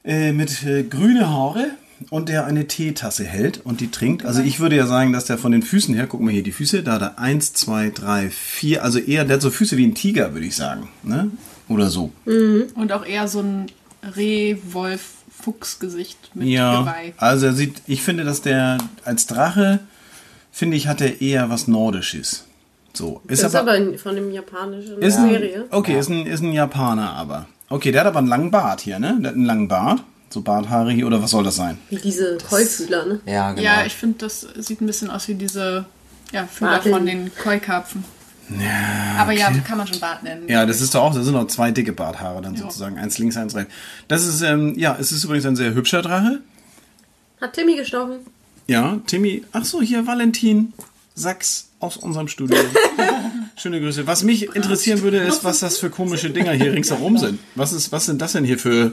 äh, 0.04 0.32
mit 0.32 0.62
äh, 0.64 0.82
grüne 0.84 1.28
Haare 1.28 1.66
und 2.08 2.28
der 2.30 2.46
eine 2.46 2.66
Teetasse 2.66 3.24
hält 3.24 3.60
und 3.64 3.80
die 3.80 3.90
trinkt. 3.90 4.24
Also 4.24 4.40
ich 4.42 4.58
würde 4.60 4.76
ja 4.76 4.86
sagen, 4.86 5.12
dass 5.12 5.26
der 5.26 5.36
von 5.36 5.52
den 5.52 5.62
Füßen 5.62 5.94
her, 5.94 6.06
guck 6.06 6.20
mal 6.22 6.30
hier 6.32 6.42
die 6.42 6.52
Füße, 6.52 6.82
da 6.82 6.92
hat 6.92 7.02
er 7.02 7.18
eins, 7.18 7.52
zwei, 7.52 7.90
drei, 7.90 8.30
vier, 8.30 8.82
also 8.84 8.98
eher, 8.98 9.24
der 9.24 9.34
hat 9.36 9.42
so 9.42 9.50
Füße 9.50 9.76
wie 9.76 9.86
ein 9.86 9.94
Tiger, 9.94 10.32
würde 10.32 10.46
ich 10.46 10.56
sagen. 10.56 10.88
Ne? 11.02 11.30
Oder 11.68 11.90
so. 11.90 12.10
Und 12.24 12.92
auch 12.92 13.04
eher 13.04 13.28
so 13.28 13.40
ein 13.40 13.66
Reh-Wolf-Fuchs-Gesicht 14.16 16.30
mit 16.34 16.48
Ja, 16.48 16.80
Geweih. 16.80 17.12
also 17.18 17.46
er 17.46 17.52
sieht, 17.52 17.82
ich 17.86 18.02
finde, 18.02 18.24
dass 18.24 18.42
der 18.42 18.78
als 19.04 19.26
Drache, 19.26 19.80
finde 20.50 20.76
ich, 20.76 20.88
hat 20.88 21.00
er 21.00 21.20
eher 21.20 21.50
was 21.50 21.68
Nordisches. 21.68 22.44
So, 22.92 23.20
ist 23.28 23.42
Das 23.42 23.52
ist 23.52 23.56
aber, 23.56 23.72
aber 23.74 23.98
von 23.98 24.16
dem 24.16 24.32
japanischen 24.32 25.00
ist 25.00 25.16
ein, 25.16 25.30
Serie. 25.30 25.66
okay, 25.70 25.98
ist 25.98 26.08
ein, 26.10 26.26
ist 26.26 26.42
ein 26.42 26.52
Japaner 26.52 27.12
aber. 27.12 27.46
Okay, 27.70 27.92
der 27.92 28.00
hat 28.00 28.09
aber 28.09 28.18
einen 28.18 28.28
langen 28.28 28.50
Bart 28.50 28.80
hier, 28.80 28.98
ne? 28.98 29.16
Der 29.20 29.30
hat 29.30 29.37
einen 29.37 29.46
langen 29.46 29.68
Bart, 29.68 30.02
so 30.28 30.42
Barthaare 30.42 30.90
hier, 30.90 31.06
oder 31.06 31.22
was 31.22 31.30
soll 31.30 31.44
das 31.44 31.54
sein? 31.54 31.78
Wie 31.88 31.96
diese 31.96 32.37
Keufühler, 32.37 33.06
ne? 33.06 33.20
Ja, 33.26 33.52
genau. 33.52 33.62
Ja, 33.62 33.87
ich 33.87 33.94
finde, 33.94 34.18
das 34.18 34.46
sieht 34.56 34.80
ein 34.80 34.87
bisschen 34.87 35.09
aus 35.09 35.28
wie 35.28 35.35
diese 35.35 35.87
ja, 36.33 36.46
Fühler 36.46 36.72
Barteln. 36.72 36.94
von 36.94 37.06
den 37.06 37.30
Koi-Karpfen. 37.35 38.04
Aber 39.16 39.30
ja, 39.30 39.52
kann 39.64 39.78
man 39.78 39.87
schon 39.87 40.00
Bart 40.00 40.24
nennen. 40.24 40.48
Ja, 40.48 40.66
das 40.66 40.80
ist 40.80 40.94
doch 40.96 41.02
auch, 41.02 41.14
das 41.14 41.24
sind 41.24 41.35
noch 41.35 41.46
zwei 41.46 41.70
dicke 41.70 41.92
Barthaare 41.92 42.42
dann 42.42 42.56
sozusagen, 42.56 42.98
eins 42.98 43.18
links, 43.18 43.37
eins 43.37 43.54
rechts. 43.54 43.72
Das 44.09 44.26
ist, 44.26 44.42
ähm, 44.42 44.76
ja, 44.76 44.96
es 44.98 45.12
ist 45.12 45.22
übrigens 45.22 45.46
ein 45.46 45.54
sehr 45.54 45.72
hübscher 45.72 46.02
Drache. 46.02 46.40
Hat 47.40 47.52
Timmy 47.52 47.76
gestochen. 47.76 48.18
Ja, 48.66 48.98
Timmy, 49.06 49.44
ach 49.52 49.64
so, 49.64 49.80
hier 49.80 50.06
Valentin 50.06 50.72
Sachs 51.14 51.68
aus 51.78 51.96
unserem 51.96 52.26
Studio. 52.26 52.59
Schöne 53.61 53.81
Grüße. 53.81 54.07
Was 54.07 54.23
mich 54.23 54.55
interessieren 54.57 55.03
würde, 55.03 55.18
ist, 55.18 55.44
was 55.44 55.61
das 55.61 55.79
für 55.79 55.90
komische 55.90 56.31
Dinger 56.31 56.53
hier 56.53 56.73
ringsherum 56.73 57.18
sind. 57.18 57.38
Was, 57.55 57.73
ist, 57.73 57.92
was 57.92 58.07
sind 58.07 58.20
das 58.23 58.33
denn 58.33 58.44
hier 58.44 58.59
für. 58.59 58.92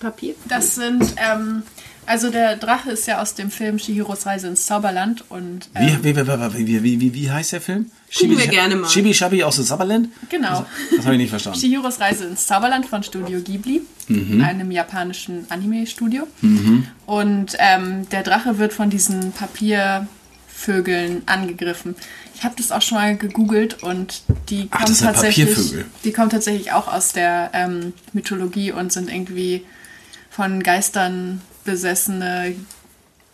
Papier. 0.00 0.34
Das 0.48 0.76
sind, 0.76 1.02
ähm, 1.16 1.62
also 2.06 2.30
der 2.30 2.56
Drache 2.56 2.90
ist 2.92 3.06
ja 3.08 3.20
aus 3.20 3.34
dem 3.34 3.50
Film 3.50 3.76
Chihiros 3.78 4.24
Reise 4.26 4.46
ins 4.46 4.64
Zauberland 4.64 5.24
und 5.28 5.68
Wie, 5.74 5.88
ähm, 5.88 5.98
wie, 6.02 6.16
wie, 6.16 6.26
wie, 6.26 6.66
wie, 6.66 6.82
wie, 6.84 7.00
wie, 7.00 7.14
wie 7.14 7.30
heißt 7.30 7.52
der 7.52 7.60
Film? 7.60 7.90
Gucken 8.16 8.38
wir 8.38 8.46
gerne 8.46 8.76
mal. 8.76 8.88
Chibi 8.88 9.12
Shabi 9.12 9.42
aus 9.42 9.56
dem 9.56 9.64
Sabberland? 9.64 10.08
genau. 10.30 10.64
Das 10.96 11.04
habe 11.04 11.16
ich 11.16 11.20
nicht 11.20 11.30
verstanden. 11.30 11.58
Chihiros 11.58 12.00
Reise 12.00 12.24
ins 12.26 12.46
Zauberland 12.46 12.86
von 12.86 13.02
Studio 13.02 13.40
Ghibli, 13.40 13.82
Mhm. 14.06 14.40
einem 14.42 14.70
japanischen 14.70 15.44
Anime-Studio. 15.50 16.26
Und 17.04 17.56
ähm, 17.58 18.08
der 18.08 18.22
Drache 18.22 18.56
wird 18.58 18.72
von 18.72 18.88
diesen 18.88 19.32
Papiervögeln 19.32 21.22
angegriffen. 21.26 21.94
Ich 22.38 22.44
habe 22.44 22.54
das 22.56 22.70
auch 22.70 22.82
schon 22.82 22.98
mal 22.98 23.16
gegoogelt 23.16 23.82
und 23.82 24.22
die 24.48 24.68
Ach, 24.70 24.78
kommen 24.78 24.88
das 24.88 24.98
sind 24.98 25.06
tatsächlich, 25.08 25.48
Papiervögel. 25.48 25.86
die 26.04 26.12
kommen 26.12 26.30
tatsächlich 26.30 26.70
auch 26.70 26.86
aus 26.86 27.12
der 27.12 27.50
ähm, 27.52 27.92
Mythologie 28.12 28.70
und 28.70 28.92
sind 28.92 29.12
irgendwie 29.12 29.66
von 30.30 30.62
Geistern 30.62 31.40
besessene 31.64 32.54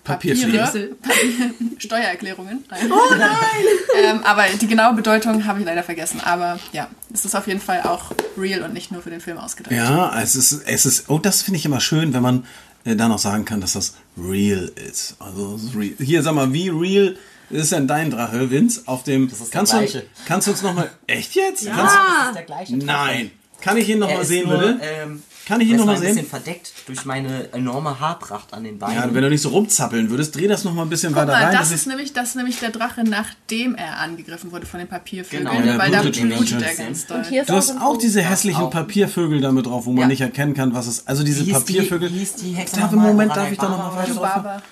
Papierflieger. 0.05 0.65
Papiere, 0.65 0.87
Papier, 1.03 1.55
Steuererklärungen. 1.79 2.65
Nein. 2.71 2.93
Oh 2.93 3.15
nein! 3.15 3.31
ähm, 4.05 4.21
aber 4.25 4.45
die 4.59 4.67
genaue 4.67 4.95
Bedeutung 4.95 5.45
habe 5.45 5.61
ich 5.61 5.67
leider 5.67 5.83
vergessen. 5.83 6.21
Aber 6.21 6.59
ja, 6.73 6.89
es 7.13 7.27
ist 7.27 7.35
auf 7.35 7.47
jeden 7.47 7.61
Fall 7.61 7.83
auch 7.83 8.11
real 8.39 8.63
und 8.63 8.73
nicht 8.73 8.91
nur 8.91 9.03
für 9.03 9.11
den 9.11 9.21
Film 9.21 9.37
ausgedacht. 9.37 9.75
Ja, 9.75 10.19
es 10.19 10.35
ist, 10.35 10.63
es 10.67 10.87
ist, 10.87 11.11
oh, 11.11 11.19
das 11.19 11.43
finde 11.43 11.59
ich 11.59 11.67
immer 11.67 11.81
schön, 11.81 12.15
wenn 12.15 12.23
man 12.23 12.47
äh, 12.87 12.97
da 12.97 13.09
noch 13.09 13.19
sagen 13.19 13.45
kann, 13.45 13.61
dass 13.61 13.75
das 13.75 13.97
real 14.17 14.73
ist. 14.89 15.17
Also, 15.19 15.57
ist 15.57 15.77
real. 15.77 15.93
Hier, 15.99 16.23
sag 16.23 16.35
mal, 16.35 16.51
wie 16.55 16.71
real 16.71 17.17
ist 17.63 17.73
denn 17.73 17.87
dein 17.87 18.11
Drache, 18.11 18.51
Vince? 18.51 18.83
Auf 18.87 19.03
dem, 19.05 19.29
Das 19.29 19.41
ist 19.41 19.53
der 19.53 19.59
kannst 19.59 19.73
du, 19.73 19.77
gleiche. 19.79 20.03
kannst 20.27 20.47
du 20.47 20.51
uns 20.53 20.63
noch 20.63 20.75
mal, 20.75 20.91
echt 21.07 21.35
jetzt? 21.35 21.63
Ja. 21.63 21.77
Das 21.77 21.93
ist 22.29 22.35
der 22.37 22.43
gleiche 22.45 22.77
Drache. 22.79 22.87
Nein. 22.87 23.31
Kann 23.61 23.77
ich 23.79 23.89
ihn 23.89 23.99
noch 23.99 24.13
mal 24.13 24.21
ist 24.23 24.29
sehen, 24.29 24.49
nur, 24.49 24.59
bitte? 24.59 24.79
Ähm, 24.83 25.23
Kann 25.47 25.61
ich 25.61 25.69
ihn 25.69 25.75
er 25.75 25.77
ist 25.77 25.81
noch 25.81 25.87
mal 25.87 25.93
ein 25.95 26.01
sehen? 26.03 26.15
bisschen 26.17 26.29
verdeckt 26.29 26.73
durch 26.87 27.05
meine 27.07 27.51
enorme 27.53 27.99
Haarpracht 27.99 28.53
an 28.53 28.65
den 28.65 28.79
Beinen. 28.79 28.97
Ja, 28.97 29.15
wenn 29.15 29.23
du 29.23 29.31
nicht 29.31 29.41
so 29.41 29.49
rumzappeln 29.51 30.11
würdest, 30.11 30.35
dreh 30.37 30.49
das 30.49 30.65
noch 30.65 30.75
mal 30.75 30.83
ein 30.83 30.91
bisschen 30.91 31.15
Guck 31.15 31.23
weiter 31.23 31.33
mal, 31.33 31.45
rein. 31.45 31.53
das 31.53 31.69
dass 31.69 31.73
ist, 31.73 31.81
ich- 31.83 31.87
nämlich, 31.87 32.13
das 32.13 32.31
ist 32.31 32.37
nämlich 32.37 32.59
der 32.61 32.71
Drache, 32.71 33.05
nachdem 33.05 33.75
er 33.75 33.99
angegriffen 34.01 34.53
wurde 34.53 34.67
von 34.67 34.81
den 34.81 34.89
Papiervögeln. 34.89 35.47
Genau, 35.51 35.63
der 35.63 35.79
weil 35.79 35.91
da 35.91 36.03
blutet 36.03 36.61
er 36.63 36.75
ganz 36.75 37.07
doll. 37.07 37.23
Du 37.47 37.53
hast 37.55 37.71
auch 37.81 37.97
diese 37.97 38.21
Ja, 38.21 38.29
hässlichen 38.29 38.65
auch. 38.65 38.71
Papiervögel 38.71 39.41
damit 39.41 39.65
drauf, 39.67 39.87
wo 39.87 39.93
man 39.93 40.03
Ja. 40.03 40.07
nicht 40.09 40.21
erkennen 40.21 40.53
kann, 40.55 40.75
was 40.75 40.87
es. 40.87 41.07
Also 41.07 41.23
diese 41.25 41.45
Papiervögel. 41.47 42.11
Die, 42.11 42.27
die 42.43 42.53
Hexe 42.53 42.77
darf 42.81 42.91
im 42.93 42.97
nochmal? 42.99 43.13
Moment 43.13 43.31
Orana 43.31 43.43
darf 43.45 43.53
ich 43.53 43.59
da 43.59 43.69
noch 43.71 43.79
mal 43.79 43.89
Baba 43.91 43.97
weiter 43.97 44.15
drauf. 44.15 44.63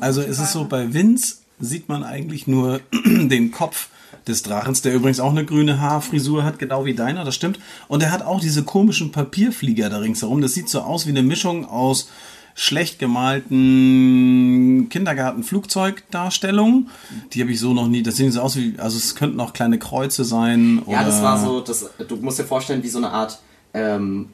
Also 0.00 0.20
es 0.20 0.38
ist 0.38 0.52
so, 0.52 0.64
bei 0.66 0.92
Vince 0.92 1.36
sieht 1.60 1.88
man 1.88 2.04
eigentlich 2.04 2.46
nur 2.46 2.80
den 3.06 3.50
Kopf 3.50 3.88
des 4.26 4.42
Drachens, 4.42 4.82
der 4.82 4.94
übrigens 4.94 5.20
auch 5.20 5.30
eine 5.30 5.44
grüne 5.44 5.80
Haarfrisur 5.80 6.44
hat, 6.44 6.58
genau 6.58 6.84
wie 6.84 6.94
deiner, 6.94 7.24
das 7.24 7.34
stimmt. 7.34 7.58
Und 7.88 8.02
er 8.02 8.10
hat 8.10 8.22
auch 8.22 8.40
diese 8.40 8.64
komischen 8.64 9.12
Papierflieger 9.12 9.90
da 9.90 9.98
ringsherum. 9.98 10.40
Das 10.40 10.54
sieht 10.54 10.68
so 10.68 10.80
aus 10.80 11.06
wie 11.06 11.10
eine 11.10 11.22
Mischung 11.22 11.66
aus 11.66 12.08
schlecht 12.54 13.00
gemalten 13.00 14.88
Kindergarten-Flugzeugdarstellungen. 14.88 16.88
Die 17.32 17.40
habe 17.40 17.50
ich 17.50 17.58
so 17.58 17.74
noch 17.74 17.88
nie, 17.88 18.02
das 18.02 18.16
sehen 18.16 18.30
so 18.30 18.40
aus 18.40 18.56
wie, 18.56 18.74
also 18.78 18.96
es 18.96 19.16
könnten 19.16 19.40
auch 19.40 19.52
kleine 19.52 19.78
Kreuze 19.78 20.24
sein. 20.24 20.82
Ja, 20.86 21.04
das 21.04 21.22
war 21.22 21.38
so, 21.38 21.60
das, 21.60 21.90
du 22.06 22.16
musst 22.16 22.38
dir 22.38 22.44
vorstellen, 22.44 22.82
wie 22.82 22.88
so 22.88 22.98
eine 22.98 23.10
Art 23.10 23.40
ähm, 23.74 24.28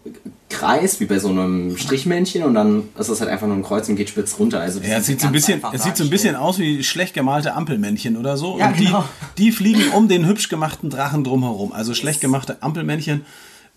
Kreis, 0.50 1.00
wie 1.00 1.06
bei 1.06 1.18
so 1.18 1.28
einem 1.30 1.76
Strichmännchen 1.78 2.42
und 2.42 2.52
dann 2.54 2.82
ist 2.98 3.08
das 3.08 3.20
halt 3.20 3.30
einfach 3.30 3.46
nur 3.46 3.56
ein 3.56 3.62
Kreuz 3.62 3.88
und 3.88 3.96
geht 3.96 4.10
spitz 4.10 4.38
runter. 4.38 4.60
Also 4.60 4.80
Ja, 4.80 4.98
es 4.98 5.06
sieht 5.06 5.20
so 5.20 5.28
ein 5.28 5.32
bisschen, 5.32 5.62
es 5.72 5.82
sieht 5.82 5.96
so 5.96 6.04
ein 6.04 6.10
bisschen 6.10 6.36
aus 6.36 6.58
wie 6.58 6.84
schlecht 6.84 7.14
gemalte 7.14 7.54
Ampelmännchen 7.54 8.16
oder 8.18 8.36
so. 8.36 8.58
Ja, 8.58 8.68
und 8.68 8.78
die, 8.78 8.84
genau. 8.84 9.04
die 9.38 9.50
fliegen 9.52 9.90
um 9.92 10.08
den 10.08 10.26
hübsch 10.26 10.48
gemachten 10.50 10.90
Drachen 10.90 11.24
drumherum. 11.24 11.72
Also 11.72 11.94
schlecht 11.94 12.20
gemachte 12.20 12.58
Ampelmännchen 12.62 13.22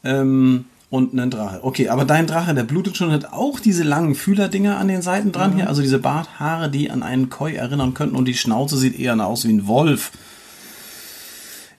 ähm, 0.04 0.66
und 0.90 1.14
einen 1.14 1.32
Drache. 1.32 1.60
Okay, 1.64 1.88
aber 1.88 2.04
dein 2.04 2.28
Drache, 2.28 2.54
der 2.54 2.64
blutet 2.64 2.98
schon, 2.98 3.12
hat 3.12 3.32
auch 3.32 3.60
diese 3.62 3.84
langen 3.84 4.16
Fühlerdinger 4.16 4.78
an 4.78 4.90
den 4.90 5.02
Seiten 5.02 5.32
dran 5.32 5.52
Mhm. 5.52 5.56
hier. 5.56 5.70
Also 5.70 5.82
diese 5.82 6.00
Barthaare, 6.00 6.70
die 6.70 6.92
an 6.92 7.04
einen 7.04 7.30
Koi 7.30 7.54
erinnern 7.54 7.94
könnten. 7.94 8.18
Und 8.18 8.26
die 8.26 8.36
Schnauze 8.36 8.78
sieht 8.78 9.00
eher 9.00 9.16
aus 9.26 9.46
wie 9.48 9.54
ein 9.54 9.66
Wolf. 9.68 10.12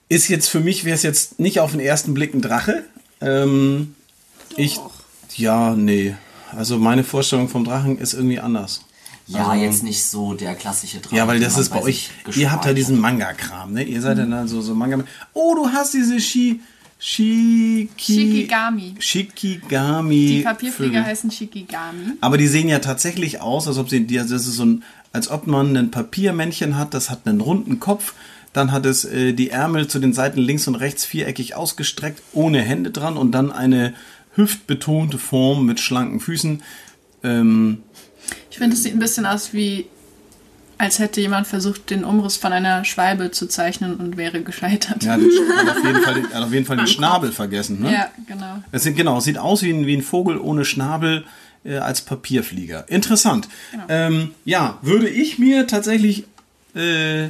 Ist 0.09 0.29
jetzt 0.29 0.49
für 0.49 0.61
mich, 0.61 0.85
wäre 0.85 0.95
es 0.95 1.03
jetzt 1.03 1.39
nicht 1.39 1.61
auf 1.61 1.73
den 1.73 1.81
ersten 1.81 2.15
Blick 2.15 2.33
ein 2.35 2.41
Drache. 2.41 2.85
Ähm, 3.25 3.95
ich, 4.57 4.79
ja, 5.37 5.75
nee. 5.75 6.15
Also 6.53 6.79
meine 6.79 7.03
Vorstellung 7.05 7.49
vom 7.49 7.65
Drachen 7.65 7.99
ist 7.99 8.15
irgendwie 8.15 8.39
anders. 8.39 8.83
Ja, 9.27 9.49
Also- 9.49 9.63
jetzt 9.65 9.83
nicht 9.83 10.05
so 10.05 10.35
der 10.35 10.55
klassische 10.55 11.01
Drache. 11.01 11.17
Ja, 11.17 11.27
weil 11.27 11.41
das 11.41 11.57
ist 11.59 11.71
bei 11.71 11.83
euch, 11.83 12.11
ihr 12.37 12.53
habt 12.53 12.67
ja 12.67 12.73
diesen. 12.75 13.01
Manga-Kram, 13.01 13.73
ne? 13.73 13.83
Ihr 13.83 14.01
seid 14.03 14.19
ja 14.19 14.27
dann 14.27 14.47
so, 14.49 14.61
so 14.61 14.75
Manga. 14.75 15.03
Oh, 15.33 15.55
du 15.55 15.69
hast 15.69 15.95
diese 15.95 16.21
Shi, 16.21 16.61
Shiki, 16.99 17.89
Shikigami. 17.97 18.95
Shikigami. 18.99 20.27
Die 20.27 20.41
Papierflieger 20.43 20.93
Vögel. 20.99 21.05
heißen 21.07 21.31
Shikigami. 21.31 22.13
Aber 22.21 22.37
die 22.39 22.47
sehen 22.49 22.69
ja 22.69 22.79
tatsächlich 22.81 23.41
aus, 23.41 23.67
als 23.67 23.79
ob 23.79 23.89
sie, 23.89 24.07
die- 24.07 24.17
das 24.17 24.31
ist 24.31 24.45
so 24.47 24.65
ein, 24.65 24.83
als 25.13 25.31
ob 25.31 25.47
man 25.47 25.77
ein 25.77 25.91
Papiermännchen 25.91 26.77
hat, 26.77 26.93
das 26.95 27.09
hat 27.11 27.27
einen 27.27 27.41
runden 27.41 27.81
Kopf, 27.81 28.15
dann 28.55 28.73
hat 28.73 28.87
es 28.87 29.05
äh, 29.05 29.35
die 29.35 29.51
Ärmel 29.51 29.87
zu 29.89 29.99
den 29.99 30.15
Seiten 30.15 30.41
links 30.41 30.67
und 30.67 30.77
rechts 30.77 31.05
viereckig 31.05 31.55
ausgestreckt, 31.55 32.23
ohne 32.33 32.63
Hände 32.63 32.91
dran 32.91 33.19
und 33.19 33.33
dann 33.33 33.53
eine 33.53 33.93
hüftbetonte 34.37 35.19
Form 35.19 35.67
mit 35.67 35.79
schlanken 35.81 36.21
Füßen. 36.21 36.63
Ähm, 37.23 37.83
Ich 38.51 38.59
finde, 38.59 38.75
es 38.77 38.83
sieht 38.83 38.93
ein 38.95 38.99
bisschen 38.99 39.27
aus 39.27 39.53
wie, 39.53 39.87
als 40.79 40.99
hätte 40.99 41.21
jemand 41.21 41.47
versucht, 41.47 41.91
den 41.91 42.05
Umriss 42.05 42.37
von 42.37 42.53
einer 42.53 42.85
Schwalbe 42.85 43.31
zu 43.31 43.47
zeichnen 43.47 43.95
und 43.97 44.17
wäre 44.17 44.43
gescheitert. 44.43 45.05
ja, 45.05 45.17
den, 45.17 45.31
hat 45.57 45.77
auf 45.77 45.85
jeden 45.85 46.01
Fall, 46.03 46.15
den- 46.15 46.33
hat 46.35 46.43
auf 46.43 46.53
jeden 46.53 46.67
Fall 46.67 46.77
den 46.77 46.87
Schnabel 46.89 47.33
vergessen, 47.33 47.81
ne? 47.81 47.93
Ja, 47.93 48.11
genau. 48.27 48.63
Es 48.73 48.83
sieht, 48.83 48.97
genau, 48.97 49.19
es 49.19 49.25
sieht 49.25 49.39
aus 49.39 49.63
wie 49.63 49.71
ein, 49.73 49.87
wie 49.87 49.97
ein 49.97 50.03
Vogel 50.03 50.39
ohne 50.39 50.65
Schnabel 50.65 51.25
äh, 51.65 51.77
als 51.79 52.01
Papierflieger. 52.03 52.87
Interessant. 52.89 53.49
Ähm, 53.89 54.33
ja, 54.45 54.79
würde 54.83 55.09
ich 55.09 55.39
mir 55.39 55.67
tatsächlich, 55.67 56.25
äh, 56.75 57.29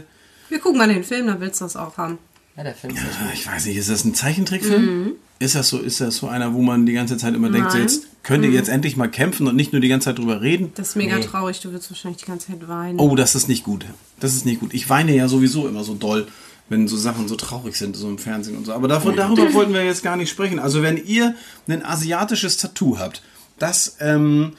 Wir 0.54 0.60
gucken 0.60 0.78
mal 0.78 0.86
den 0.86 1.02
Film, 1.02 1.26
dann 1.26 1.40
willst 1.40 1.60
du 1.60 1.64
das 1.64 1.74
auch 1.74 1.96
haben. 1.96 2.16
Ja, 2.56 2.62
der 2.62 2.74
Film 2.76 2.94
ist 2.94 3.02
echt 3.02 3.40
ich 3.40 3.46
weiß 3.48 3.66
nicht, 3.66 3.76
ist 3.76 3.90
das 3.90 4.04
ein 4.04 4.14
Zeichentrickfilm? 4.14 5.14
Ist 5.40 5.56
das 5.56 5.68
so, 5.68 5.80
ist 5.80 6.00
das 6.00 6.14
so 6.18 6.28
einer, 6.28 6.54
wo 6.54 6.62
man 6.62 6.86
die 6.86 6.92
ganze 6.92 7.16
Zeit 7.16 7.34
immer 7.34 7.50
denkt, 7.50 7.72
so 7.72 7.78
jetzt 7.78 8.06
könnt 8.22 8.44
ihr 8.44 8.52
jetzt 8.52 8.68
endlich 8.68 8.96
mal 8.96 9.08
kämpfen 9.10 9.48
und 9.48 9.56
nicht 9.56 9.72
nur 9.72 9.80
die 9.80 9.88
ganze 9.88 10.04
Zeit 10.04 10.18
drüber 10.18 10.42
reden? 10.42 10.70
Das 10.76 10.90
ist 10.90 10.94
mega 10.96 11.16
Nee. 11.18 11.24
traurig, 11.24 11.58
du 11.58 11.72
wirst 11.72 11.90
wahrscheinlich 11.90 12.22
die 12.22 12.28
ganze 12.28 12.52
Zeit 12.52 12.68
weinen. 12.68 13.00
Oh, 13.00 13.16
das 13.16 13.34
ist 13.34 13.48
nicht 13.48 13.64
gut. 13.64 13.84
Das 14.20 14.32
ist 14.32 14.46
nicht 14.46 14.60
gut. 14.60 14.72
Ich 14.74 14.88
weine 14.88 15.12
ja 15.12 15.26
sowieso 15.26 15.66
immer 15.66 15.82
so 15.82 15.94
doll, 15.94 16.28
wenn 16.68 16.86
so 16.86 16.96
Sachen 16.96 17.26
so 17.26 17.34
traurig 17.34 17.74
sind, 17.74 17.96
so 17.96 18.08
im 18.08 18.18
Fernsehen 18.18 18.56
und 18.56 18.64
so. 18.64 18.74
Aber 18.74 18.86
davon, 18.86 19.16
darüber 19.16 19.52
wollten 19.54 19.74
wir 19.74 19.84
jetzt 19.84 20.04
gar 20.04 20.14
nicht 20.16 20.30
sprechen. 20.30 20.60
Also 20.60 20.82
wenn 20.84 21.04
ihr 21.04 21.34
ein 21.66 21.84
asiatisches 21.84 22.58
Tattoo 22.58 23.00
habt, 23.00 23.22
das 23.58 23.96
ähm, 23.98 24.52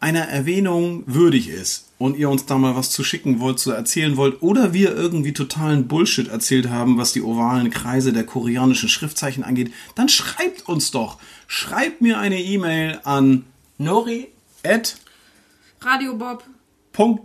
einer 0.00 0.22
Erwähnung 0.30 1.02
würdig 1.06 1.50
ist 1.50 1.85
und 1.98 2.16
ihr 2.16 2.28
uns 2.28 2.46
da 2.46 2.58
mal 2.58 2.76
was 2.76 2.90
zu 2.90 3.04
schicken 3.04 3.40
wollt, 3.40 3.58
zu 3.58 3.72
erzählen 3.72 4.16
wollt, 4.16 4.42
oder 4.42 4.72
wir 4.72 4.94
irgendwie 4.94 5.32
totalen 5.32 5.88
Bullshit 5.88 6.28
erzählt 6.28 6.68
haben, 6.68 6.98
was 6.98 7.12
die 7.12 7.22
ovalen 7.22 7.70
Kreise 7.70 8.12
der 8.12 8.24
koreanischen 8.24 8.88
Schriftzeichen 8.88 9.44
angeht, 9.44 9.72
dann 9.94 10.08
schreibt 10.08 10.68
uns 10.68 10.90
doch. 10.90 11.18
Schreibt 11.46 12.00
mir 12.00 12.18
eine 12.18 12.40
E-Mail 12.40 13.00
an 13.04 13.44
Nori 13.78 14.28
at 14.62 14.96
Radio 15.80 16.14
Bob. 16.14 16.44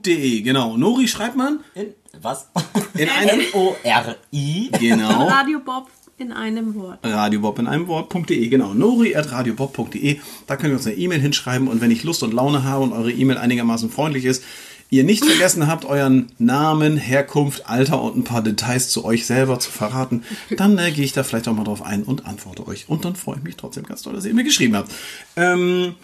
.de, 0.05 0.41
genau. 0.41 0.75
Nori 0.75 1.07
schreibt 1.07 1.37
man 1.37 1.61
in 1.75 1.93
was? 2.19 2.47
in 2.93 3.09
einem 3.17 3.39
N-O-R-I. 3.39 4.69
Genau. 4.79 5.27
Radio 5.27 5.59
Bob 5.59 5.89
in 6.21 6.31
einem 6.31 6.75
Wort. 6.75 6.99
Radiobob 7.03 7.59
in 7.59 7.67
einem 7.67 7.87
Wort.de, 7.87 8.47
genau. 8.47 8.73
Nori 8.73 9.15
at 9.15 9.31
radiobob.de. 9.31 10.19
Da 10.47 10.55
könnt 10.55 10.71
ihr 10.71 10.77
uns 10.77 10.87
eine 10.87 10.95
E-Mail 10.95 11.19
hinschreiben 11.19 11.67
und 11.67 11.81
wenn 11.81 11.91
ich 11.91 12.03
Lust 12.03 12.23
und 12.23 12.33
Laune 12.33 12.63
habe 12.63 12.83
und 12.83 12.93
eure 12.93 13.11
E-Mail 13.11 13.37
einigermaßen 13.37 13.89
freundlich 13.89 14.25
ist, 14.25 14.43
ihr 14.91 15.03
nicht 15.03 15.25
vergessen 15.25 15.67
habt, 15.67 15.85
euren 15.85 16.27
Namen, 16.37 16.97
Herkunft, 16.97 17.67
Alter 17.67 18.01
und 18.01 18.17
ein 18.17 18.23
paar 18.23 18.43
Details 18.43 18.89
zu 18.89 19.03
euch 19.03 19.25
selber 19.25 19.57
zu 19.59 19.71
verraten, 19.71 20.23
dann 20.55 20.77
äh, 20.77 20.91
gehe 20.91 21.05
ich 21.05 21.13
da 21.13 21.23
vielleicht 21.23 21.47
auch 21.47 21.55
mal 21.55 21.63
drauf 21.63 21.81
ein 21.81 22.03
und 22.03 22.25
antworte 22.25 22.67
euch. 22.67 22.89
Und 22.89 23.05
dann 23.05 23.15
freue 23.15 23.37
ich 23.37 23.43
mich 23.43 23.55
trotzdem 23.55 23.85
ganz 23.85 24.03
doll, 24.03 24.13
dass 24.13 24.25
ihr 24.25 24.33
mir 24.33 24.43
geschrieben 24.43 24.75
habt. 24.75 24.91
Ähm, 25.37 25.95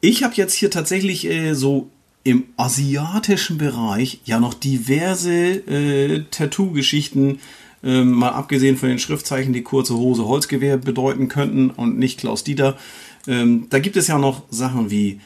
ich 0.00 0.22
habe 0.22 0.34
jetzt 0.36 0.54
hier 0.54 0.70
tatsächlich 0.70 1.26
äh, 1.26 1.54
so 1.54 1.90
im 2.22 2.44
asiatischen 2.56 3.58
Bereich 3.58 4.20
ja 4.24 4.38
noch 4.38 4.54
diverse 4.54 5.32
äh, 5.34 6.24
Tattoo-Geschichten, 6.30 7.40
ähm, 7.82 8.10
mal 8.10 8.30
abgesehen 8.30 8.76
von 8.76 8.88
den 8.88 8.98
Schriftzeichen, 8.98 9.52
die 9.52 9.62
kurze 9.62 9.94
Hose 9.94 10.26
Holzgewehr 10.26 10.76
bedeuten 10.76 11.28
könnten 11.28 11.70
und 11.70 11.98
nicht 11.98 12.20
Klaus 12.20 12.44
Dieter. 12.44 12.76
Ähm, 13.26 13.66
da 13.70 13.78
gibt 13.78 13.96
es 13.96 14.08
ja 14.08 14.18
noch 14.18 14.42
Sachen 14.50 14.90
wie 14.90 15.20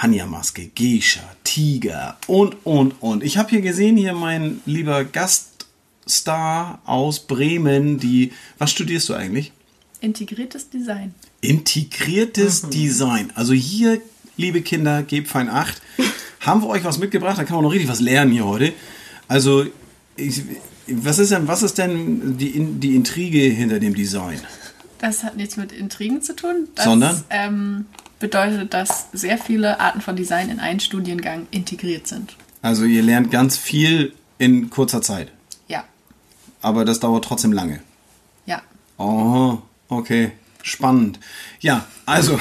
Hanya-Maske, 0.00 0.70
Geisha, 0.74 1.22
Tiger 1.44 2.16
und, 2.26 2.56
und, 2.64 2.94
und. 3.00 3.24
Ich 3.24 3.36
habe 3.36 3.50
hier 3.50 3.62
gesehen, 3.62 3.96
hier 3.96 4.12
mein 4.12 4.60
lieber 4.64 5.04
Gaststar 5.04 6.80
aus 6.84 7.20
Bremen, 7.20 7.98
die, 7.98 8.32
was 8.58 8.70
studierst 8.70 9.08
du 9.08 9.14
eigentlich? 9.14 9.52
Integriertes 10.00 10.70
Design. 10.70 11.14
Integriertes 11.40 12.68
Design. 12.70 13.32
Also 13.34 13.52
hier, 13.52 14.00
liebe 14.36 14.62
Kinder, 14.62 15.02
gebt 15.02 15.28
fein 15.28 15.48
acht. 15.48 15.82
Haben 16.40 16.62
wir 16.62 16.68
euch 16.68 16.84
was 16.84 16.98
mitgebracht? 16.98 17.38
Da 17.38 17.44
kann 17.44 17.56
man 17.56 17.64
noch 17.64 17.72
richtig 17.72 17.88
was 17.88 18.00
lernen 18.00 18.30
hier 18.30 18.46
heute. 18.46 18.72
Also, 19.26 19.66
ich, 20.16 20.42
was 20.90 21.18
ist 21.18 21.32
denn, 21.32 21.48
was 21.48 21.62
ist 21.62 21.78
denn 21.78 22.36
die, 22.38 22.52
die 22.58 22.94
Intrige 22.96 23.40
hinter 23.40 23.80
dem 23.80 23.94
Design? 23.94 24.40
Das 24.98 25.22
hat 25.22 25.36
nichts 25.36 25.56
mit 25.56 25.72
Intrigen 25.72 26.22
zu 26.22 26.34
tun. 26.34 26.68
Das, 26.74 26.84
Sondern? 26.84 27.22
Ähm, 27.30 27.86
bedeutet, 28.18 28.74
dass 28.74 29.06
sehr 29.12 29.38
viele 29.38 29.78
Arten 29.80 30.00
von 30.00 30.16
Design 30.16 30.50
in 30.50 30.58
einen 30.60 30.80
Studiengang 30.80 31.46
integriert 31.50 32.08
sind. 32.08 32.34
Also 32.62 32.84
ihr 32.84 33.02
lernt 33.02 33.30
ganz 33.30 33.56
viel 33.56 34.12
in 34.38 34.70
kurzer 34.70 35.00
Zeit. 35.02 35.30
Ja, 35.68 35.84
Aber 36.62 36.84
das 36.84 36.98
dauert 37.00 37.24
trotzdem 37.24 37.52
lange. 37.52 37.80
ja. 38.46 38.62
Oh, 38.96 39.58
okay. 39.88 40.32
Spannend. 40.62 41.20
Ja, 41.60 41.86
also, 42.04 42.38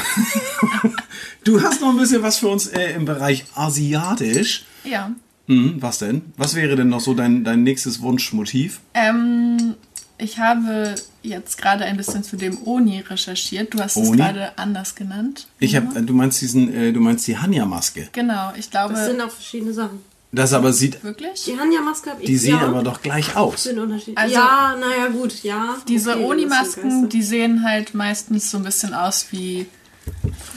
du 1.44 1.62
hast 1.62 1.82
noch 1.82 1.90
ein 1.90 1.98
bisschen 1.98 2.24
was 2.24 2.38
für 2.40 2.48
uns 2.48 2.66
äh, 2.68 2.92
im 2.94 3.06
Bereich 3.06 3.46
Asiatisch. 3.54 4.66
Ja. 4.84 5.12
Hm, 5.48 5.82
was 5.82 6.00
denn? 6.00 6.22
Was 6.38 6.56
wäre 6.56 6.76
denn 6.76 6.90
noch 6.90 7.00
so 7.00 7.14
dein, 7.14 7.44
dein 7.44 7.64
nächstes 7.64 8.02
Wunschmotiv? 8.02 8.82
Ähm, 8.94 9.76
ich 10.18 10.40
habe 10.40 10.96
jetzt 11.24 11.58
gerade 11.58 11.86
ein 11.86 11.98
bisschen 11.98 12.24
zu 12.24 12.38
dem 12.38 12.58
Oni 12.66 13.00
recherchiert. 13.00 13.74
Du 13.74 13.80
hast 13.80 13.98
es 13.98 14.10
Oni? 14.10 14.18
gerade 14.18 14.58
anders 14.58 14.96
genannt. 14.96 15.48
Ich 15.60 15.76
habe, 15.76 16.02
du 16.02 16.14
meinst 16.14 16.42
diesen, 16.42 16.74
äh, 16.74 16.92
du 16.92 17.00
meinst 17.00 17.28
die 17.28 17.38
Hanya-Maske. 17.38 18.10
Genau, 18.12 18.52
ich 18.58 18.70
glaube. 18.72 18.94
Das 18.94 19.06
sind 19.08 19.22
auch 19.22 19.32
verschiedene 19.32 19.74
Sachen. 19.74 20.00
Das 20.32 20.52
aber 20.54 20.74
sieht, 20.74 21.04
wirklich? 21.04 21.46
Die 21.46 21.58
Hanja-Maske 21.58 22.10
habe 22.12 22.22
ich. 22.22 22.28
die 22.28 22.38
sehen 22.38 22.58
ja, 22.60 22.68
aber 22.68 22.84
doch 22.84 23.02
gleich 23.02 23.36
aus. 23.38 23.64
sind 23.64 23.80
unterschiedlich. 23.80 24.18
Also- 24.18 24.36
ja, 24.36 24.76
naja, 24.78 25.08
gut, 25.08 25.42
ja. 25.44 25.78
Diese 25.88 26.12
okay, 26.16 26.26
Oni-Masken, 26.26 27.08
die 27.10 27.24
sehen 27.24 27.64
halt 27.64 27.94
meistens 27.94 28.52
so 28.52 28.58
ein 28.58 28.64
bisschen 28.64 28.94
aus 28.94 29.28
wie 29.32 29.68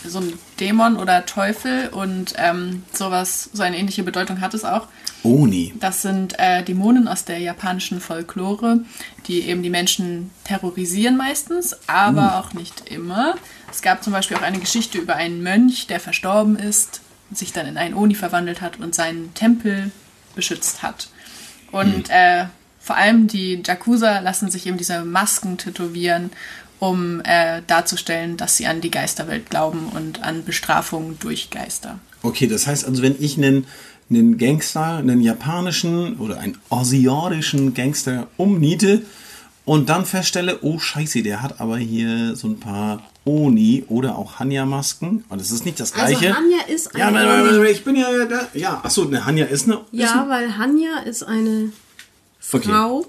so 0.04 0.18
ein 0.18 0.32
Dämon 0.58 0.96
oder 0.96 1.26
Teufel 1.26 1.88
und 1.88 2.34
ähm, 2.36 2.84
sowas, 2.92 3.50
so 3.52 3.62
eine 3.62 3.78
ähnliche 3.78 4.02
Bedeutung 4.02 4.40
hat 4.40 4.54
es 4.54 4.64
auch. 4.64 4.86
Oni. 5.22 5.74
Das 5.78 6.02
sind 6.02 6.38
äh, 6.38 6.62
Dämonen 6.62 7.08
aus 7.08 7.24
der 7.24 7.38
japanischen 7.38 8.00
Folklore, 8.00 8.80
die 9.26 9.42
eben 9.42 9.62
die 9.62 9.70
Menschen 9.70 10.30
terrorisieren 10.44 11.16
meistens, 11.16 11.76
aber 11.86 12.38
auch 12.38 12.54
nicht 12.54 12.90
immer. 12.90 13.34
Es 13.70 13.82
gab 13.82 14.02
zum 14.02 14.12
Beispiel 14.12 14.36
auch 14.36 14.42
eine 14.42 14.58
Geschichte 14.58 14.98
über 14.98 15.16
einen 15.16 15.42
Mönch, 15.42 15.86
der 15.86 16.00
verstorben 16.00 16.56
ist, 16.56 17.00
sich 17.32 17.52
dann 17.52 17.66
in 17.66 17.76
einen 17.76 17.94
Oni 17.94 18.14
verwandelt 18.14 18.60
hat 18.60 18.80
und 18.80 18.94
seinen 18.94 19.34
Tempel 19.34 19.90
beschützt 20.34 20.82
hat. 20.82 21.08
Und 21.70 22.10
äh, 22.10 22.46
vor 22.80 22.96
allem 22.96 23.28
die 23.28 23.62
Yakuza 23.64 24.20
lassen 24.20 24.50
sich 24.50 24.66
eben 24.66 24.78
diese 24.78 25.04
Masken 25.04 25.58
tätowieren, 25.58 26.30
um 26.80 27.20
äh, 27.24 27.62
darzustellen, 27.66 28.36
dass 28.36 28.56
sie 28.56 28.66
an 28.66 28.80
die 28.80 28.90
Geisterwelt 28.90 29.48
glauben 29.50 29.88
und 29.94 30.22
an 30.22 30.44
Bestrafungen 30.44 31.18
durch 31.20 31.50
Geister. 31.50 31.98
Okay, 32.22 32.46
das 32.48 32.66
heißt 32.66 32.84
also, 32.86 33.02
wenn 33.02 33.16
ich 33.22 33.36
einen, 33.38 33.66
einen 34.10 34.36
Gangster, 34.38 34.96
einen 34.96 35.20
japanischen 35.20 36.16
oder 36.18 36.40
einen 36.40 36.58
asiatischen 36.70 37.74
Gangster 37.74 38.26
umniete 38.36 39.02
und 39.64 39.88
dann 39.88 40.04
feststelle, 40.06 40.58
oh 40.62 40.78
scheiße, 40.78 41.22
der 41.22 41.42
hat 41.42 41.60
aber 41.60 41.78
hier 41.78 42.34
so 42.34 42.48
ein 42.48 42.58
paar 42.58 43.02
Oni 43.24 43.84
oder 43.88 44.16
auch 44.16 44.38
Hanya-Masken. 44.38 45.24
Und 45.28 45.40
das 45.40 45.50
ist 45.50 45.64
nicht 45.66 45.78
das 45.78 45.92
Also 45.92 46.18
gleiche. 46.18 46.34
Hanya 46.34 46.62
ist 46.66 46.90
ja, 46.96 47.08
eine 47.08 47.26
warte, 47.26 47.68
ich 47.70 47.84
bin 47.84 47.94
ja 47.94 48.08
da. 48.24 48.48
Ja, 48.54 48.80
achso, 48.82 49.06
eine 49.06 49.24
Hanya 49.26 49.44
ist 49.44 49.64
eine. 49.68 49.74
Ist 49.92 50.00
Ja, 50.00 50.22
ein, 50.22 50.28
weil 50.30 50.56
Hanya 50.58 51.00
ist 51.04 51.22
eine 51.22 51.72
okay. 52.52 52.68
Frau, 52.68 53.06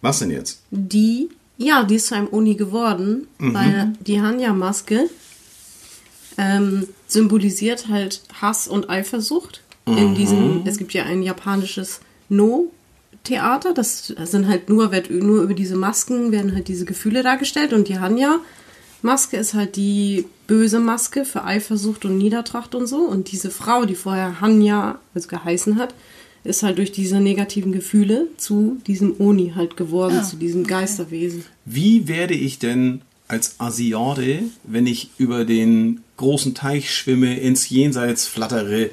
Was 0.00 0.18
denn 0.18 0.30
jetzt? 0.30 0.60
die, 0.70 1.30
ja, 1.62 1.84
die 1.84 1.96
ist 1.96 2.06
zu 2.08 2.14
einem 2.14 2.28
Oni 2.30 2.54
geworden, 2.54 3.26
Mhm. 3.38 3.54
weil 3.54 3.92
die 4.00 4.20
Hanya-Maske 4.20 5.08
ähm, 6.38 6.88
symbolisiert 7.06 7.88
halt 7.88 8.22
Hass 8.40 8.68
und 8.68 8.88
Eifersucht. 8.90 9.62
Mhm. 9.86 9.98
In 9.98 10.14
diesem, 10.14 10.62
es 10.66 10.78
gibt 10.78 10.92
ja 10.94 11.04
ein 11.04 11.22
japanisches 11.22 12.00
No-Theater, 12.28 13.74
das 13.74 14.06
sind 14.06 14.48
halt 14.48 14.68
nur, 14.68 14.92
wird 14.92 15.10
nur 15.10 15.42
über 15.42 15.54
diese 15.54 15.76
Masken 15.76 16.32
werden 16.32 16.54
halt 16.54 16.68
diese 16.68 16.84
Gefühle 16.84 17.22
dargestellt 17.22 17.72
und 17.72 17.88
die 17.88 17.98
Hanya-Maske 17.98 19.36
ist 19.36 19.54
halt 19.54 19.76
die 19.76 20.24
böse 20.46 20.80
Maske 20.80 21.24
für 21.24 21.44
Eifersucht 21.44 22.04
und 22.04 22.18
Niedertracht 22.18 22.74
und 22.74 22.86
so. 22.86 22.98
Und 22.98 23.30
diese 23.32 23.50
Frau, 23.50 23.84
die 23.84 23.94
vorher 23.94 24.40
Hanya 24.40 24.98
also 25.14 25.28
geheißen 25.28 25.78
hat, 25.78 25.94
ist 26.44 26.62
halt 26.62 26.78
durch 26.78 26.92
diese 26.92 27.20
negativen 27.20 27.72
Gefühle 27.72 28.26
zu 28.36 28.78
diesem 28.86 29.14
Oni 29.20 29.52
halt 29.54 29.76
geworden, 29.76 30.18
Ah, 30.20 30.24
zu 30.24 30.36
diesem 30.36 30.66
Geisterwesen. 30.66 31.44
Wie 31.64 32.08
werde 32.08 32.34
ich 32.34 32.58
denn 32.58 33.02
als 33.28 33.60
Asiate, 33.60 34.40
wenn 34.64 34.86
ich 34.86 35.10
über 35.18 35.44
den 35.44 36.02
großen 36.16 36.54
Teich 36.54 36.92
schwimme, 36.94 37.38
ins 37.38 37.68
Jenseits 37.70 38.26
flattere, 38.26 38.90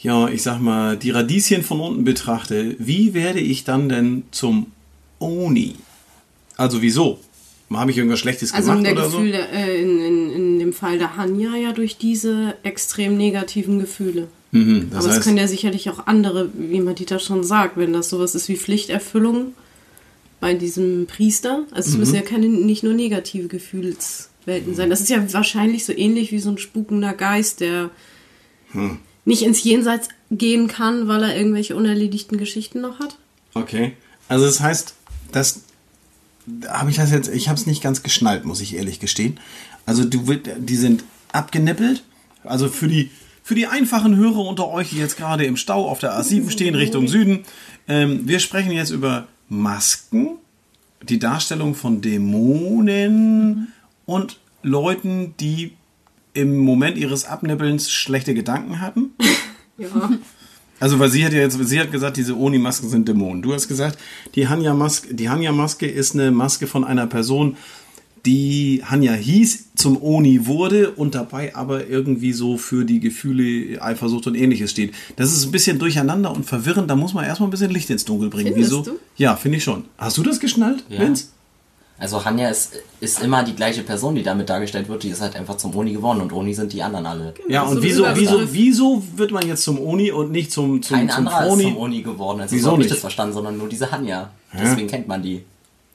ja, 0.00 0.28
ich 0.28 0.42
sag 0.42 0.60
mal, 0.60 0.96
die 0.96 1.10
Radieschen 1.10 1.62
von 1.62 1.80
unten 1.80 2.04
betrachte, 2.04 2.76
wie 2.78 3.14
werde 3.14 3.40
ich 3.40 3.64
dann 3.64 3.88
denn 3.88 4.22
zum 4.30 4.66
Oni? 5.18 5.74
Also 6.56 6.82
wieso? 6.82 7.18
Habe 7.72 7.90
ich 7.90 7.96
irgendwas 7.96 8.20
Schlechtes 8.20 8.52
Also 8.52 8.70
gemacht 8.70 8.78
in, 8.78 8.84
der 8.84 8.92
oder 8.92 9.04
Gefühl, 9.18 9.34
äh, 9.34 9.80
in, 9.82 10.00
in, 10.00 10.30
in 10.30 10.58
dem 10.60 10.72
Fall 10.72 10.98
der 10.98 11.16
Hanya 11.16 11.56
ja 11.56 11.72
durch 11.72 11.96
diese 11.96 12.54
extrem 12.62 13.16
negativen 13.16 13.80
Gefühle. 13.80 14.28
Mhm, 14.54 14.90
das 14.90 15.04
Aber 15.04 15.16
es 15.16 15.24
können 15.24 15.36
ja 15.36 15.48
sicherlich 15.48 15.90
auch 15.90 16.06
andere, 16.06 16.48
wie 16.54 16.80
Madita 16.80 17.18
schon 17.18 17.42
sagt, 17.42 17.76
wenn 17.76 17.92
das 17.92 18.08
sowas 18.08 18.34
ist 18.36 18.48
wie 18.48 18.56
Pflichterfüllung 18.56 19.52
bei 20.40 20.54
diesem 20.54 21.06
Priester. 21.06 21.64
Also 21.72 21.88
es 21.88 21.94
Mhm. 21.94 22.00
müssen 22.00 22.14
ja 22.14 22.22
keine 22.22 22.48
nicht 22.48 22.84
nur 22.84 22.92
negative 22.94 23.48
Gefühlswelten 23.48 24.76
sein. 24.76 24.90
Das 24.90 25.00
ist 25.00 25.08
ja 25.10 25.32
wahrscheinlich 25.32 25.84
so 25.84 25.92
ähnlich 25.92 26.30
wie 26.30 26.38
so 26.38 26.50
ein 26.50 26.58
spukender 26.58 27.14
Geist, 27.14 27.58
der 27.60 27.90
Hm. 28.72 28.98
nicht 29.24 29.42
ins 29.42 29.64
Jenseits 29.64 30.08
gehen 30.30 30.68
kann, 30.68 31.08
weil 31.08 31.22
er 31.24 31.36
irgendwelche 31.36 31.74
unerledigten 31.74 32.38
Geschichten 32.38 32.80
noch 32.80 33.00
hat. 33.00 33.18
okay. 33.54 33.92
Also 34.28 34.46
das 34.46 34.60
heißt, 34.60 34.94
das 35.32 35.60
habe 36.68 36.90
ich 36.90 36.96
das 36.96 37.10
jetzt, 37.10 37.28
ich 37.28 37.48
habe 37.48 37.58
es 37.58 37.66
nicht 37.66 37.82
ganz 37.82 38.02
geschnallt, 38.02 38.44
muss 38.44 38.60
ich 38.60 38.74
ehrlich 38.76 39.00
gestehen. 39.00 39.38
Also 39.84 40.04
du 40.04 40.24
die 40.58 40.76
sind 40.76 41.04
abgenippelt. 41.32 42.02
Also 42.44 42.68
für 42.68 42.88
die 42.88 43.10
für 43.44 43.54
die 43.54 43.66
einfachen 43.66 44.16
Hörer 44.16 44.38
unter 44.38 44.70
euch, 44.70 44.88
die 44.88 44.96
jetzt 44.96 45.18
gerade 45.18 45.44
im 45.44 45.58
Stau 45.58 45.86
auf 45.86 45.98
der 45.98 46.18
A7 46.18 46.50
stehen 46.50 46.74
Richtung 46.74 47.06
Süden, 47.06 47.44
ähm, 47.86 48.26
wir 48.26 48.40
sprechen 48.40 48.72
jetzt 48.72 48.88
über 48.88 49.28
Masken, 49.50 50.38
die 51.02 51.18
Darstellung 51.18 51.74
von 51.74 52.00
Dämonen 52.00 53.68
und 54.06 54.40
Leuten, 54.62 55.34
die 55.38 55.72
im 56.32 56.56
Moment 56.56 56.96
ihres 56.96 57.26
Abnippelns 57.26 57.92
schlechte 57.92 58.34
Gedanken 58.34 58.80
hatten? 58.80 59.12
Ja. 59.76 59.88
Also, 60.78 61.00
weil 61.00 61.10
sie 61.10 61.24
hat 61.24 61.32
ja 61.32 61.40
jetzt, 61.40 61.58
sie 61.60 61.80
hat 61.80 61.90
gesagt, 61.90 62.16
diese 62.16 62.38
Oni-Masken 62.38 62.88
sind 62.88 63.08
Dämonen. 63.08 63.42
Du 63.42 63.52
hast 63.52 63.66
gesagt, 63.66 63.98
die 64.36 64.46
Hanya-Maske, 64.46 65.14
die 65.14 65.28
Hanya-Maske 65.28 65.88
ist 65.88 66.14
eine 66.14 66.30
Maske 66.30 66.68
von 66.68 66.84
einer 66.84 67.08
Person, 67.08 67.56
die 68.24 68.84
Hanya 68.84 69.14
hieß, 69.14 69.70
zum 69.84 70.02
Oni 70.02 70.46
wurde 70.46 70.90
und 70.92 71.14
dabei 71.14 71.54
aber 71.54 71.86
irgendwie 71.86 72.32
so 72.32 72.56
für 72.56 72.84
die 72.84 73.00
Gefühle 73.00 73.80
Eifersucht 73.82 74.26
und 74.26 74.34
ähnliches 74.34 74.70
steht. 74.70 74.94
Das 75.16 75.30
ist 75.32 75.44
ein 75.44 75.52
bisschen 75.52 75.78
durcheinander 75.78 76.32
und 76.32 76.44
verwirrend, 76.44 76.90
da 76.90 76.96
muss 76.96 77.12
man 77.14 77.24
erstmal 77.24 77.48
ein 77.48 77.50
bisschen 77.50 77.70
Licht 77.70 77.90
ins 77.90 78.04
Dunkel 78.04 78.30
bringen. 78.30 78.52
Findest 78.54 78.72
Wieso? 78.72 78.82
du? 78.82 78.98
Ja, 79.16 79.36
finde 79.36 79.58
ich 79.58 79.64
schon. 79.64 79.84
Hast 79.98 80.16
du 80.16 80.22
das 80.22 80.40
geschnallt, 80.40 80.82
Ja. 80.88 81.00
Vince? 81.00 81.26
Also 81.96 82.24
Hanya 82.24 82.48
ist, 82.48 82.72
ist 83.00 83.22
immer 83.22 83.44
die 83.44 83.54
gleiche 83.54 83.82
Person, 83.82 84.16
die 84.16 84.24
damit 84.24 84.48
dargestellt 84.48 84.88
wird. 84.88 85.04
Die 85.04 85.10
ist 85.10 85.20
halt 85.20 85.36
einfach 85.36 85.56
zum 85.58 85.72
Oni 85.76 85.92
geworden 85.92 86.20
und 86.22 86.32
Oni 86.32 86.52
sind 86.52 86.72
die 86.72 86.82
anderen 86.82 87.06
alle. 87.06 87.34
Ja, 87.48 87.64
So 87.64 87.70
und 87.70 87.76
ein 87.76 87.82
wieso, 87.84 88.04
wieso, 88.14 88.52
wieso 88.52 89.02
wird 89.16 89.30
man 89.30 89.46
jetzt 89.46 89.62
zum 89.62 89.78
Oni 89.78 90.10
und 90.10 90.32
nicht 90.32 90.50
zum, 90.50 90.82
zum, 90.82 90.96
Kein 90.96 91.08
zum 91.10 91.28
anderer 91.28 91.46
ist 91.56 91.62
zum 91.62 91.76
Oni 91.76 92.02
geworden. 92.02 92.40
Also 92.40 92.56
Wieso 92.56 92.64
so 92.64 92.70
habe 92.72 92.82
ich 92.82 92.86
nicht? 92.86 92.94
das 92.94 93.00
verstanden, 93.00 93.34
sondern 93.34 93.56
nur 93.58 93.68
diese 93.68 93.92
Hanya. 93.92 94.30
Deswegen 94.58 94.88
kennt 94.88 95.06
man 95.06 95.22
die. 95.22 95.42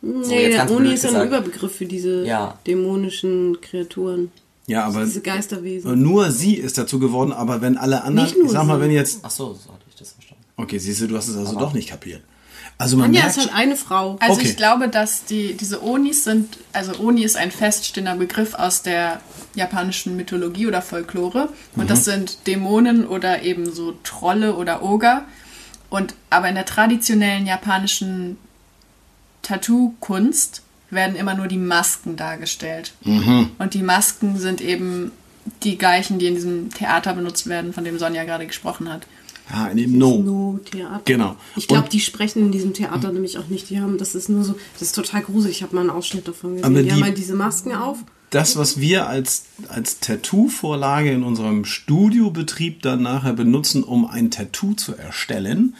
So, 0.01 0.07
nee, 0.29 0.57
Oni 0.59 0.75
blöd 0.77 0.93
ist 0.93 1.03
ja 1.03 1.09
ein 1.09 1.13
gesagt. 1.15 1.25
Überbegriff 1.27 1.75
für 1.75 1.85
diese 1.85 2.25
Ja. 2.25 2.57
dämonischen 2.65 3.59
Kreaturen. 3.61 4.31
Ja, 4.67 4.85
aber 4.85 5.03
Diese 5.03 5.21
Geisterwesen. 5.21 6.01
nur 6.01 6.31
sie 6.31 6.53
ist 6.53 6.77
dazu 6.77 6.99
geworden, 6.99 7.33
aber 7.33 7.59
wenn 7.61 7.75
alle 7.75 8.03
anderen, 8.03 8.27
Nicht 8.27 8.37
nur 8.37 8.45
ich 8.45 8.51
sag 8.51 8.65
mal, 8.65 8.75
sie. 8.77 8.81
wenn 8.83 8.91
jetzt, 8.91 9.19
Ach 9.23 9.31
so, 9.31 9.53
so 9.53 9.73
hatte 9.73 9.83
ich 9.89 9.95
das 9.95 10.11
verstanden. 10.11 10.43
okay, 10.57 10.77
siehst 10.77 11.01
du, 11.01 11.07
du 11.07 11.17
hast 11.17 11.27
es 11.27 11.35
also 11.35 11.57
doch 11.57 11.73
nicht 11.73 11.89
kapiert. 11.89 12.21
Also 12.77 12.95
man 12.95 13.07
Anja 13.07 13.23
merkt, 13.23 13.35
ist 13.35 13.43
halt 13.43 13.53
eine 13.55 13.75
Frau. 13.75 14.15
Also 14.21 14.35
Okay. 14.39 14.47
ich 14.47 14.55
glaube, 14.55 14.87
dass 14.87 15.25
die, 15.25 15.53
diese 15.55 15.83
Onis 15.83 16.23
sind, 16.23 16.59
also 16.71 16.93
Oni 17.03 17.23
ist 17.23 17.35
ein 17.35 17.51
feststehender 17.51 18.15
Begriff 18.15 18.53
aus 18.53 18.83
der 18.83 19.19
japanischen 19.55 20.15
Mythologie 20.15 20.67
oder 20.67 20.81
Folklore. 20.81 21.49
Und 21.75 21.89
das 21.89 22.05
sind 22.05 22.47
Dämonen 22.47 23.05
oder 23.05 23.41
eben 23.41 23.69
so 23.69 23.95
Trolle 24.03 24.55
oder 24.55 24.81
Oger. 24.81 25.25
Und 25.89 26.13
aber 26.29 26.47
in 26.47 26.55
der 26.55 26.65
traditionellen 26.65 27.45
japanischen 27.47 28.37
Tattoo-Kunst 29.41 30.61
werden 30.89 31.15
immer 31.15 31.35
nur 31.35 31.47
die 31.47 31.57
Masken 31.57 32.15
dargestellt. 32.15 32.93
Und 33.05 33.73
die 33.73 33.83
Masken 33.83 34.37
sind 34.37 34.61
eben 34.61 35.11
die 35.63 35.77
gleichen, 35.77 36.19
die 36.19 36.27
in 36.27 36.35
diesem 36.35 36.69
Theater 36.73 37.13
benutzt 37.13 37.47
werden, 37.47 37.73
von 37.73 37.83
dem 37.83 37.99
Sonja 37.99 38.23
gerade 38.23 38.45
gesprochen 38.47 38.91
hat. 38.91 39.05
ah, 39.51 39.67
in 39.67 39.77
dem 39.77 39.97
No. 39.97 40.17
No-Theater. 40.19 41.01
Genau. 41.05 41.35
Ich 41.55 41.67
glaube, 41.67 41.89
die 41.89 41.99
sprechen 41.99 42.39
in 42.45 42.51
diesem 42.51 42.73
Theater 42.73 43.11
nämlich 43.11 43.37
auch 43.37 43.47
nicht. 43.47 43.69
Die 43.69 43.79
haben, 43.79 43.97
das 43.97 44.13
ist 44.15 44.29
nur 44.29 44.43
so, 44.43 44.53
das 44.73 44.83
ist 44.83 44.95
total 44.95 45.21
gruselig. 45.21 45.57
Ich 45.57 45.63
habe 45.63 45.75
mal 45.75 45.81
einen 45.81 45.89
Ausschnitt 45.91 46.27
davon 46.27 46.51
gesehen. 46.55 46.65
Aber 46.65 46.81
die, 46.81 46.87
die- 46.87 46.93
haben 46.93 47.03
halt 47.03 47.17
diese 47.17 47.33
Masken 47.35 47.73
auf. 47.73 47.97
Das, 48.31 48.57
was 48.57 48.79
wir 48.79 49.07
als, 49.07 49.45
als 49.69 49.99
Tattoo-Vorlage 50.01 51.11
in 51.11 51.23
unserem 51.23 51.65
Studiobetrieb 51.65 52.83
dann 52.83 53.01
nachher 53.01 53.33
benutzen, 53.33 53.83
um 53.83 54.05
ein 54.05 54.29
Tattoo 54.29 54.73
zu 54.75 54.95
erstellen, 54.95 55.75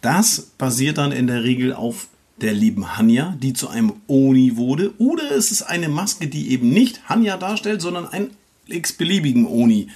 das 0.00 0.40
basiert 0.58 0.98
dann 0.98 1.12
in 1.12 1.28
der 1.28 1.44
Regel 1.44 1.72
auf 1.72 2.08
der 2.40 2.52
lieben 2.52 2.96
Hanya, 2.96 3.36
die 3.42 3.52
zu 3.52 3.68
einem 3.68 3.92
Oni 4.06 4.56
wurde. 4.56 4.92
Oder 4.98 5.32
es 5.32 5.50
ist 5.50 5.62
eine 5.62 5.88
Maske, 5.88 6.26
die 6.26 6.50
eben 6.50 6.70
nicht 6.70 7.08
Hanya 7.08 7.36
darstellt, 7.36 7.80
sondern 7.80 8.08
einen 8.08 8.30
x-beliebigen 8.68 9.46
Oni. 9.46 9.88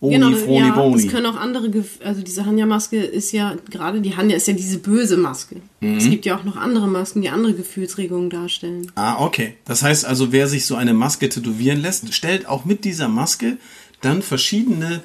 Oni, 0.00 0.14
Genau, 0.14 0.36
Froni, 0.36 0.68
ja, 0.68 0.74
Boni. 0.74 1.02
es 1.06 1.10
können 1.10 1.24
auch 1.24 1.36
andere, 1.36 1.70
also 2.04 2.20
diese 2.20 2.44
Hanya-Maske 2.44 2.98
ist 2.98 3.32
ja, 3.32 3.56
gerade 3.70 4.02
die 4.02 4.14
Hanya 4.14 4.36
ist 4.36 4.46
ja 4.46 4.52
diese 4.52 4.78
böse 4.78 5.16
Maske. 5.16 5.56
Mhm. 5.80 5.96
Es 5.96 6.10
gibt 6.10 6.26
ja 6.26 6.36
auch 6.36 6.44
noch 6.44 6.56
andere 6.56 6.86
Masken, 6.86 7.22
die 7.22 7.30
andere 7.30 7.54
Gefühlsregungen 7.54 8.28
darstellen. 8.28 8.92
Ah, 8.94 9.24
okay. 9.24 9.54
Das 9.64 9.82
heißt 9.82 10.04
also, 10.04 10.32
wer 10.32 10.48
sich 10.48 10.66
so 10.66 10.74
eine 10.76 10.92
Maske 10.92 11.30
tätowieren 11.30 11.80
lässt, 11.80 12.12
stellt 12.12 12.46
auch 12.46 12.66
mit 12.66 12.84
dieser 12.84 13.08
Maske 13.08 13.56
dann 14.02 14.20
verschiedene 14.20 15.00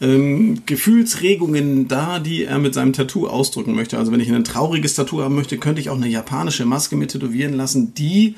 ähm, 0.00 0.62
Gefühlsregungen 0.66 1.88
dar, 1.88 2.20
die 2.20 2.44
er 2.44 2.58
mit 2.58 2.74
seinem 2.74 2.92
Tattoo 2.92 3.26
ausdrücken 3.26 3.74
möchte. 3.74 3.98
Also 3.98 4.12
wenn 4.12 4.20
ich 4.20 4.30
ein 4.30 4.44
trauriges 4.44 4.94
Tattoo 4.94 5.22
haben 5.22 5.34
möchte, 5.34 5.58
könnte 5.58 5.80
ich 5.80 5.90
auch 5.90 5.96
eine 5.96 6.08
japanische 6.08 6.66
Maske 6.66 6.96
mit 6.96 7.12
tätowieren 7.12 7.54
lassen, 7.54 7.94
die 7.94 8.36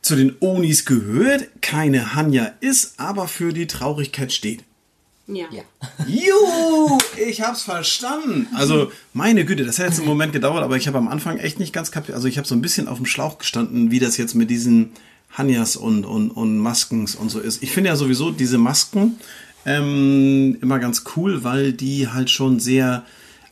zu 0.00 0.16
den 0.16 0.36
Onis 0.40 0.84
gehört, 0.84 1.48
keine 1.62 2.14
Hanya 2.14 2.52
ist, 2.60 2.94
aber 2.98 3.26
für 3.26 3.52
die 3.52 3.66
Traurigkeit 3.66 4.32
steht. 4.32 4.62
Ja. 5.26 5.46
Ja. 5.50 5.62
Juhu, 6.06 6.98
ich 7.26 7.40
hab's 7.40 7.62
verstanden. 7.62 8.46
Also, 8.54 8.92
meine 9.14 9.46
Güte, 9.46 9.64
das 9.64 9.78
hat 9.78 9.86
jetzt 9.86 9.98
einen 9.98 10.08
Moment 10.08 10.34
gedauert, 10.34 10.62
aber 10.62 10.76
ich 10.76 10.86
habe 10.86 10.98
am 10.98 11.08
Anfang 11.08 11.38
echt 11.38 11.58
nicht 11.58 11.72
ganz 11.72 11.90
kapiert. 11.90 12.14
Also, 12.14 12.28
ich 12.28 12.36
habe 12.36 12.46
so 12.46 12.54
ein 12.54 12.60
bisschen 12.60 12.88
auf 12.88 12.98
dem 12.98 13.06
Schlauch 13.06 13.38
gestanden, 13.38 13.90
wie 13.90 13.98
das 14.00 14.18
jetzt 14.18 14.34
mit 14.34 14.50
diesen 14.50 14.90
Hanyas 15.36 15.76
und, 15.76 16.04
und, 16.04 16.30
und 16.30 16.58
Maskens 16.58 17.14
und 17.14 17.30
so 17.30 17.40
ist. 17.40 17.62
Ich 17.62 17.72
finde 17.72 17.88
ja 17.88 17.96
sowieso 17.96 18.30
diese 18.30 18.58
Masken 18.58 19.18
ähm, 19.66 20.56
immer 20.60 20.78
ganz 20.78 21.04
cool, 21.16 21.44
weil 21.44 21.72
die 21.72 22.08
halt 22.08 22.30
schon 22.30 22.60
sehr, 22.60 23.04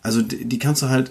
also 0.02 0.22
die, 0.22 0.44
die 0.44 0.58
kannst 0.58 0.82
du 0.82 0.88
halt 0.88 1.10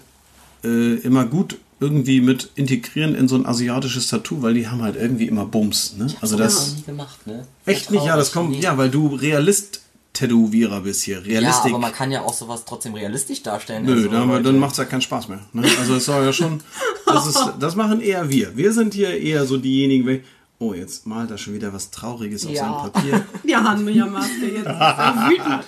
äh, 0.63 0.95
immer 0.95 1.25
gut 1.25 1.57
irgendwie 1.79 2.21
mit 2.21 2.49
integrieren 2.55 3.15
in 3.15 3.27
so 3.27 3.35
ein 3.35 3.45
asiatisches 3.45 4.07
Tattoo, 4.07 4.41
weil 4.43 4.53
die 4.53 4.67
haben 4.67 4.83
halt 4.83 4.95
irgendwie 4.95 5.25
immer 5.27 5.45
Bums. 5.45 5.95
Ne? 5.97 6.07
Also 6.21 6.37
das 6.37 6.75
nie 6.75 6.83
gemacht, 6.83 7.25
ne? 7.25 7.47
echt 7.65 7.89
nicht, 7.89 8.05
ja, 8.05 8.15
das 8.15 8.31
kommt, 8.31 8.51
nee. 8.51 8.59
ja, 8.59 8.77
weil 8.77 8.89
du 8.91 9.07
Realist 9.07 9.81
Tätowierer 10.13 10.81
bist 10.81 11.03
hier. 11.03 11.19
Ja, 11.19 11.39
Realistik. 11.39 11.71
aber 11.71 11.79
man 11.79 11.93
kann 11.93 12.11
ja 12.11 12.21
auch 12.21 12.33
sowas 12.33 12.65
trotzdem 12.65 12.93
realistisch 12.93 13.41
darstellen. 13.43 13.85
Nö, 13.85 13.93
Also, 13.93 14.09
dann, 14.09 14.27
Leute- 14.27 14.43
dann 14.43 14.59
macht's 14.59 14.77
ja 14.77 14.83
keinen 14.85 15.01
Spaß 15.01 15.29
mehr. 15.29 15.39
Ne? 15.53 15.63
Also 15.79 15.95
es 15.95 16.05
soll 16.05 16.23
ja 16.25 16.33
schon. 16.33 16.61
Das, 17.05 17.27
ist, 17.27 17.39
das 17.59 17.75
machen 17.75 17.99
eher 17.99 18.29
wir. 18.29 18.55
Wir 18.55 18.71
sind 18.71 18.93
hier 18.93 19.19
eher 19.19 19.45
so 19.45 19.57
diejenigen. 19.57 20.21
Oh, 20.61 20.75
jetzt 20.75 21.07
malt 21.07 21.31
er 21.31 21.39
schon 21.39 21.55
wieder 21.55 21.73
was 21.73 21.89
Trauriges 21.89 22.45
auf 22.45 22.51
Ja. 22.51 22.65
seinem 22.83 22.91
Papier. 22.91 23.25
Die 23.43 23.55
Hanya-Maske 23.55 24.45
jetzt. 24.45 24.57
ist 24.59 24.67
er 24.67 25.27
wütend. 25.29 25.63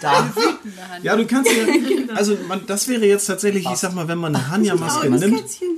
Da, 0.00 0.32
Ja, 1.02 1.16
du 1.16 1.26
kannst 1.26 1.50
ja. 1.50 2.14
Also 2.14 2.36
man, 2.46 2.64
das 2.66 2.86
wäre 2.86 3.04
jetzt 3.06 3.26
tatsächlich, 3.26 3.66
ich 3.68 3.76
sag 3.76 3.92
mal, 3.94 4.06
wenn 4.06 4.18
man 4.18 4.36
eine 4.36 4.48
Hanya-Maske 4.48 5.06
Armes 5.06 5.20
nimmt, 5.20 5.36
Kätzchen. 5.38 5.68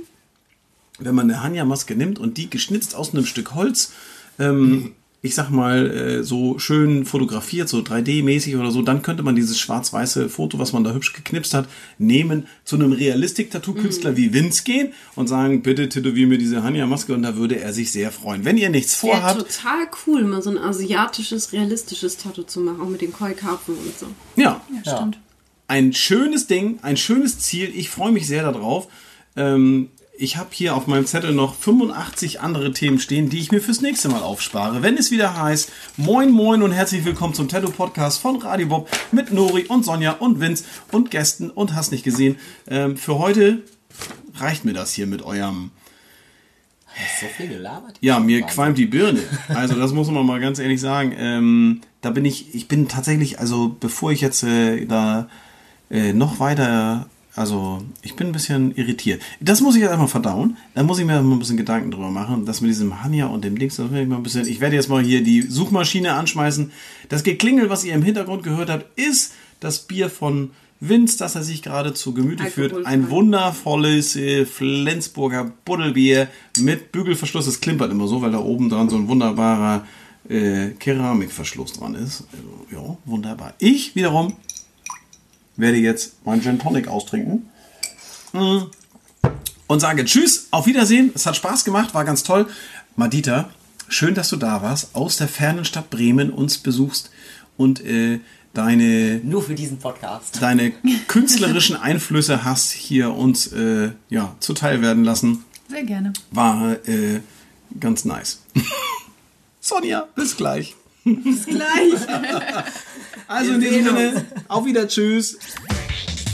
wenn 0.99 1.15
man 1.15 1.31
eine 1.31 1.41
Hanya-Maske 1.41 1.95
nimmt 1.95 2.19
und 2.19 2.37
die 2.37 2.47
geschnitzt 2.49 2.93
aus 2.93 3.11
einem 3.13 3.25
Stück 3.25 3.55
Holz, 3.55 3.91
ähm, 4.37 4.91
ich 5.21 5.35
sag 5.35 5.49
mal, 5.49 5.91
äh, 5.91 6.23
so 6.23 6.59
schön 6.59 7.05
fotografiert, 7.05 7.67
so 7.67 7.79
3D-mäßig 7.79 8.57
oder 8.57 8.71
so, 8.71 8.81
dann 8.81 9.01
könnte 9.01 9.21
man 9.21 9.35
dieses 9.35 9.59
schwarz-weiße 9.59 10.29
Foto, 10.29 10.59
was 10.59 10.71
man 10.71 10.85
da 10.85 10.93
hübsch 10.93 11.11
geknipst 11.11 11.53
hat, 11.53 11.67
nehmen, 11.97 12.47
zu 12.63 12.77
einem 12.77 12.93
Realistik-Tattoo-Künstler 12.93 14.15
wie 14.15 14.33
Vince 14.33 14.63
gehen 14.63 14.93
und 15.15 15.27
sagen, 15.27 15.61
bitte 15.61 15.89
tätowier 15.89 16.27
mir 16.27 16.37
diese 16.37 16.63
Hanya-Maske 16.63 17.13
und 17.13 17.23
da 17.23 17.35
würde 17.35 17.59
er 17.59 17.73
sich 17.73 17.91
sehr 17.91 18.11
freuen. 18.11 18.45
Wenn 18.45 18.57
ihr 18.57 18.69
nichts 18.69 19.03
Wäre 19.03 19.17
vorhabt, 19.17 19.39
total 19.39 19.87
cool, 20.07 20.23
mal 20.23 20.41
so 20.41 20.51
ein 20.51 20.57
asiatisches, 20.57 21.51
realistisches 21.53 22.17
Tattoo 22.17 22.43
zu 22.43 22.61
machen, 22.61 22.79
auch 22.81 22.89
mit 22.89 23.01
den 23.01 23.11
Koi-Karpfen 23.11 23.75
und 23.75 23.99
so. 23.99 24.05
ja, 24.35 24.61
Ja, 24.85 24.95
stimmt. 24.97 25.19
ein 25.67 25.91
schönes 25.93 26.47
Ding, 26.47 26.79
ein 26.81 26.95
schönes 26.97 27.39
Ziel. 27.39 27.71
Ich 27.75 27.89
freue 27.89 28.11
mich 28.13 28.25
sehr 28.25 28.43
darauf. 28.43 28.87
Ähm, 29.35 29.89
ich 30.19 30.35
habe 30.35 30.49
hier 30.51 30.75
auf 30.75 30.85
meinem 30.85 31.05
Zettel 31.05 31.33
noch 31.33 31.55
85 31.55 32.41
andere 32.41 32.73
Themen 32.73 32.99
stehen, 32.99 33.29
die 33.29 33.39
ich 33.39 33.51
mir 33.53 33.61
fürs 33.61 33.79
nächste 33.79 34.09
Mal 34.09 34.21
aufspare. 34.21 34.83
Wenn 34.83 34.97
es 34.97 35.11
wieder 35.11 35.41
heißt, 35.41 35.71
moin 35.95 36.29
moin 36.29 36.61
und 36.61 36.73
herzlich 36.73 37.05
willkommen 37.05 37.33
zum 37.33 37.47
Tattoo 37.47 37.71
Podcast 37.71 38.19
von 38.19 38.35
Radio 38.41 38.67
Bob 38.67 38.89
mit 39.13 39.31
Nori 39.31 39.63
und 39.67 39.85
Sonja 39.85 40.11
und 40.11 40.41
Vince 40.41 40.65
und 40.91 41.09
Gästen 41.09 41.49
und 41.49 41.73
hast 41.73 41.93
nicht 41.93 42.03
gesehen. 42.03 42.35
Ähm, 42.67 42.97
für 42.97 43.17
heute 43.17 43.63
reicht 44.35 44.65
mir 44.65 44.73
das 44.73 44.91
hier 44.91 45.07
mit 45.07 45.21
eurem 45.21 45.71
so 47.21 47.27
viel 47.27 47.47
gelabert. 47.47 47.97
ja, 48.01 48.19
mir 48.19 48.41
Wahnsinn. 48.41 48.53
qualmt 48.53 48.77
die 48.77 48.87
Birne. 48.87 49.21
Also 49.47 49.75
das 49.75 49.93
muss 49.93 50.11
man 50.11 50.25
mal 50.25 50.41
ganz 50.41 50.59
ehrlich 50.59 50.81
sagen. 50.81 51.15
Ähm, 51.17 51.81
da 52.01 52.09
bin 52.09 52.25
ich, 52.25 52.53
ich 52.53 52.67
bin 52.67 52.89
tatsächlich, 52.89 53.39
also 53.39 53.73
bevor 53.79 54.11
ich 54.11 54.19
jetzt 54.19 54.43
äh, 54.43 54.85
da 54.85 55.29
äh, 55.89 56.11
noch 56.11 56.41
weiter, 56.41 57.07
also 57.39 57.81
ich 58.01 58.17
bin 58.17 58.27
ein 58.27 58.33
bisschen 58.33 58.75
irritiert. 58.75 59.21
Das 59.39 59.61
muss 59.61 59.75
ich 59.75 59.81
jetzt 59.81 59.91
einmal 59.91 60.09
verdauen. 60.09 60.57
Da 60.75 60.83
muss 60.83 60.99
ich 60.99 61.05
mir 61.05 61.21
mal 61.21 61.35
ein 61.35 61.39
bisschen 61.39 61.55
Gedanken 61.55 61.89
drüber 61.89 62.11
machen. 62.11 62.45
Das 62.45 62.59
mit 62.59 62.69
diesem 62.69 63.01
Hanja 63.01 63.27
und 63.27 63.45
dem 63.45 63.57
Dings, 63.57 63.77
das 63.77 63.89
will 63.91 64.01
ich 64.01 64.09
mal 64.09 64.17
ein 64.17 64.23
bisschen. 64.23 64.45
Ich 64.45 64.59
werde 64.59 64.75
jetzt 64.75 64.89
mal 64.89 65.01
hier 65.01 65.23
die 65.23 65.43
Suchmaschine 65.43 66.15
anschmeißen. 66.15 66.69
Das 67.07 67.23
Geklingel, 67.23 67.69
was 67.69 67.85
ihr 67.85 67.93
im 67.93 68.03
Hintergrund 68.03 68.43
gehört 68.43 68.69
habt, 68.69 68.99
ist 68.99 69.35
das 69.61 69.79
Bier 69.79 70.09
von 70.09 70.51
Vince, 70.81 71.17
das 71.17 71.35
er 71.35 71.43
sich 71.43 71.61
gerade 71.61 71.93
zu 71.93 72.13
Gemüte 72.13 72.43
führt. 72.43 72.73
Alkoholfrei. 72.73 72.91
Ein 72.91 73.09
wundervolles 73.09 74.17
äh, 74.17 74.45
Flensburger 74.45 75.49
Buddelbier 75.63 76.27
mit 76.59 76.91
Bügelverschluss. 76.91 77.47
Es 77.47 77.61
klimpert 77.61 77.89
immer 77.89 78.09
so, 78.09 78.21
weil 78.21 78.31
da 78.31 78.39
oben 78.39 78.67
dran 78.67 78.89
so 78.89 78.97
ein 78.97 79.07
wunderbarer 79.07 79.87
äh, 80.27 80.71
Keramikverschluss 80.77 81.71
dran 81.71 81.95
ist. 81.95 82.27
Äh, 82.33 82.75
ja, 82.75 82.97
wunderbar. 83.05 83.53
Ich 83.59 83.95
wiederum 83.95 84.33
werde 85.59 85.77
jetzt 85.77 86.25
meinen 86.25 86.41
Gin 86.41 86.59
Tonic 86.59 86.87
austrinken. 86.87 87.49
Mm. 88.33 88.63
Und 89.67 89.79
sage 89.79 90.03
Tschüss, 90.03 90.47
auf 90.51 90.65
Wiedersehen. 90.65 91.11
Es 91.13 91.25
hat 91.25 91.35
Spaß 91.35 91.63
gemacht, 91.63 91.93
war 91.93 92.05
ganz 92.05 92.23
toll. 92.23 92.47
Madita, 92.95 93.49
schön, 93.87 94.15
dass 94.15 94.29
du 94.29 94.37
da 94.37 94.63
warst, 94.63 94.95
aus 94.95 95.17
der 95.17 95.27
fernen 95.27 95.65
Stadt 95.65 95.89
Bremen 95.89 96.31
uns 96.31 96.57
besuchst 96.57 97.11
und 97.55 97.85
äh, 97.85 98.19
deine 98.53 99.21
Nur 99.23 99.43
für 99.43 99.53
diesen 99.53 99.77
Podcast. 99.77 100.41
deine 100.41 100.71
künstlerischen 101.07 101.75
Einflüsse 101.75 102.43
hast 102.43 102.71
hier 102.71 103.13
uns 103.13 103.47
äh, 103.53 103.91
ja, 104.09 104.35
zuteil 104.39 104.81
werden 104.81 105.03
lassen. 105.03 105.45
Sehr 105.67 105.83
gerne. 105.83 106.13
War 106.31 106.71
äh, 106.87 107.19
ganz 107.79 108.05
nice. 108.05 108.41
Sonja, 109.59 110.07
bis 110.15 110.35
gleich. 110.35 110.75
Bis 111.03 111.45
gleich. 111.45 111.93
Also 113.27 113.53
in 113.53 113.61
diesem 113.61 113.85
Sinne, 113.85 114.25
auf 114.47 114.65
wieder, 114.65 114.87
tschüss. 114.87 115.37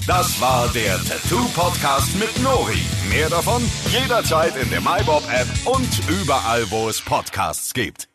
Das 0.08 0.40
war 0.40 0.68
der 0.74 0.98
Tattoo-Podcast 1.04 2.16
mit 2.20 2.44
Nori. 2.44 2.82
Mehr 3.10 3.30
davon 3.30 3.64
jederzeit 3.90 4.56
in 4.56 4.70
der 4.70 4.82
MyBob-App 4.82 5.48
und 5.66 5.90
überall, 6.10 6.70
wo 6.70 6.90
es 6.90 7.02
Podcasts 7.02 7.74
gibt. 7.74 8.08